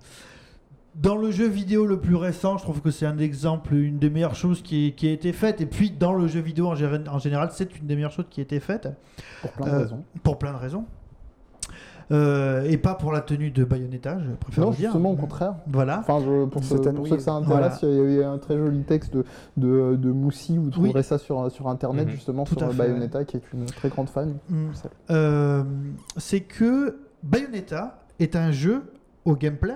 [1.01, 4.11] Dans le jeu vidéo le plus récent, je trouve que c'est un exemple, une des
[4.11, 5.61] meilleures choses qui, qui a été faite.
[5.61, 8.27] Et puis, dans le jeu vidéo en, gé- en général, c'est une des meilleures choses
[8.29, 8.89] qui a été faite,
[9.43, 10.03] Pour plein de Euh, raisons.
[10.25, 10.85] pour plein de raisons.
[12.11, 14.87] Euh, et pas pour la tenue de Bayonetta, je préfère Non, le dire.
[14.91, 15.57] justement, au contraire.
[15.67, 15.99] Voilà.
[16.01, 17.95] Enfin, je- pour, ceux, pour que ça intéresse, Voilà.
[17.95, 19.25] il y a eu un très joli texte de,
[19.59, 21.05] de, de Moussi, vous trouverez Oui.
[21.05, 22.13] ça sur, sur internet, Mhm.
[22.15, 24.37] justement, Tout sur Bayonetta, qui est une très grande fan.
[24.49, 24.69] Mm.
[25.11, 25.63] Euh,
[26.17, 28.85] c'est que Bayonetta est un jeu
[29.27, 29.75] au gameplay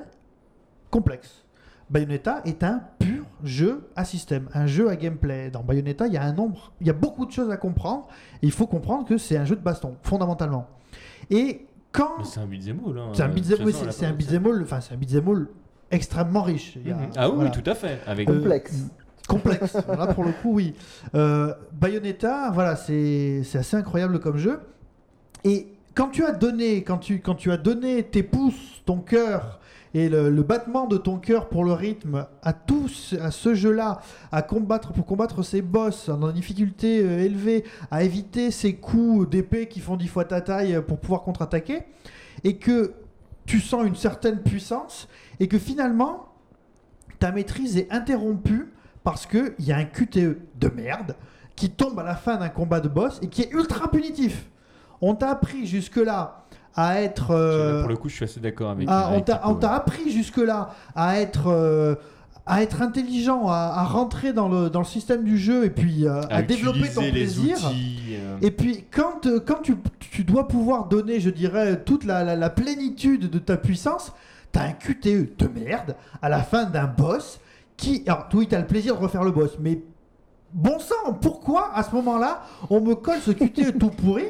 [0.93, 1.45] complexe.
[1.91, 5.51] Bayonetta est un pur jeu à système, un jeu à gameplay.
[5.51, 8.07] Dans Bayonetta, il y a un nombre, il y a beaucoup de choses à comprendre.
[8.43, 10.69] Et il faut comprendre que c'est un jeu de baston, fondamentalement.
[11.31, 12.99] Et quand c'est un beat'em all.
[12.99, 13.09] hein.
[13.13, 15.49] c'est un beat'em c'est- un all, enfin c'est un beat'em all
[15.91, 16.77] extrêmement riche.
[16.77, 17.11] Il y a- Mhm.
[17.17, 17.51] Ah oui, voilà.
[17.51, 17.99] tout à fait.
[18.07, 18.75] Avec Euh, Complexe.
[19.29, 19.75] complexe.
[19.89, 20.75] Là, pour le coup, oui.
[21.15, 24.61] Euh, Bayonetta, voilà, c'est c'est assez incroyable comme jeu.
[25.45, 29.59] Et quand tu as donné, quand tu, quand tu as donné tes pouces, ton cœur
[29.95, 34.01] et le, battement de ton cœur pour le rythme à tout ce- à ce jeu-là,
[34.31, 39.29] à combattre pour combattre ces boss dans une difficulté euh, élevée, à éviter ces coups
[39.29, 41.83] d'épée qui font dix fois ta taille pour pouvoir contre-attaquer,
[42.45, 42.95] et que
[43.45, 45.09] tu sens une certaine puissance,
[45.41, 46.27] et que finalement
[47.19, 48.73] ta maîtrise est interrompue
[49.05, 51.17] parce qu'il y a un QTE de merde
[51.55, 54.49] qui tombe à la fin d'un combat de boss et qui est ultra punitif.
[55.01, 56.42] On t'a appris jusque-là
[56.77, 57.31] à être.
[57.31, 58.87] euh, Pour le coup, je suis assez d'accord avec.
[58.91, 61.49] ah, on avec t'a- on appris jusque-là à être.
[61.49, 61.95] euh,
[62.45, 66.09] à être intelligent, à, à rentrer dans le, dans le système du jeu et puis
[66.09, 67.57] euh, à, développer ton les plaisir.
[67.57, 72.25] outils, euh, Et puis quand, quand tu, tu dois pouvoir donner, je dirais, toute la,
[72.25, 74.11] la- la plénitude de ta puissance,
[74.51, 77.39] t'as un QTE de merde à la fin d'un boss
[77.77, 78.03] qui...
[78.09, 79.81] Alors oui, t'as le plaisir de refaire le boss, mais
[80.53, 84.25] bon sang, pourquoi à ce moment-là, on me colle ce QTE tout pourri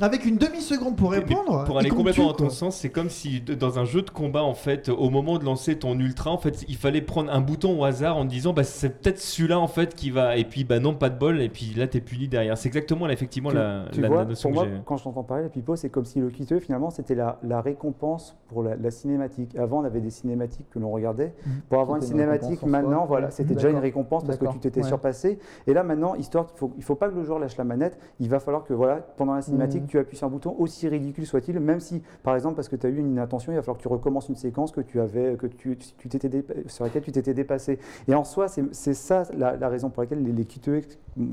[0.00, 3.78] avec une demi-seconde pour répondre Pour aller complètement dans ton sens, c'est comme si dans
[3.78, 6.76] un jeu de combat, en fait, au moment de lancer ton ultra, en fait, il
[6.76, 10.10] fallait prendre un bouton au hasard en disant, bah, c'est peut-être celui-là, en fait, qui
[10.10, 10.36] va.
[10.36, 12.58] Et puis, bah non, pas de bol, et puis là, t'es puni derrière.
[12.58, 14.82] C'est exactement, là, effectivement, Tu, la, tu la- vois, la notion pour que moi, j'ai.
[14.84, 17.60] quand je t'entends parler, la Pipo, c'est comme si le QTE, finalement, c'était la, la
[17.62, 19.56] récompense pour la, la cinématique.
[19.56, 21.32] Avant, on avait des cinématiques que l'on regardait.
[21.70, 22.68] Pour avoir une cinématique, soi.
[22.68, 24.86] maintenant, voilà, c'était déjà une récompense parce que tu t'étais Ouais.
[24.88, 25.38] surpassé.
[25.66, 27.98] Et là, maintenant, histoire qu'il faut, il faut pas que le joueur lâche la manette,
[28.20, 29.85] il va falloir que, voilà, pendant la cinématique.
[29.86, 32.86] Tu appuies sur un bouton, aussi ridicule soit-il, même si, par exemple, parce que tu
[32.86, 35.36] as eu une inattention, il va falloir que tu recommences une séquence que tu avais,
[35.36, 37.78] que tu, tu t'étais sur laquelle tu t'étais dépassé.
[38.08, 40.46] Et en soi, c'est ça la, raison pour laquelle les, les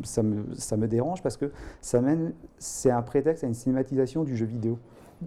[0.04, 1.52] ça me, ça me dérange parce que
[1.82, 4.78] ça mène, c'est un prétexte à une cinématisation du jeu vidéo.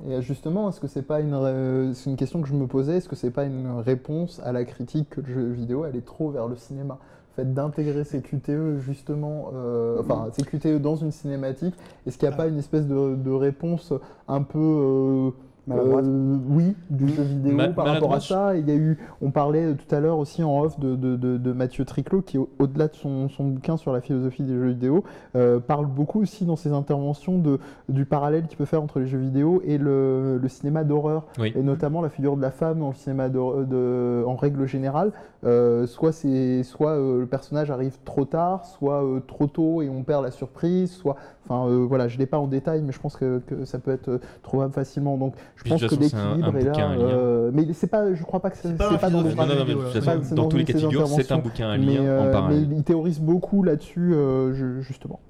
[0.08, 3.08] Et justement, est-ce que c'est pas une, c'est une question que je me posais, est-ce
[3.08, 6.48] que c'est pas une réponse à la critique que le jeu vidéo allait trop vers
[6.48, 6.98] le cinéma?
[7.36, 11.74] Fait d'intégrer ces QTE justement, euh, enfin ces QTE dans une cinématique,
[12.06, 13.92] est-ce qu'il n'y a pas une espèce de, de réponse
[14.26, 15.30] un peu euh,
[15.66, 16.04] Maladroite?
[16.04, 18.56] euh, oui, du jeu vidéo Ma- par rapport à ça.
[18.56, 21.36] Il y a eu, on parlait tout à l'heure aussi en off de, de- de-
[21.38, 24.68] de Mathieu Triclot qui, au- au-delà de son, son bouquin sur la philosophie des jeux
[24.68, 25.02] vidéo,
[25.34, 29.06] euh, parle beaucoup aussi dans ses interventions de, du parallèle qu'il peut faire entre les
[29.06, 31.52] jeux vidéo et le, le cinéma d'horreur, Oui.
[31.56, 35.12] et notamment la figure de la femme dans le cinéma de, en règle générale.
[35.44, 40.24] Euh, soit c'est, soit le personnage arrive trop tard, soit trop tôt et on perd
[40.24, 41.16] la surprise, soit,
[41.48, 44.18] enfin voilà, je l'ai pas en détail, mais je pense que, que ça peut être
[44.42, 45.16] trouvable facilement.
[45.16, 46.70] Donc je pense que façon, c'est un- l'équilibre est là.
[46.70, 47.02] bouquin, un lien.
[47.04, 50.56] euh, mais c'est pas, je crois pas que c'est, C'est pas dans dans dans tous
[50.56, 52.66] les cas de figure, c'est un bouquin, un mais, lien en euh, parallèle.
[52.68, 55.20] mais il théorise beaucoup là-dessus, euh, ju- justement.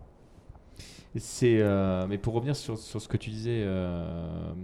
[1.19, 4.05] C'est, euh, mais pour revenir sur, sur ce que tu disais euh,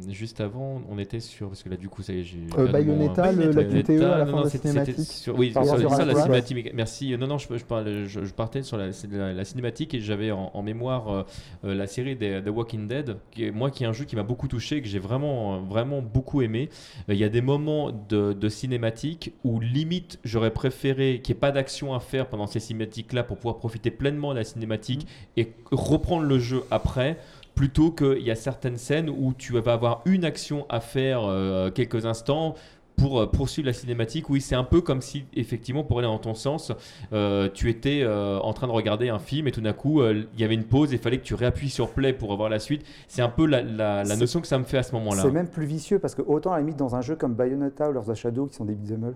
[0.09, 2.66] juste avant, on était sur parce que là du coup ça y est, j'ai Euh,
[2.70, 4.95] Bayonetta, le- la Bayonetta, QTE à la non, fin non, de la c'était- cinématique.
[4.99, 5.65] c'était sur- oui, sur à
[6.05, 6.73] la quoi cinématique.
[6.74, 7.16] Merci.
[7.16, 10.31] Non, non, je, je, parlais- je, je partais sur la, la, la cinématique et j'avais
[10.31, 11.24] en, en mémoire
[11.62, 14.23] la série des The Walking Dead, qui est, moi qui est un jeu qui m'a
[14.23, 16.69] beaucoup touché, que j'ai vraiment, vraiment beaucoup aimé.
[17.09, 21.41] Il y a des moments de, de cinématique où limite j'aurais préféré qu'il n'y ait
[21.41, 25.07] pas d'action à faire pendant ces cinématiques-là pour pouvoir profiter pleinement de la cinématique
[25.37, 27.16] et reprendre le jeu après
[27.55, 31.70] plutôt qu'il y a certaines scènes où tu vas avoir une action à faire euh,
[31.70, 32.55] quelques instants
[32.97, 34.28] pour euh, poursuivre la cinématique.
[34.31, 36.73] Oui, c'est un peu comme si, effectivement, pour aller dans ton sens,
[37.12, 40.24] euh, tu étais euh, en train de regarder un film et tout d'un coup, euh,
[40.35, 42.48] il y avait une pause et il fallait que tu réappuies sur play pour avoir
[42.48, 42.85] la suite.
[43.09, 45.23] C'est un peu la, la- notion que ça me fait à ce moment-là.
[45.23, 47.89] C'est même plus vicieux parce que autant à la limite dans un jeu comme Bayonetta
[47.89, 49.14] ou Lords of Shadow qui sont des beat'em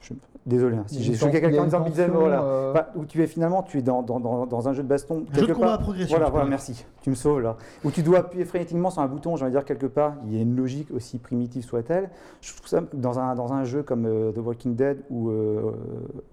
[0.00, 0.14] je-
[0.46, 2.42] désolé hein, si j'ai choqué quelqu'un en disant beat'em voilà.
[2.42, 4.88] euh, Enfin, où tu es finalement tu es dans, dans, dans, dans un jeu de
[4.88, 6.16] baston Un jeu de combat part- à progression.
[6.16, 6.84] Voilà, voilà, merci.
[7.02, 7.56] Tu me sauves là.
[7.84, 10.34] Où tu dois appuyer frénétiquement sur un bouton, j'ai envie de dire quelque part, il
[10.34, 12.08] y a une logique aussi primitive soit-elle.
[12.40, 15.72] Je trouve ça dans un, dans un jeu comme euh, The Walking Dead ou euh,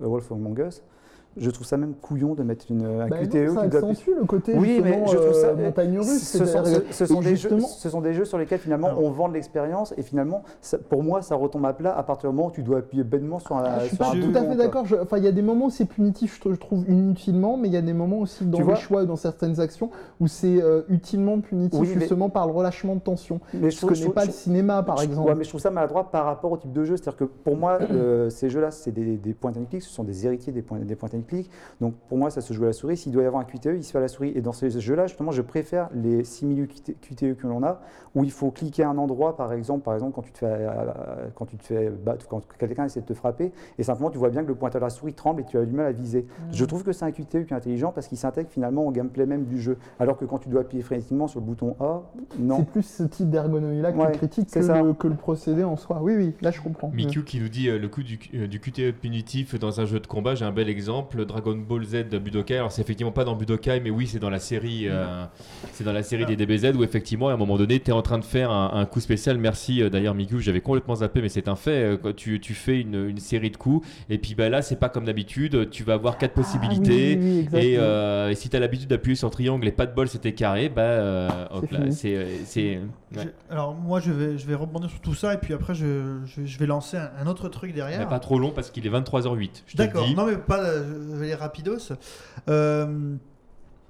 [0.03, 0.81] A Wolf Among Us,
[1.37, 3.81] je trouve ça même couillon de mettre une, un Bah non, QTE ça qui doit
[4.19, 5.47] le côté Oui, mais je trouve ça.
[5.47, 6.23] euh, montagne russe.
[6.23, 9.03] Ce sont, ce- des jeux, justement- ce sont des jeux sur lesquels finalement Alors.
[9.03, 12.29] on vend de l'expérience et finalement, ça- pour moi, ça retombe à plat à partir
[12.29, 14.19] du moment où tu dois appuyer bêtement sur un, Ah, je suis sur pas un
[14.19, 14.85] tout à fait d'accord.
[14.85, 17.57] Je- Enfin, il y a des moments où c'est punitif, je, tr- je trouve inutilement,
[17.57, 19.89] mais il y a des moments aussi dans Tu les choix, dans certaines actions,
[20.19, 23.39] où c'est euh, utilement punitif Oui, justement par le relâchement de tension.
[23.53, 25.29] Mais Je connais pas le cinéma, par je- exemple.
[25.29, 26.97] Ouais, mais je trouve ça maladroit par rapport au type de jeu.
[26.97, 30.25] C'est-à-dire que pour moi, euh, ces jeux-là, c'est des, points and click, ce sont des
[30.25, 31.21] héritiers des points, des points and
[31.81, 32.97] Donc pour moi, ça se joue à la souris.
[32.97, 34.31] S'il doit y avoir un QTE, il se fait à la souris.
[34.35, 37.81] Et dans ces jeux-là, justement, je préfère les simili QTE que l'on a,
[38.15, 40.45] où il faut cliquer à un endroit, par exemple, par exemple quand tu te fais,
[40.47, 44.17] euh, quand tu te fais battre, quand quelqu'un essaie de te frapper, et simplement tu
[44.17, 45.91] vois bien que le pointeur de la souris tremble et tu as du mal à
[45.91, 46.25] viser.
[46.51, 49.25] Je trouve que c'est un QTE qui est intelligent parce qu'il s'intègre finalement au gameplay
[49.25, 49.77] même du jeu.
[49.99, 52.01] Alors que quand tu dois appuyer frénétiquement sur le bouton A,
[52.39, 52.57] non.
[52.59, 54.81] C'est plus ce type d'ergonomie-là que Ouais, tu critiques c'est que ça.
[54.81, 55.99] le, que le procédé en soi.
[56.01, 56.89] Oui, oui, là je comprends.
[56.93, 59.99] Miku qui nous dit euh, le coup du, euh, du QTE punitif dans un jeu
[59.99, 62.57] de combat, j'ai un bel exemple, Dragon Ball Z Budokai.
[62.57, 65.25] Alors c'est effectivement pas dans Budokai, mais oui c'est dans la série, euh,
[65.73, 68.01] c'est dans la série des DBZ où effectivement à un moment donné tu es en
[68.01, 69.37] train de faire un, un coup spécial.
[69.37, 71.83] Merci euh, d'ailleurs Miku, j'avais complètement zappé, mais c'est un fait.
[71.83, 74.75] euh, Quand tu, tu fais une, une série de coups et puis bah, là c'est
[74.77, 77.17] pas comme d'habitude, tu vas avoir quatre possibilités.
[77.17, 79.85] Ah, oui, oui, oui, Et, euh, si tu as l'habitude d'appuyer sur triangle et pas
[79.85, 82.79] de bol, c'était carré, bah euh, hop C'est là, c'est
[83.15, 83.33] ouais.
[83.49, 86.45] Alors moi je vais, je vais rebondir sur tout ça et puis après je, je,
[86.45, 88.07] je vais lancer un, un autre truc Mais derrière.
[88.07, 89.49] pas trop long parce qu'il est 23h08.
[89.67, 90.61] Je te le D'accord, non mais pas,
[90.97, 91.93] vais aller rapidos.
[92.49, 93.15] Euh,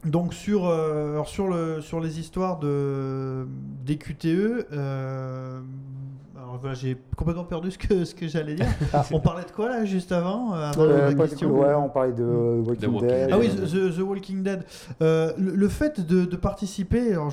[0.05, 3.47] donc sur, euh, sur, le, sur les histoires de,
[3.85, 4.67] des QTE,
[6.73, 8.65] j'ai complètement perdu ce que, ce que j'allais dire.
[8.93, 9.03] Ah.
[9.11, 12.13] On parlait de quoi là juste avant, euh, avant Euh, la question ouais, on parlait
[12.13, 12.23] de
[12.65, 13.09] Walking, Walking Dead.
[13.09, 13.29] Dead.
[13.31, 14.63] Ah oui, The, The Walking Dead.
[15.01, 17.31] Euh, le, le fait de, de participer, alors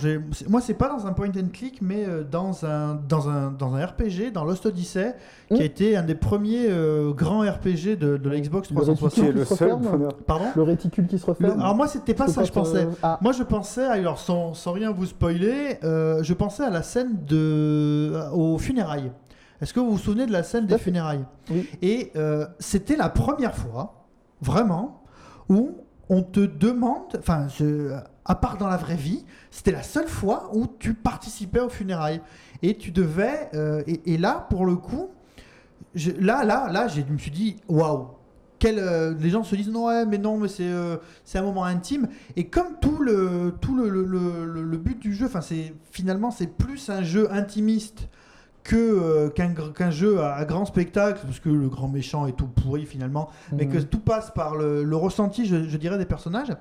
[0.48, 3.84] moi c'est pas dans un point and click, mais dans un, dans un, dans un
[3.86, 5.14] RPG, dans Lost Odyssey,
[5.54, 8.82] qui a été un des premiers euh, grands RPG de, de la Xbox Le qui
[8.94, 9.24] 360.
[9.28, 10.08] est le seul referme?
[10.26, 10.46] Pardon?
[10.56, 11.60] Le réticule qui se Le- referme?
[11.60, 12.84] Alors moi c'était pas ça que je pensais.
[12.84, 16.70] euh, Ah, Moi, je pensais, alors sans, sans rien vous spoiler, euh, je pensais à
[16.70, 19.03] la scène de, aux funérailles.
[19.64, 21.66] Est-ce que vous vous souvenez de la scène des funérailles Oui.
[21.80, 24.04] Et euh, c'était la première fois,
[24.42, 25.02] vraiment,
[25.48, 25.78] où
[26.10, 27.46] on te demande, enfin,
[28.26, 32.20] à part dans la vraie vie, c'était la seule fois où tu participais aux funérailles.
[32.62, 35.08] Et tu devais, euh, et, et là, pour le coup,
[35.94, 38.08] je- là, là, là, je me suis dit, waouh,
[38.58, 41.42] quel, euh, les gens se disent non ouais mais non mais c'est euh, c'est un
[41.42, 45.26] moment intime et comme tout le tout le, le, le- le- le but du jeu
[45.26, 48.08] enfin c'est finalement c'est plus un jeu intimiste
[48.64, 52.46] que euh, qu'un jeu à, à grand spectacle parce que le grand méchant est tout
[52.48, 53.84] pourri finalement mais que mhm.
[53.84, 56.52] tout passe par le, le ressenti je, je dirais des personnages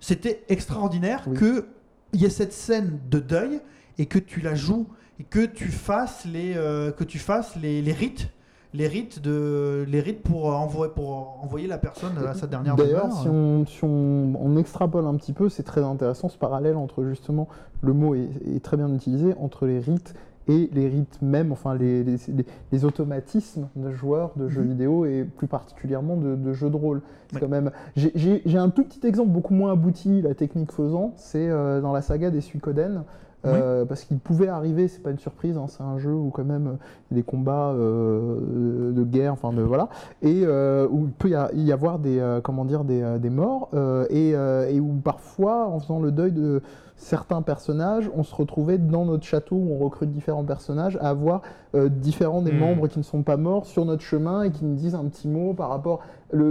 [0.00, 1.36] c'était extraordinaire Oui.
[1.36, 1.66] que
[2.14, 3.60] il y ait cette scène de deuil
[3.98, 4.86] et que tu la joues
[5.20, 8.28] et que tu fasses les euh, que tu fasses les, les rites
[8.74, 13.08] les rites de les rites pour envoyer pour envoyer la personne à sa dernière D'ailleurs,
[13.08, 13.20] demeure.
[13.22, 17.04] si, on, si on, on extrapole un petit peu, c'est très intéressant ce parallèle entre
[17.04, 17.48] justement,
[17.82, 20.14] le mot est, est très bien utilisé, entre les rites
[20.48, 24.68] et les rites même, enfin les, les, les- les automatismes de joueurs de jeux Mhm.
[24.68, 27.00] vidéo et plus particulièrement de, de jeux de rôle.
[27.32, 27.70] C'est quand même.
[27.96, 32.02] J'ai un tout petit exemple beaucoup moins abouti, la technique faisant, c'est euh, dans la
[32.02, 33.04] saga des Suikoden.
[33.44, 36.44] Euh, Parce qu'il pouvait arriver, c'est pas une surprise, hein, c'est un jeu où quand
[36.44, 36.78] même
[37.10, 39.88] il y a des combats euh, de guerre, enfin de voilà,
[40.22, 43.70] et euh, où il peut y, avoir des comment dire des, des morts
[44.10, 46.62] et, et où parfois en faisant le deuil de
[46.96, 51.42] certains personnages, on se retrouvait dans notre château où on recrute différents personnages à avoir
[51.74, 52.58] différents des Hmm.
[52.58, 55.28] membres qui ne sont pas morts sur notre chemin et qui nous disent un petit
[55.28, 56.00] mot par rapport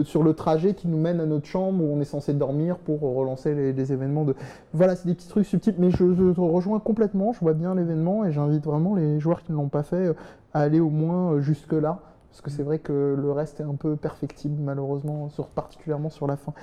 [0.04, 3.02] sur le trajet qui nous mène à notre chambre où on est censé dormir pour
[3.02, 4.36] relancer les, événements de
[4.74, 7.74] voilà c'est des petits trucs subtils mais je, je te rejoins complètement je vois bien
[7.74, 10.14] l'événement et j'invite vraiment les joueurs qui ne l'ont pas fait euh,
[10.54, 12.00] à aller au moins euh, jusque là
[12.32, 16.38] parce que c'est vrai que le reste est un peu perfectible malheureusement particulièrement sur la
[16.38, 16.54] fin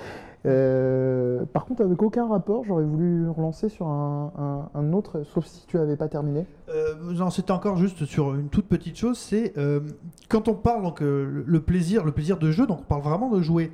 [0.46, 5.78] Euh, par contre avec aucun rapport j'aurais voulu relancer sur un, autre sauf si tu
[5.78, 9.80] avais pas terminé Euh, non, c'était encore juste sur une toute petite chose, c'est euh,
[10.28, 13.42] quand on parle donc le plaisir, le plaisir de jeu, donc on parle vraiment de
[13.42, 13.72] jouer.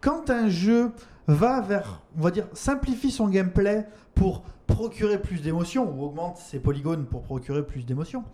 [0.00, 0.92] Quand un jeu
[1.26, 6.58] va vers, on va dire, simplifie son gameplay pour procurer plus d'émotions ou augmente ses
[6.58, 8.24] polygones pour procurer plus d'émotions.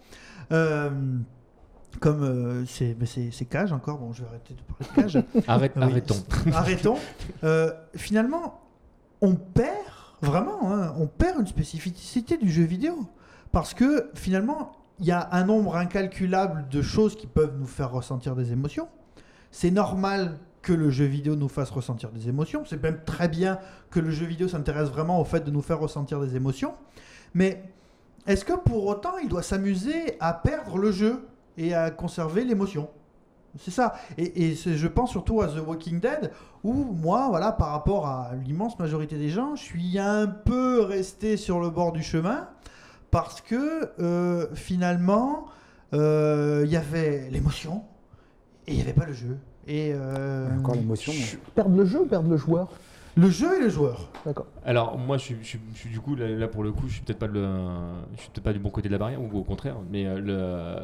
[1.99, 5.25] Comme euh, c'est Cage encore, bon je vais arrêter de parler de Cage.
[5.49, 5.83] Arrête, Oui.
[5.83, 6.25] Arrêtons.
[6.53, 6.97] Arrêtons.
[7.45, 8.61] Euh, finalement,
[9.21, 9.75] on perd
[10.23, 13.07] vraiment, hein, on perd une spécificité du jeu vidéo
[13.53, 17.91] parce que finalement, il y a un nombre incalculable de choses qui peuvent nous faire
[17.91, 18.89] ressentir des émotions.
[19.51, 22.65] C'est normal que le jeu vidéo nous fasse ressentir des émotions.
[22.67, 23.59] C'est même très bien
[23.91, 26.75] que le jeu vidéo s'intéresse vraiment au fait de nous faire ressentir des émotions.
[27.33, 27.63] Mais
[28.27, 31.27] est-ce que pour autant, il doit s'amuser à perdre le jeu?
[31.61, 32.89] Et à conserver l'émotion
[33.59, 33.95] c'est ça.
[34.17, 36.31] Et, je pense surtout à The Walking Dead,
[36.63, 41.37] où moi, voilà, par rapport à l'immense majorité des gens, je suis un peu resté
[41.37, 42.49] sur le bord du chemin,
[43.11, 45.47] parce que euh, finalement,
[45.95, 47.83] euh, il y avait l'émotion,
[48.67, 49.39] et il n'y avait pas le jeu.
[49.67, 51.13] Et euh, Encore l'émotion.
[51.55, 52.69] perdre le jeu ou perdre le joueur?
[53.21, 54.09] Le jeu et le joueur.
[54.25, 56.73] d'accord Alors moi, je suis, je suis- je suis du coup là, là, pour le
[56.73, 57.45] coup, je suis peut-être pas le,
[58.17, 60.19] je suis peut-être pas du bon côté de la barrière ou au contraire, mais euh,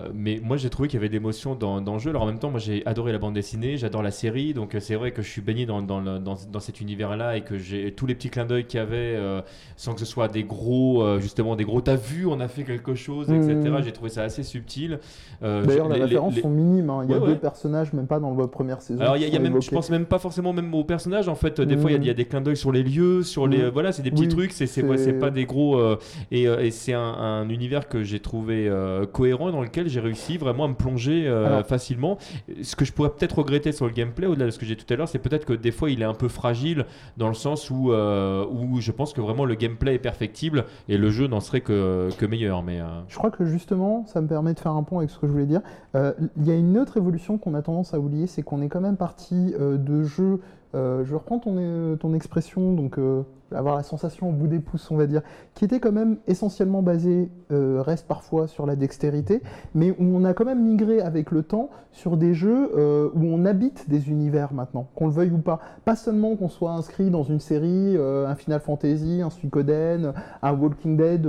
[0.06, 2.10] le, mais moi j'ai trouvé qu'il y avait de l'émotion dans, dans le jeu.
[2.10, 4.80] Alors en même temps, moi j'ai adoré la bande dessinée, j'adore la série, donc euh,
[4.80, 7.58] c'est vrai que je suis baigné dans, dans, le- dans, dans cet univers-là et que
[7.58, 9.40] j'ai tous les petits clins d'œil qu'il y avait, euh,
[9.76, 11.80] sans que ce soit des gros, euh, justement des gros.
[11.80, 13.54] T'as vu, on a fait quelque chose, etc.
[13.54, 13.82] Mhm.
[13.82, 14.98] J'ai trouvé ça assez subtil.
[15.42, 16.90] Euh, D'ailleurs, les, les- références les- sont minimes.
[16.90, 17.00] hein.
[17.04, 17.38] Il y a Ouais, deux ouais.
[17.38, 19.00] personnages, même pas dans la première saison.
[19.00, 21.34] Alors il y a, y même, je pense même pas forcément même aux personnages en
[21.34, 21.60] fait.
[21.60, 23.47] Des fois il y a- il y, a des clins d'œil sur les lieux, sur
[23.47, 23.69] les Mm.
[23.70, 24.53] voilà, c'est des petits Oui, trucs.
[24.53, 25.97] C'est ouais, pas des gros euh,
[26.31, 30.01] et, euh, et c'est un, un univers que j'ai trouvé euh, cohérent dans lequel j'ai
[30.01, 32.19] réussi vraiment à me plonger Alors- facilement.
[32.62, 34.93] Ce que je pourrais peut-être regretter sur le gameplay au-delà de ce que j'ai tout
[34.93, 36.85] à l'heure, c'est peut-être que des fois il est un peu fragile
[37.16, 41.11] dans le sens où où je pense que vraiment le gameplay est perfectible et le
[41.11, 42.62] jeu n'en serait que que meilleur.
[42.62, 45.27] Mais Je crois que justement, ça me permet de faire un pont avec ce que
[45.27, 45.61] je voulais dire.
[45.94, 48.81] Il y a une autre évolution qu'on a tendance à oublier, c'est qu'on est quand
[48.81, 50.40] même parti de jeux.
[50.77, 53.23] Euh, je reprends ton, euh, ton expression, donc euh,
[53.55, 55.23] avoir la sensation au bout des pouces, on va dire,
[55.55, 59.40] qui était quand même essentiellement basé, euh, reste parfois sur la dextérité,
[59.74, 63.24] mais où on a quand même migré avec le temps sur des jeux euh, où
[63.24, 65.60] on habite des univers maintenant, qu'on le veuille ou pas.
[65.85, 70.12] Pas seulement qu'on soit inscrit dans une série, euh, un Final Fantasy, un Suikoden,
[70.43, 71.27] un Walking Dead,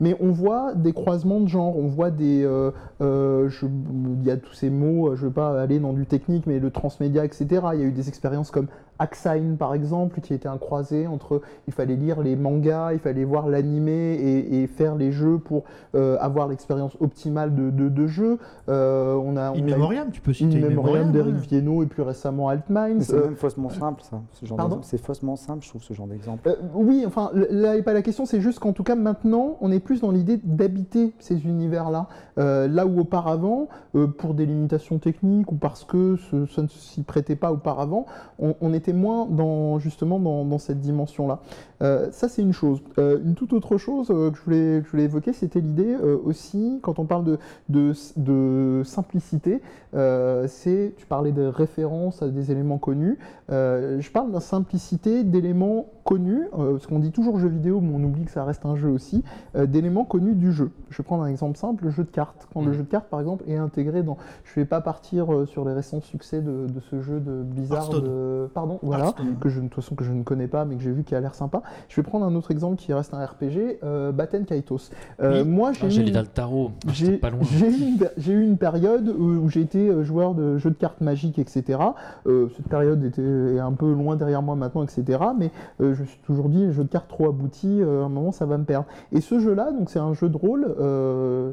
[0.00, 2.48] mais on voit des croisements de genres, on voit des...
[3.00, 6.58] Il y a tous ces mots, je ne veux pas aller dans du technique, mais
[6.58, 7.46] le transmédia, etc.
[7.74, 8.66] Il y a eu des expériences comme
[9.00, 13.24] Axine par exemple, qui était un croisé entre il fallait lire les mangas, il fallait
[13.24, 14.12] voir l'animé
[14.52, 15.64] et, faire les jeux pour
[15.94, 18.38] euh, avoir l'expérience optimale de, de, jeu.
[18.68, 22.48] Euh, on a, In Memoriam, tu peux citer In Memoriam d'Eric Viennot et plus récemment
[22.48, 23.00] Altminds.
[23.00, 24.20] C'est même faussement simple ça.
[24.32, 26.46] Ce genre c'est faussement simple, je trouve ce genre d'exemple.
[26.48, 29.72] Euh, oui, enfin là n'est pas la question, c'est juste qu'en tout cas maintenant on
[29.72, 32.06] est plus dans l'idée d'habiter ces univers-là,
[32.36, 33.68] là où auparavant,
[34.18, 36.16] pour des limitations techniques ou parce que
[36.54, 38.04] ça ne s'y prêtait pas auparavant,
[38.38, 41.40] on, on était moins dans, justement dans, cette dimension-là.
[41.82, 42.82] Euh, ça, c'est une chose.
[42.98, 46.78] Euh, une toute autre chose euh, que, je voulais, je voulais évoquer, c'était l'idée aussi,
[46.82, 47.38] quand on parle de,
[47.68, 49.60] de, de simplicité,
[49.92, 53.18] c'est, tu parlais de référence à des éléments connus,
[53.48, 58.24] je parle de simplicité d'éléments connus, parce qu'on dit toujours jeu vidéo, mais on oublie
[58.24, 59.22] que ça reste un jeu aussi,
[59.54, 60.70] d'éléments connus du jeu.
[60.90, 62.48] Je vais prendre un exemple simple, le jeu de cartes.
[62.52, 62.74] Quand le mmh.
[62.74, 64.16] jeu de cartes, par exemple, est intégré dans...
[64.44, 67.88] Je ne vais pas partir sur les récents succès de, de ce jeu de Blizzard.
[67.90, 68.48] De...
[68.54, 70.90] Pardon voilà, que je, de toute façon que je ne connais pas, mais que j'ai
[70.90, 71.62] vu qui a l'air sympa.
[71.88, 74.90] Je vais prendre un autre exemple qui reste un RPG, euh, Batten Kaitos.
[75.20, 76.72] Euh, Moi, j'ai ah, eu, le tarot.
[76.86, 77.18] Ah, j'ai eu,
[78.28, 81.78] eu, une période où j'ai été euh, joueur de jeux de cartes magiques, etc.
[82.26, 85.18] Euh, cette période était un peu loin derrière moi maintenant, etc.
[85.38, 88.32] Mais je me suis toujours dit, les jeux de cartes trop aboutis, à un moment,
[88.32, 88.86] ça va me perdre.
[89.12, 90.74] Et ce jeu-là, donc c'est un jeu de rôle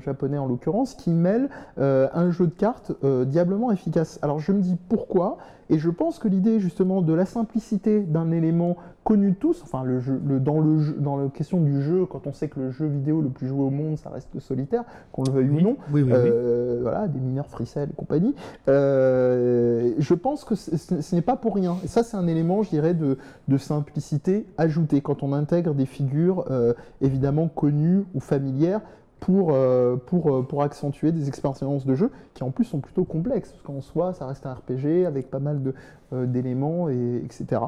[0.04, 2.94] japonais en l'occurrence, qui mêle un jeu de cartes
[3.26, 4.20] diablement efficace.
[4.22, 5.38] Alors je me dis pourquoi?
[5.70, 9.84] Et je pense que l'idée justement de la simplicité d'un élément connu de tous, enfin
[9.84, 12.72] le jeu, le, dans, le dans la question du jeu, quand on sait que le
[12.72, 14.84] jeu vidéo le plus joué au monde, ça reste solitaire,
[15.14, 18.36] qu'on le veuille ou non, euh, voilà, des mineurs fricelles et compagnie,
[18.68, 21.78] euh, je pense que ce n'est pas pour rien.
[21.86, 23.18] Et ça, c'est un élément, je dirais, de,
[23.48, 28.82] de, simplicité ajouté quand on intègre des figures euh, évidemment connues ou familières
[29.20, 33.04] pour, euh, pour, euh, pour accentuer des expériences de jeu qui en plus sont plutôt
[33.04, 35.74] complexes, parce qu'en soi ça reste un RPG avec pas mal
[36.14, 37.62] euh, d'éléments, et, etc.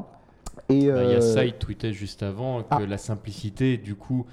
[0.68, 2.86] Et, bah, Il y a ça, il tweetait juste avant que ah.
[2.86, 4.26] la simplicité, du coup,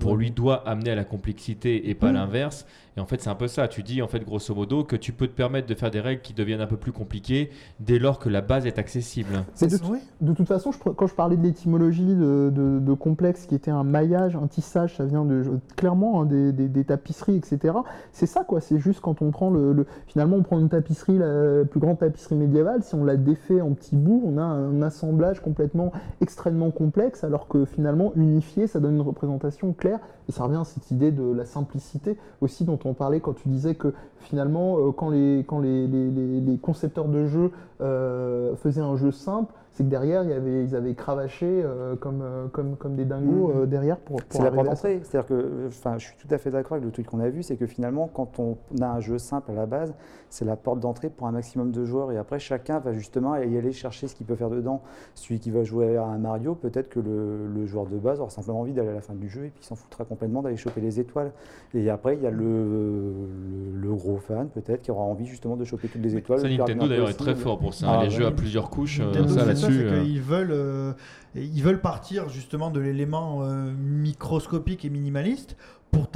[0.00, 2.66] pour lui, doit amener à la complexité et pas l'inverse.
[2.96, 3.68] Et en fait, c'est un peu ça.
[3.68, 6.22] Tu dis, en fait, grosso modo, que tu peux te permettre de faire des règles
[6.22, 9.44] qui deviennent un peu plus compliquées dès lors que la base est accessible.
[9.54, 9.78] C'est de,
[10.22, 14.34] de, toute façon, quand je parlais de l'étymologie de, de, complexe, qui était un maillage,
[14.34, 15.44] un tissage, ça vient de
[15.76, 17.74] clairement hein, des, des, tapisseries, etc.
[18.12, 18.62] C'est ça, quoi.
[18.62, 22.36] C'est juste quand on prend le, Finalement, on prend une tapisserie, la plus grande tapisserie
[22.36, 25.92] médiévale, si on la défait en petits bouts, on a un assemblage complètement
[26.22, 30.00] extrêmement complexe, alors que finalement, unifié, ça donne une représentation claire.
[30.28, 33.48] Et ça revient à cette idée de la simplicité aussi dont on parlait quand tu
[33.48, 38.96] disais que finalement, euh, quand, les, quand les, les, concepteurs de jeux euh, faisaient un
[38.96, 42.96] jeu simple, c'est que derrière, il y avait, ils avaient cravaché euh, comme, comme, comme
[42.96, 43.66] des dingos mmh.
[43.66, 45.00] derrière pour, pour C'est la porte d'entrée.
[45.02, 47.42] C'est-à-dire que, enfin, je suis tout à fait d'accord avec le truc qu'on a vu,
[47.42, 49.92] c'est que finalement, quand on a un jeu simple à la base,
[50.30, 52.10] c'est la porte d'entrée pour un maximum de joueurs.
[52.10, 54.82] Et après, chacun va justement y aller chercher ce qu'il peut faire dedans.
[55.14, 58.30] Celui qui va jouer à un Mario, peut-être que le, le, joueur de base aura
[58.30, 60.80] simplement envie d'aller à la fin du jeu et puis s'en foutra complètement d'aller choper
[60.80, 61.32] les étoiles.
[61.74, 63.12] Et après, il y a le,
[63.74, 66.40] le, gros fan, peut-être, qui aura envie justement de choper toutes les étoiles.
[66.40, 67.86] Ça, Nintendo d'ailleurs est très fort pour ça.
[67.88, 69.86] Ah, les jeux à plusieurs couches, euh, ça là-dessus.
[69.86, 70.02] Euh.
[70.04, 70.52] Ils veulent.
[70.52, 70.92] Euh,
[71.34, 73.42] ils veulent partir justement de l'élément
[73.78, 75.54] microscopique et minimaliste
[75.90, 76.08] pour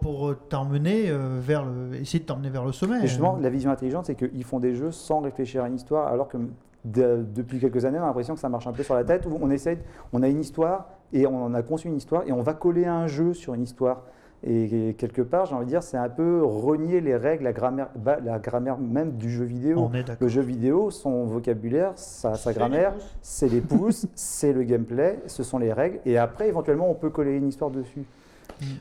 [0.00, 1.10] pour t'emmener
[1.40, 3.00] vers le essayer de t'emmener vers le sommet.
[3.00, 6.28] justement, la vision intelligente, c'est qu'ils font des jeux sans réfléchir à une histoire, alors
[6.28, 6.38] que
[6.84, 9.36] depuis quelques années, on a l'impression que ça marche un peu sur la tête, où
[9.40, 9.78] on essaie,
[10.12, 12.86] on a une histoire et on en a conçu une histoire et on va coller
[12.86, 14.02] un jeu sur une histoire.
[14.46, 17.88] Et, quelque part, j'ai envie de dire, c'est un peu renier les règles, la grammaire,
[18.24, 19.90] la grammaire même du jeu vidéo.
[20.20, 25.42] le jeu vidéo, son vocabulaire, sa, sa grammaire, c'est les pouces, c'est le gameplay, ce
[25.42, 25.98] sont les règles.
[26.06, 28.04] Et après, éventuellement, on peut coller une histoire dessus.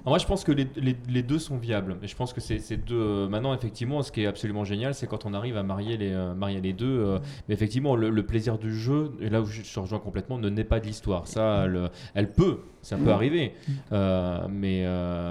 [0.06, 0.68] Moi, je pense que les,
[1.07, 1.98] les, deux sont viables.
[2.02, 2.95] Et je pense que c'est deux.
[2.95, 6.11] Euh, maintenant, effectivement, ce qui est absolument génial, c'est quand on arrive à marier les,
[6.11, 6.99] euh, marier les deux.
[6.99, 10.64] Euh, mais effectivement, le, plaisir du jeu, et là où je rejoins complètement, ne naît
[10.64, 11.27] pas de l'histoire.
[11.27, 13.53] Ça, elle, elle, peut, ça peut arriver.
[13.91, 14.85] mais,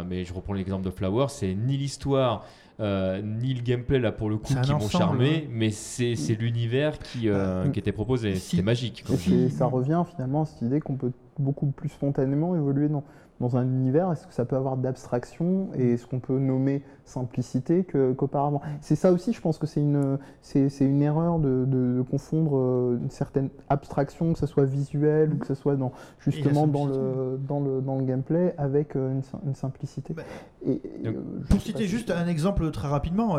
[0.08, 2.44] mais je reprends l'exemple de Flower, c'est ni l'histoire.
[2.78, 7.28] ni le gameplay là pour le coup qui m'ont charmé, mais c'est l'univers qui,
[7.72, 8.36] qui était proposé.
[8.36, 9.04] C'était magique.
[9.50, 13.04] ça revient finalement à cette idée qu'on peut beaucoup plus spontanément évoluer dans,
[13.40, 17.84] dans un univers Est-ce que ça peut avoir d'abstraction et est-ce qu'on peut nommer simplicité
[17.84, 18.62] qu'auparavant?
[18.80, 22.56] C'est ça aussi, je pense que c'est une, c'est, une erreur de, de- de confondre
[22.56, 26.86] euh, une certaine abstraction, que ce soit visuel ou que ce soit dans, justement dans
[26.86, 30.14] le, dans, le, dans le gameplay, avec euh, une, sim- une simplicité.
[30.14, 30.22] Bah,
[30.64, 33.36] Et- et, donc, euh, Pour citer juste un exemple très rapidement,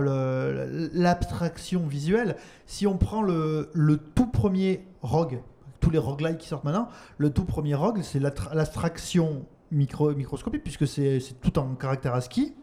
[0.94, 5.40] l'abstraction visuelle, si on prend le, le tout premier Rogue,
[5.80, 6.88] tous les roguelikes qui sortent maintenant,
[7.18, 12.54] le tout premier Rogue, c'est l'abstraction micro, microscopique, puisque c'est tout en caractère ASCII.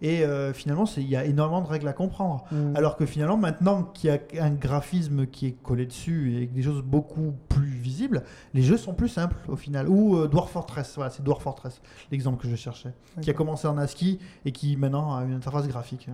[0.00, 2.44] Et euh, finalement, il y a énormément de règles à comprendre.
[2.52, 2.76] Mm.
[2.76, 6.62] Alors que finalement, maintenant qu'il y a un graphisme qui est collé dessus et des
[6.62, 8.22] choses beaucoup plus visibles,
[8.54, 9.88] les jeux sont plus simples au final.
[9.88, 11.80] Ou euh, Dwarf Fortress, voilà, c'est Dwarf Fortress,
[12.12, 15.66] l'exemple que je cherchais, qui a commencé en ASCII et qui maintenant a une interface
[15.66, 16.08] graphique.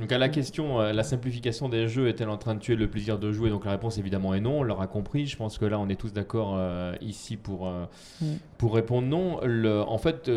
[0.00, 2.88] Donc à la question, euh, la simplification des jeux est-elle en train de tuer le
[2.88, 3.50] plaisir de jouer?
[3.50, 5.26] Donc la réponse évidemment est non, on l'aura compris.
[5.26, 7.84] Je pense que là on est tous d'accord euh, ici pour, euh,
[8.22, 8.24] Mm.
[8.56, 9.40] pour répondre non.
[9.44, 10.30] Le- en fait,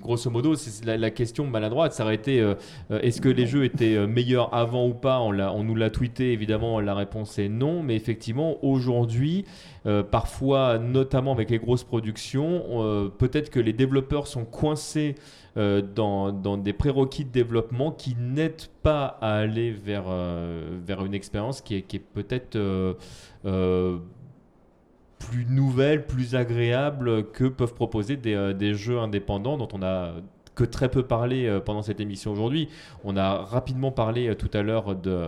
[0.00, 2.54] grosso modo, c'est la, la question maladroite, ça aurait été
[2.90, 5.20] est-ce que les jeux étaient meilleurs avant ou pas?
[5.20, 7.82] On, nous l'a tweeté évidemment, la réponse est non.
[7.82, 9.44] Mais effectivement, aujourd'hui,
[10.10, 15.14] parfois, notamment avec les grosses productions, peut-être que les développeurs sont coincés
[15.56, 21.04] euh, dans, dans des prérequis de développement qui n'aident pas à aller vers, euh, vers
[21.04, 23.98] une expérience qui est, qui est peut-être euh,
[25.18, 30.14] plus nouvelle, plus agréable que peuvent proposer des, des jeux indépendants dont on a
[30.56, 32.68] que très peu parlé pendant cette émission aujourd'hui.
[33.04, 35.18] On a rapidement parlé tout à l'heure de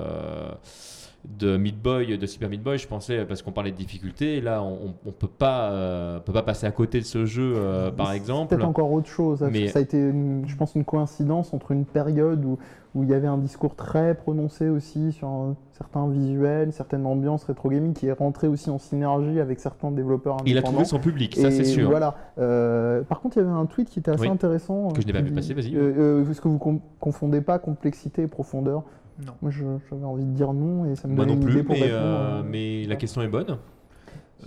[1.38, 4.40] de Meat Boy, de Super Meat Boy, je pensais parce qu'on parlait de difficultés.
[4.40, 7.90] Là, on, on peut pas, euh, peut pas passer à côté de ce jeu, euh,
[7.90, 8.54] par exemple.
[8.54, 9.44] peut-être encore autre chose.
[9.50, 12.58] Mais- Ça a été, une- je pense, une coïncidence entre une période où,
[12.94, 17.68] où il y avait un discours très prononcé aussi sur certains visuels, certaines ambiances rétro
[17.68, 20.72] gaming qui est rentré aussi en synergie avec certains développeurs Il a indépendants.
[20.72, 21.90] trouvé son public, ça Et c'est sûr.
[21.90, 22.16] Voilà.
[22.38, 24.88] Euh, par contre, il y avait un tweet qui était assez Oui, intéressant.
[24.92, 25.74] que je n'ai pas vu passer, vas-y.
[25.76, 28.84] Est-ce que vous com- confondez pas complexité et profondeur
[29.24, 29.32] Non.
[29.40, 31.62] Moi, je- j'avais envie de dire non et ça me Moi non une plus, idée
[31.62, 33.56] pour mais, répondre, euh, euh, mais la question est bonne.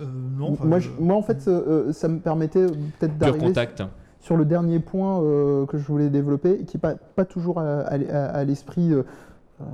[0.00, 0.04] Euh,
[0.38, 3.82] non, enfin, moi, je- moi, en fait, euh, ça me permettait peut-être d'arriver contact.
[4.20, 7.80] sur le dernier point euh, que je voulais développer, qui n'est pas, pas toujours à,
[7.80, 8.92] à- à- à l'esprit,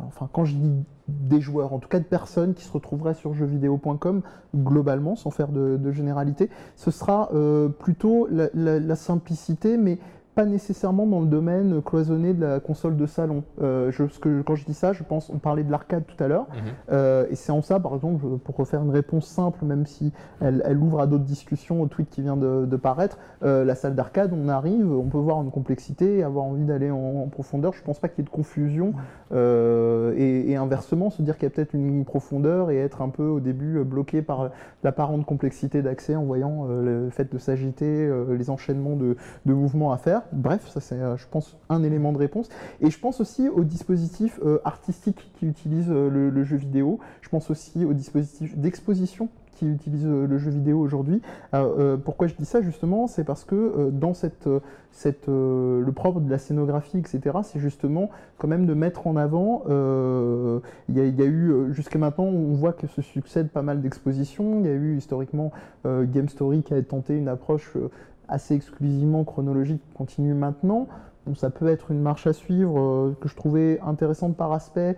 [0.06, 0.72] enfin quand je dis
[1.08, 4.22] des joueurs, en tout cas de personnes qui se retrouveraient sur jeuxvideo.com
[4.56, 9.98] globalement, sans faire de, de généralité, ce sera euh, plutôt la, la- la simplicité, mais
[10.36, 13.42] pas nécessairement dans le domaine cloisonné de la console de salon.
[13.62, 16.22] Euh, je, ce que, quand je dis ça, je pense, on parlait de l'arcade tout
[16.22, 16.56] à l'heure, Mhm.
[16.92, 20.62] euh, et c'est en ça, par exemple, pour refaire une réponse simple, même si elle,
[20.66, 23.94] elle ouvre à d'autres discussions au tweet qui vient de, de paraître, euh, la salle
[23.94, 27.72] d'arcade, on arrive, on peut voir une complexité, avoir envie d'aller en, en profondeur.
[27.72, 28.92] Je pense pas qu'il y ait de confusion.
[29.34, 33.24] et, et inversement, se dire qu'il y a peut-être une profondeur et être un peu
[33.26, 34.50] au début bloqué par
[34.84, 39.96] l'apparente complexité d'accès en voyant le fait de s'agiter, les enchaînements de, de mouvements à
[39.96, 40.22] faire.
[40.32, 42.48] Bref, ça c'est, euh, je pense, un élément de réponse.
[42.80, 46.98] Et je pense aussi aux dispositifs euh, artistiques qui utilisent euh, le, jeu vidéo.
[47.22, 51.22] Je pense aussi aux dispositifs d'exposition qui utilisent le jeu vidéo aujourd'hui.
[52.04, 53.06] Pourquoi je dis ça justement?
[53.06, 58.74] C'est parce que dans le propre de la scénographie, etc., c'est justement quand même de
[58.74, 59.62] mettre en avant.
[60.90, 64.60] Il y, y a eu jusqu'à maintenant, on voit que se succèdent pas mal d'expositions.
[64.60, 65.52] Il y a eu historiquement
[65.86, 67.72] Game Story qui a tenté une approche
[68.28, 70.88] assez exclusivement chronologique, continue maintenant.
[71.26, 74.96] Bon, ça peut être une marche à suivre euh, que je trouvais intéressante par aspect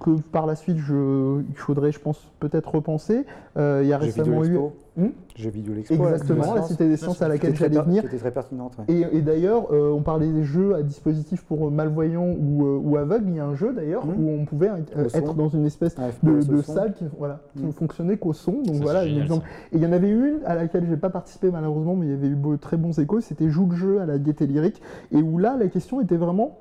[0.00, 3.24] que par la suite, je, il faudrait, je pense, peut-être repenser.
[3.56, 4.58] Euh, il y a récemment eu.
[4.96, 5.94] Hmm Jeux vidéo l'expo.
[5.94, 8.02] Exactement, la des Cité des Sciences à laquelle j'allais venir.
[8.02, 8.76] Qui était très pertinente.
[8.78, 8.94] ouais.
[8.94, 12.96] Et, et d'ailleurs, euh, on parlait des jeux à dispositif pour malvoyants ou, euh, ou
[12.96, 13.24] aveugles.
[13.30, 14.14] Il y a un jeu d'ailleurs Mhm.
[14.24, 18.16] où on pouvait euh, être dans une espèce de, salle qui, voilà, qui ne fonctionnait
[18.18, 18.52] qu'au son.
[18.62, 19.46] Donc Ça, voilà, génial, exemple.
[19.72, 22.14] Et il y en avait une à laquelle j'ai pas participé malheureusement, mais il y
[22.14, 23.20] avait eu beau- très bons échos.
[23.20, 24.80] C'était Joue le jeu à la gaieté lyrique.
[25.10, 26.58] Et où là, la question était vraiment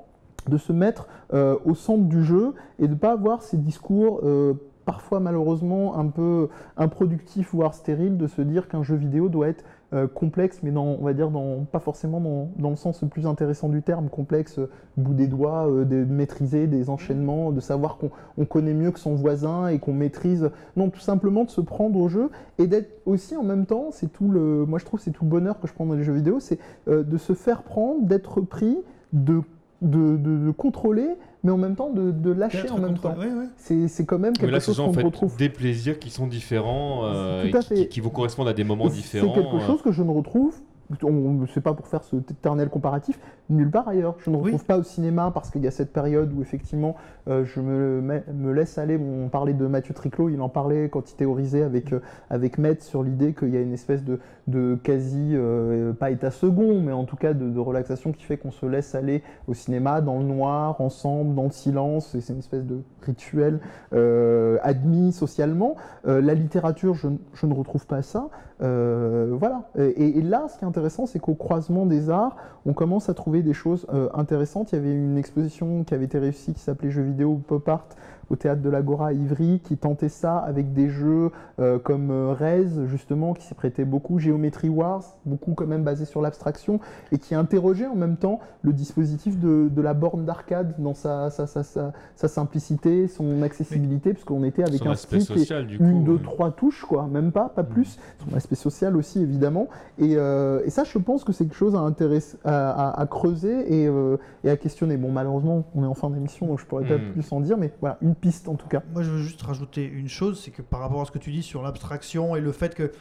[0.49, 4.21] de se mettre euh, au centre du jeu et de ne pas avoir ces discours.
[4.23, 4.53] euh,
[4.85, 9.63] parfois malheureusement un peu improductifs voire stériles de se dire qu'un jeu vidéo doit être
[9.93, 13.07] euh, complexe mais dans on va dire dans pas forcément dans, dans le sens le
[13.07, 14.59] plus intéressant du terme complexe
[14.97, 19.15] bout des doigts de maîtriser des enchaînements de savoir qu'on on connaît mieux que son
[19.15, 23.37] voisin et qu'on maîtrise non tout simplement de se prendre au jeu et d'être aussi
[23.37, 25.73] en même temps c'est tout le moi je trouve c'est tout le bonheur que je
[25.73, 28.77] prends dans les jeux vidéo c'est de se faire prendre d'être pris
[29.13, 29.41] de
[29.83, 31.07] de, de- de contrôler,
[31.43, 33.15] mais en même temps de, de lâcher en même temps.
[33.17, 33.47] ouais, ouais.
[33.57, 35.35] C'est c'est quand même Mais quelque là, chose en qu'on fait retrouve.
[35.37, 37.87] des plaisirs qui sont différents, euh, Tout à et qui, fait.
[37.87, 39.33] qui vous correspondent à des moments différents.
[39.35, 39.67] C'est quelque euh.
[39.67, 40.55] chose que je ne retrouve
[41.01, 43.17] on c'est pas pour faire ce éternel comparatif,
[43.49, 44.15] nulle part ailleurs.
[44.19, 44.43] Je ne Oui.
[44.43, 46.95] retrouve pas au cinéma parce qu'il y a cette période où effectivement
[47.27, 48.97] euh, je me, laisse aller.
[48.97, 52.83] On parlait de Mathieu Triclot, il en parlait quand il théorisait avec, euh, avec Metz
[52.83, 56.91] sur l'idée qu'il y a une espèce de, de quasi, euh, pas état second, mais
[56.91, 60.19] en tout cas de, de relaxation qui fait qu'on se laisse aller au cinéma dans
[60.19, 63.59] le noir, ensemble, dans le silence, et c'est une espèce de rituel
[63.93, 65.75] euh, admis socialement.
[66.05, 68.29] La littérature, je, je ne retrouve pas ça.
[68.59, 69.69] Voilà.
[69.77, 73.13] Et, et là, ce qui est intéressant, c'est qu'au croisement des arts, on commence à
[73.13, 74.71] trouver des choses euh, intéressantes.
[74.71, 77.87] Il y avait une exposition qui avait été réussie qui s'appelait Jeux vidéo pop art
[78.29, 82.33] au théâtre de l'Agora à Ivry, qui tentait ça avec des jeux euh, comme euh,
[82.33, 86.79] Rez, justement, qui s'y prêtait beaucoup, Geometry Wars, beaucoup quand même basé sur l'abstraction,
[87.11, 91.29] et qui interrogeait en même temps le dispositif de, de la borne d'arcade dans sa,
[91.29, 95.39] sa, sa, sa, simplicité, son accessibilité, parce qu'on était avec Son un aspect stick et
[95.39, 95.83] social, du coup.
[95.83, 96.23] une, deux, ouais.
[96.23, 97.69] trois touches, quoi, même pas, pas Mhm.
[97.69, 97.97] plus.
[98.29, 99.67] Son aspect social aussi, évidemment.
[99.99, 103.05] Et, euh, et ça, je pense que c'est quelque chose à, intéresser, à, à- à
[103.07, 104.97] creuser et, euh, et à questionner.
[104.97, 107.11] Bon, malheureusement, on est en fin d'émission, donc je pourrais pas Mhm.
[107.11, 108.81] plus en dire, mais voilà, une piste en tout cas.
[108.93, 111.31] Moi, je veux juste rajouter une chose, c'est que par rapport à ce que tu
[111.31, 112.91] dis sur l'abstraction et le fait que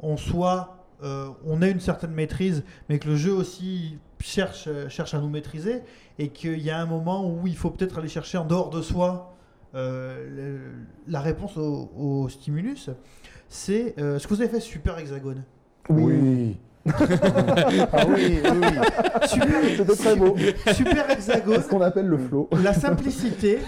[0.00, 5.14] on soit, euh, on ait une certaine maîtrise, mais que le jeu aussi cherche, cherche
[5.14, 5.82] à nous maîtriser,
[6.18, 8.82] et qu'il y a un moment où il faut peut-être aller chercher en dehors de
[8.82, 9.34] soi
[9.74, 10.58] euh,
[11.08, 12.90] la réponse au, au stimulus,
[13.48, 15.44] c'est euh, ce que vous avez fait Super Hexagone.
[15.88, 16.58] Oui.
[16.84, 19.28] Ah oui, oui, oui.
[19.28, 20.36] Super, C'était très beau.
[20.74, 22.48] Super C'est Hexagone, ce qu'on appelle le flow.
[22.60, 23.60] la simplicité.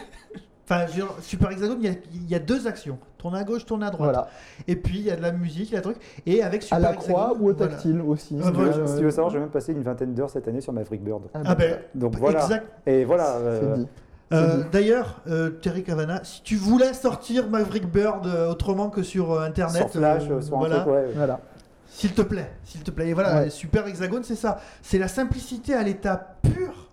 [0.65, 2.99] Enfin, dire, Super Hexagone, il y, a, il y a deux actions.
[3.19, 4.12] Tourner à gauche, tourner à droite.
[4.15, 4.28] Voilà.
[4.66, 5.99] Et puis il y a de la musique, il y a des trucs.
[6.27, 7.73] Et avec Super À la Hexagone, croix ou au voilà.
[7.73, 8.39] tactile aussi.
[8.41, 10.49] Ah, Si tu veux- si tu veux savoir, j'ai même passé une vingtaine d'heures cette
[10.49, 11.23] année sur Maverick Bird.
[11.35, 12.43] Ah ben, Donc voilà.
[12.43, 12.66] exact.
[12.86, 13.36] Et voilà.
[13.36, 13.89] euh, dit.
[14.32, 14.62] Euh.
[14.73, 20.01] D'ailleurs, euh, Terry Cavana, si tu voulais sortir Maverick Bird autrement que sur Internet, sur
[20.01, 21.05] Flash, euh, sur un voilà, truc, ouais.
[21.15, 21.41] Voilà.
[21.89, 23.09] s'il te plaît, s'il te plaît.
[23.09, 23.51] Et voilà, Ouais.
[23.51, 24.61] Super Hexagone, c'est ça.
[24.82, 26.84] C'est la simplicité à l'état pur.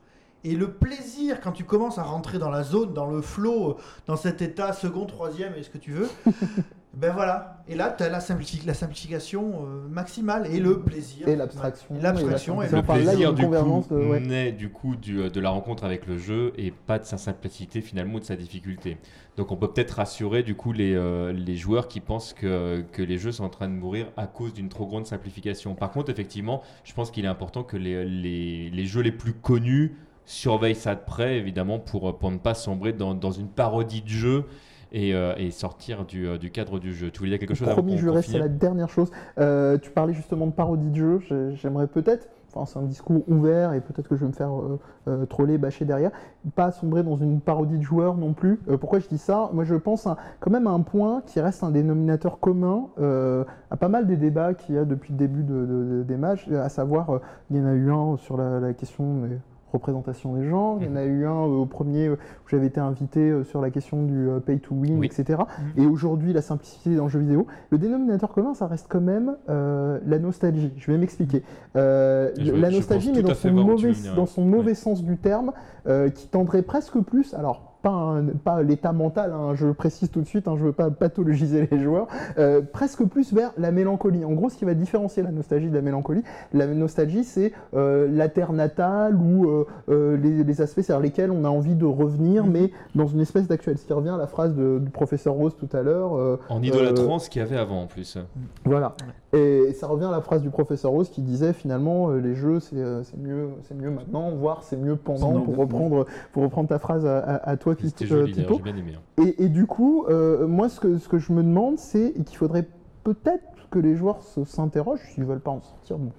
[0.44, 3.76] Et le plaisir quand tu commences à rentrer dans la zone, dans le flow, euh,
[4.08, 6.10] dans cet état second, troisième, et ce que tu veux,
[6.94, 7.64] ben voilà.
[7.68, 11.28] Et là, tu as la, simplifi- la simplification euh, maximale et le plaisir.
[11.28, 11.96] Et l'abstraction.
[11.96, 13.52] Et l'abstraction la et Le plaisir du coup
[13.90, 14.20] de- ouais.
[14.20, 17.82] naît du coup du- de la rencontre avec le jeu et pas de sa simplicité
[17.82, 18.98] finalement ou de sa difficulté.
[19.38, 23.02] Donc on peut peut-être rassurer du coup les, euh, les joueurs qui pensent que, que
[23.02, 25.76] les jeux sont en train de mourir à cause d'une trop grande simplification.
[25.76, 29.34] Par contre effectivement je pense qu'il est important que les, les, les jeux les plus
[29.34, 29.96] connus
[30.26, 34.08] surveillent ça de près évidemment pour, pour ne pas sombrer dans, dans une parodie de
[34.10, 34.46] jeu
[34.94, 37.12] et, euh, et sortir du, euh, du cadre du jeu.
[37.12, 39.10] Tu voulais dire quelque chose Promis juré, qu'on c'est la dernière chose.
[39.40, 41.20] Euh, tu parlais justement de parodie de jeu.
[41.30, 44.52] J'ai- J'aimerais peut-être, enfin c'est un discours ouvert et peut-être que je vais me faire
[44.54, 46.12] euh, euh, troller, bâcher derrière,
[46.56, 48.60] pas sombrer dans une parodie de joueur non plus.
[48.70, 49.50] Euh, pourquoi je dis ça?
[49.54, 53.46] Moi je pense à- quand même à un point qui reste un dénominateur commun euh,
[53.70, 55.66] à pas mal des débats qu'il y a depuis le début de, de-
[56.00, 57.20] de- des matchs, à savoir, euh,
[57.50, 59.24] il y en a eu un sur la, la question
[59.72, 62.68] représentations des genres, il y en a eu un euh, au premier euh, où j'avais
[62.68, 65.08] été invité euh, sur la question du pay to win, Oui.
[65.08, 65.40] etc.
[65.78, 65.84] Mhm.
[65.84, 69.36] Et aujourd'hui, la simplicité dans le jeu vidéo, le dénominateur commun, ça reste quand même
[69.50, 70.74] euh, la nostalgie.
[70.78, 71.44] Je vais m'expliquer.
[71.76, 75.52] Euh, Je- la nostalgie, mais dans fait son, mauvais, dans son mauvais sens du terme,
[75.88, 80.22] euh, qui tendrait presque plus, alors pas, un- pas l'état mental, hein, je précise tout
[80.22, 84.24] de suite, hein, je veux pas pathologiser les joueurs, euh, presque plus vers la mélancolie.
[84.26, 88.08] En gros, ce qui va différencier la nostalgie de la mélancolie, la nostalgie, c'est euh,
[88.12, 91.86] la terre natale ou euh, euh, les, les aspects sur lesquels on a envie de
[91.86, 92.52] revenir, Mhm.
[92.52, 93.78] mais dans une espèce d'actuel.
[93.78, 96.16] Ce qui revient à la phrase de- du professeur Rose tout à l'heure.
[96.18, 98.18] euh, En idolâtrant ce qu'il y avait avant en plus.
[98.66, 98.94] voilà.
[99.34, 102.60] Et ça revient à la phrase du professeur Rose qui disait finalement euh, les jeux
[102.60, 106.68] c'est euh, c'est mieux c'est mieux maintenant voire c'est mieux pendant pour reprendre pour reprendre
[106.68, 108.62] ta phrase à, à- à toi C'était euh, joli d'ailleurs, Pipo.
[108.66, 108.94] j'ai bien aimé.
[108.98, 109.24] hein.
[109.24, 112.38] Et, et du coup euh, moi ce que ce que je me demande c'est qu'il
[112.38, 112.68] faudrait
[113.04, 116.12] peut-être que les joueurs s'interrogent s'ils veulent pas en sortir bon,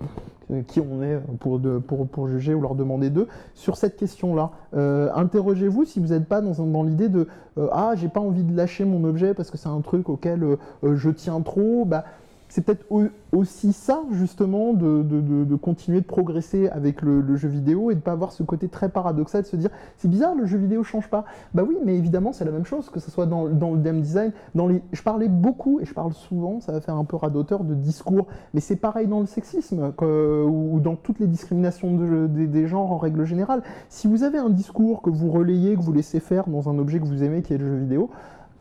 [0.51, 3.97] euh, qui on est pour, de- pour, pour juger ou leur demander d'eux sur cette
[3.97, 4.53] question-là.
[4.75, 8.43] Euh, Interrogez-vous si vous n'êtes pas dans, dans l'idée de euh, ah j'ai pas envie
[8.43, 11.85] de lâcher mon objet parce que c'est un truc auquel je tiens trop.
[11.85, 12.05] Bah,
[12.53, 17.49] c'est peut-être au- aussi ça, justement, de, de- de- continuer de progresser avec le, jeu
[17.49, 20.45] vidéo et de pas avoir ce côté très paradoxal de se dire c'est bizarre, le
[20.45, 21.25] jeu vidéo change pas.
[21.55, 24.33] Bah oui, mais évidemment, c'est la même chose, que ce soit dans, le game design.
[24.55, 24.83] Dans les...
[24.93, 28.27] Je parlais beaucoup, et je parle souvent, ça va faire un peu radoteur, de discours,
[28.53, 32.93] mais c'est pareil dans le sexisme ou dans toutes les discriminations de- des, des genres
[32.93, 33.63] en règle générale.
[33.89, 37.01] Si vous avez un discours que vous relayez, que vous laissez faire dans un objet
[37.01, 38.11] que vous aimez, qui est le jeu vidéo,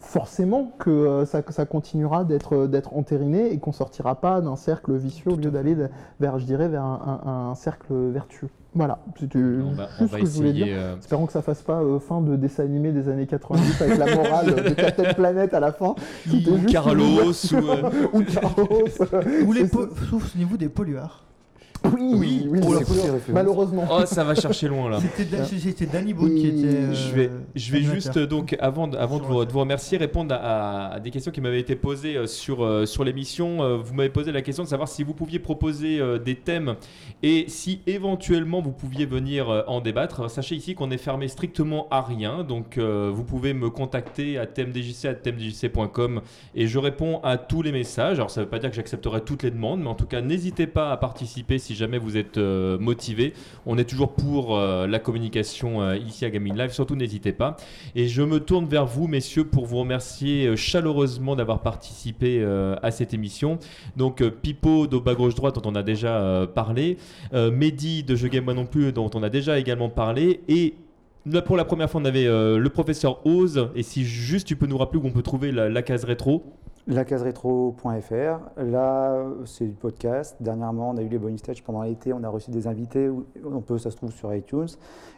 [0.02, 5.32] forcément que euh, ça, continuera d'être d'être entériné et qu'on sortira pas d'un cercle vicieux
[5.32, 5.78] au lieu d'aller
[6.19, 8.49] vers, je dirais, vers un, un- un cercle vertueux.
[8.73, 10.65] Voilà, c'était juste va ce que je voulais dire.
[10.68, 10.78] essayer.
[10.80, 13.98] euh, Espérons que ça fasse pas euh, fin de dessin animé des années 90 avec
[13.98, 15.94] la morale de Captain Planet à la fin.
[16.32, 17.56] Ou Carlos ou.
[17.56, 18.88] euh, ou Carlos.
[19.45, 21.26] Ou les C'est po- Souvenez-vous des polluards.
[21.83, 22.47] Oui, Oui.
[22.47, 23.85] oui, Oh, malheureusement.
[23.91, 24.99] Oh, ça va chercher loin là.
[24.99, 26.67] C'était Da- c'était Danny Boone qui était.
[26.75, 29.97] euh, Je vais, je vais juste donc avant, de- avant de, vous, de vous remercier
[29.97, 33.63] répondre à, à des questions qui m'avaient été posées euh, sur, euh, sur l'émission.
[33.63, 36.75] Euh, Vous m'avez posé la question de savoir si vous pouviez proposer des thèmes
[37.23, 40.29] et si éventuellement vous pouviez venir en débattre.
[40.29, 44.45] Sachez ici qu'on est fermé strictement à rien, donc euh, vous pouvez me contacter à
[44.45, 46.21] thèmedjc@thèmedjc.com
[46.55, 48.17] et je réponds à tous les messages.
[48.19, 50.21] Alors ça ne veut pas dire que j'accepterai toutes les demandes, mais en tout cas
[50.21, 53.34] n'hésitez pas à participer si jamais vous êtes euh, motivé.
[53.65, 57.57] On est toujours pour euh, la communication euh, ici à Gaming Live, surtout n'hésitez pas.
[57.95, 62.43] Et je me tourne vers vous, messieurs, pour vous remercier chaleureusement d'avoir participé
[62.81, 63.60] à cette émission.
[63.98, 66.98] Donc, Pipo de bas gauche droite, dont on a déjà parlé,
[67.34, 70.76] Mehdi de Je Game Moi Non Plus, dont on a déjà également parlé, et
[71.45, 73.69] pour la première fois, on avait le professeur Oz.
[73.76, 76.43] Et si juste tu peux nous rappeler où on peut trouver la case rétro?
[76.87, 78.61] Lacaseretro.fr.
[78.63, 80.35] Là, c'est du podcast.
[80.39, 82.13] Dernièrement, on a eu les bonus stage pendant l'été.
[82.13, 83.09] On a reçu des invités.
[83.45, 84.67] On peut, ça se trouve sur iTunes.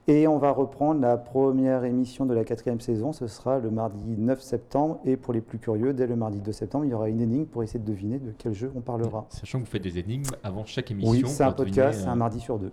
[0.07, 3.14] Et on va reprendre la première émission de la quatrième saison.
[3.14, 4.99] Ce sera le mardi 9 septembre.
[5.06, 7.45] Et pour les plus curieux, dès le mardi 2 septembre, il y aura une énigme
[7.45, 9.26] pour essayer de deviner de quel jeu on parlera.
[9.30, 11.11] Sachant que vous faites des énigmes avant chaque émission.
[11.11, 12.72] Oui, c'est un podcast, euh, c'est un mardi sur deux.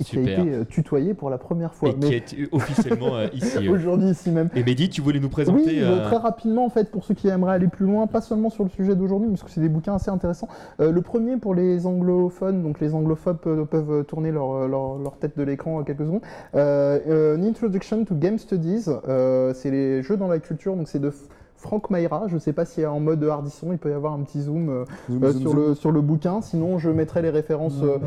[0.00, 1.90] Et qui a été euh, tutoyé pour la première fois.
[1.90, 3.66] Et qui est officiellement euh, ici.
[3.66, 3.72] euh.
[3.72, 4.48] Aujourd'hui ici même.
[4.54, 7.28] Et Mehdi, tu voulais nous présenter Oui, euh, très rapidement en fait pour ceux qui
[7.28, 9.94] aimeraient aller plus loin, pas seulement sur le sujet d'aujourd'hui, parce que c'est des bouquins
[9.94, 10.48] assez intéressants.
[10.78, 15.42] Le premier pour les anglophones, donc les anglophobes peuvent, tourner leur, leur, leur tête de
[15.42, 16.22] l'écran quelques secondes.
[16.54, 18.86] An Introduction to Game Studies,
[19.54, 21.12] c'est les jeux dans la culture, donc c'est de
[21.58, 22.24] Franck Mayra.
[22.28, 24.84] Je sais pas si en mode hardisson il peut y avoir un petit zoom, euh,
[25.10, 27.82] euh, sur, Le, sur le bouquin, sinon je mettrai les références.
[27.82, 27.98] euh,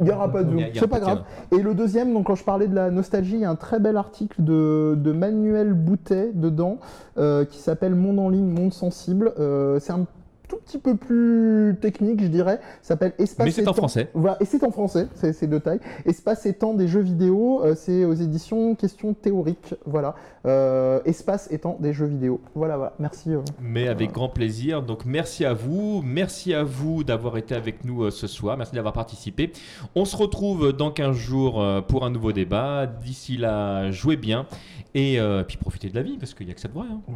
[0.00, 1.22] il n'y aura pas de zoom, c'est pas grave.
[1.52, 3.78] Et le deuxième, donc quand je parlais de la nostalgie, il y a un très
[3.78, 6.78] bel article de, de Manuel Boutet dedans
[7.18, 9.32] euh, qui s'appelle Monde en ligne, monde sensible.
[9.38, 10.06] Euh, c'est un
[10.48, 12.60] tout petit peu plus technique, je dirais.
[12.82, 13.76] S'appelle Espace Mais c'est et en temps.
[13.78, 14.08] français.
[14.14, 15.80] Voilà, et c'est en français, c'est de taille.
[16.04, 19.74] Espace et temps des jeux vidéo, euh, c'est aux éditions Questions théoriques.
[19.86, 20.14] Voilà.
[20.46, 22.40] Euh, espace et temps des jeux vidéo.
[22.54, 22.92] Voilà, voilà.
[22.98, 23.32] Merci.
[23.32, 23.40] euh.
[23.60, 24.82] Mais avec grand plaisir.
[24.82, 26.02] Donc merci à vous.
[26.04, 28.56] Merci à vous d'avoir été avec nous euh, ce soir.
[28.56, 29.52] Merci d'avoir participé.
[29.96, 32.86] On se retrouve dans 15 jours euh, pour un nouveau débat.
[32.86, 34.46] D'ici là, jouez bien.
[34.94, 36.86] Et euh, puis profitez de la vie parce qu'il n'y a que ça de vrai.
[36.90, 37.12] hein.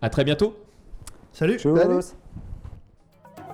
[0.00, 0.56] À très bientôt.
[1.32, 2.16] Salut Tchuss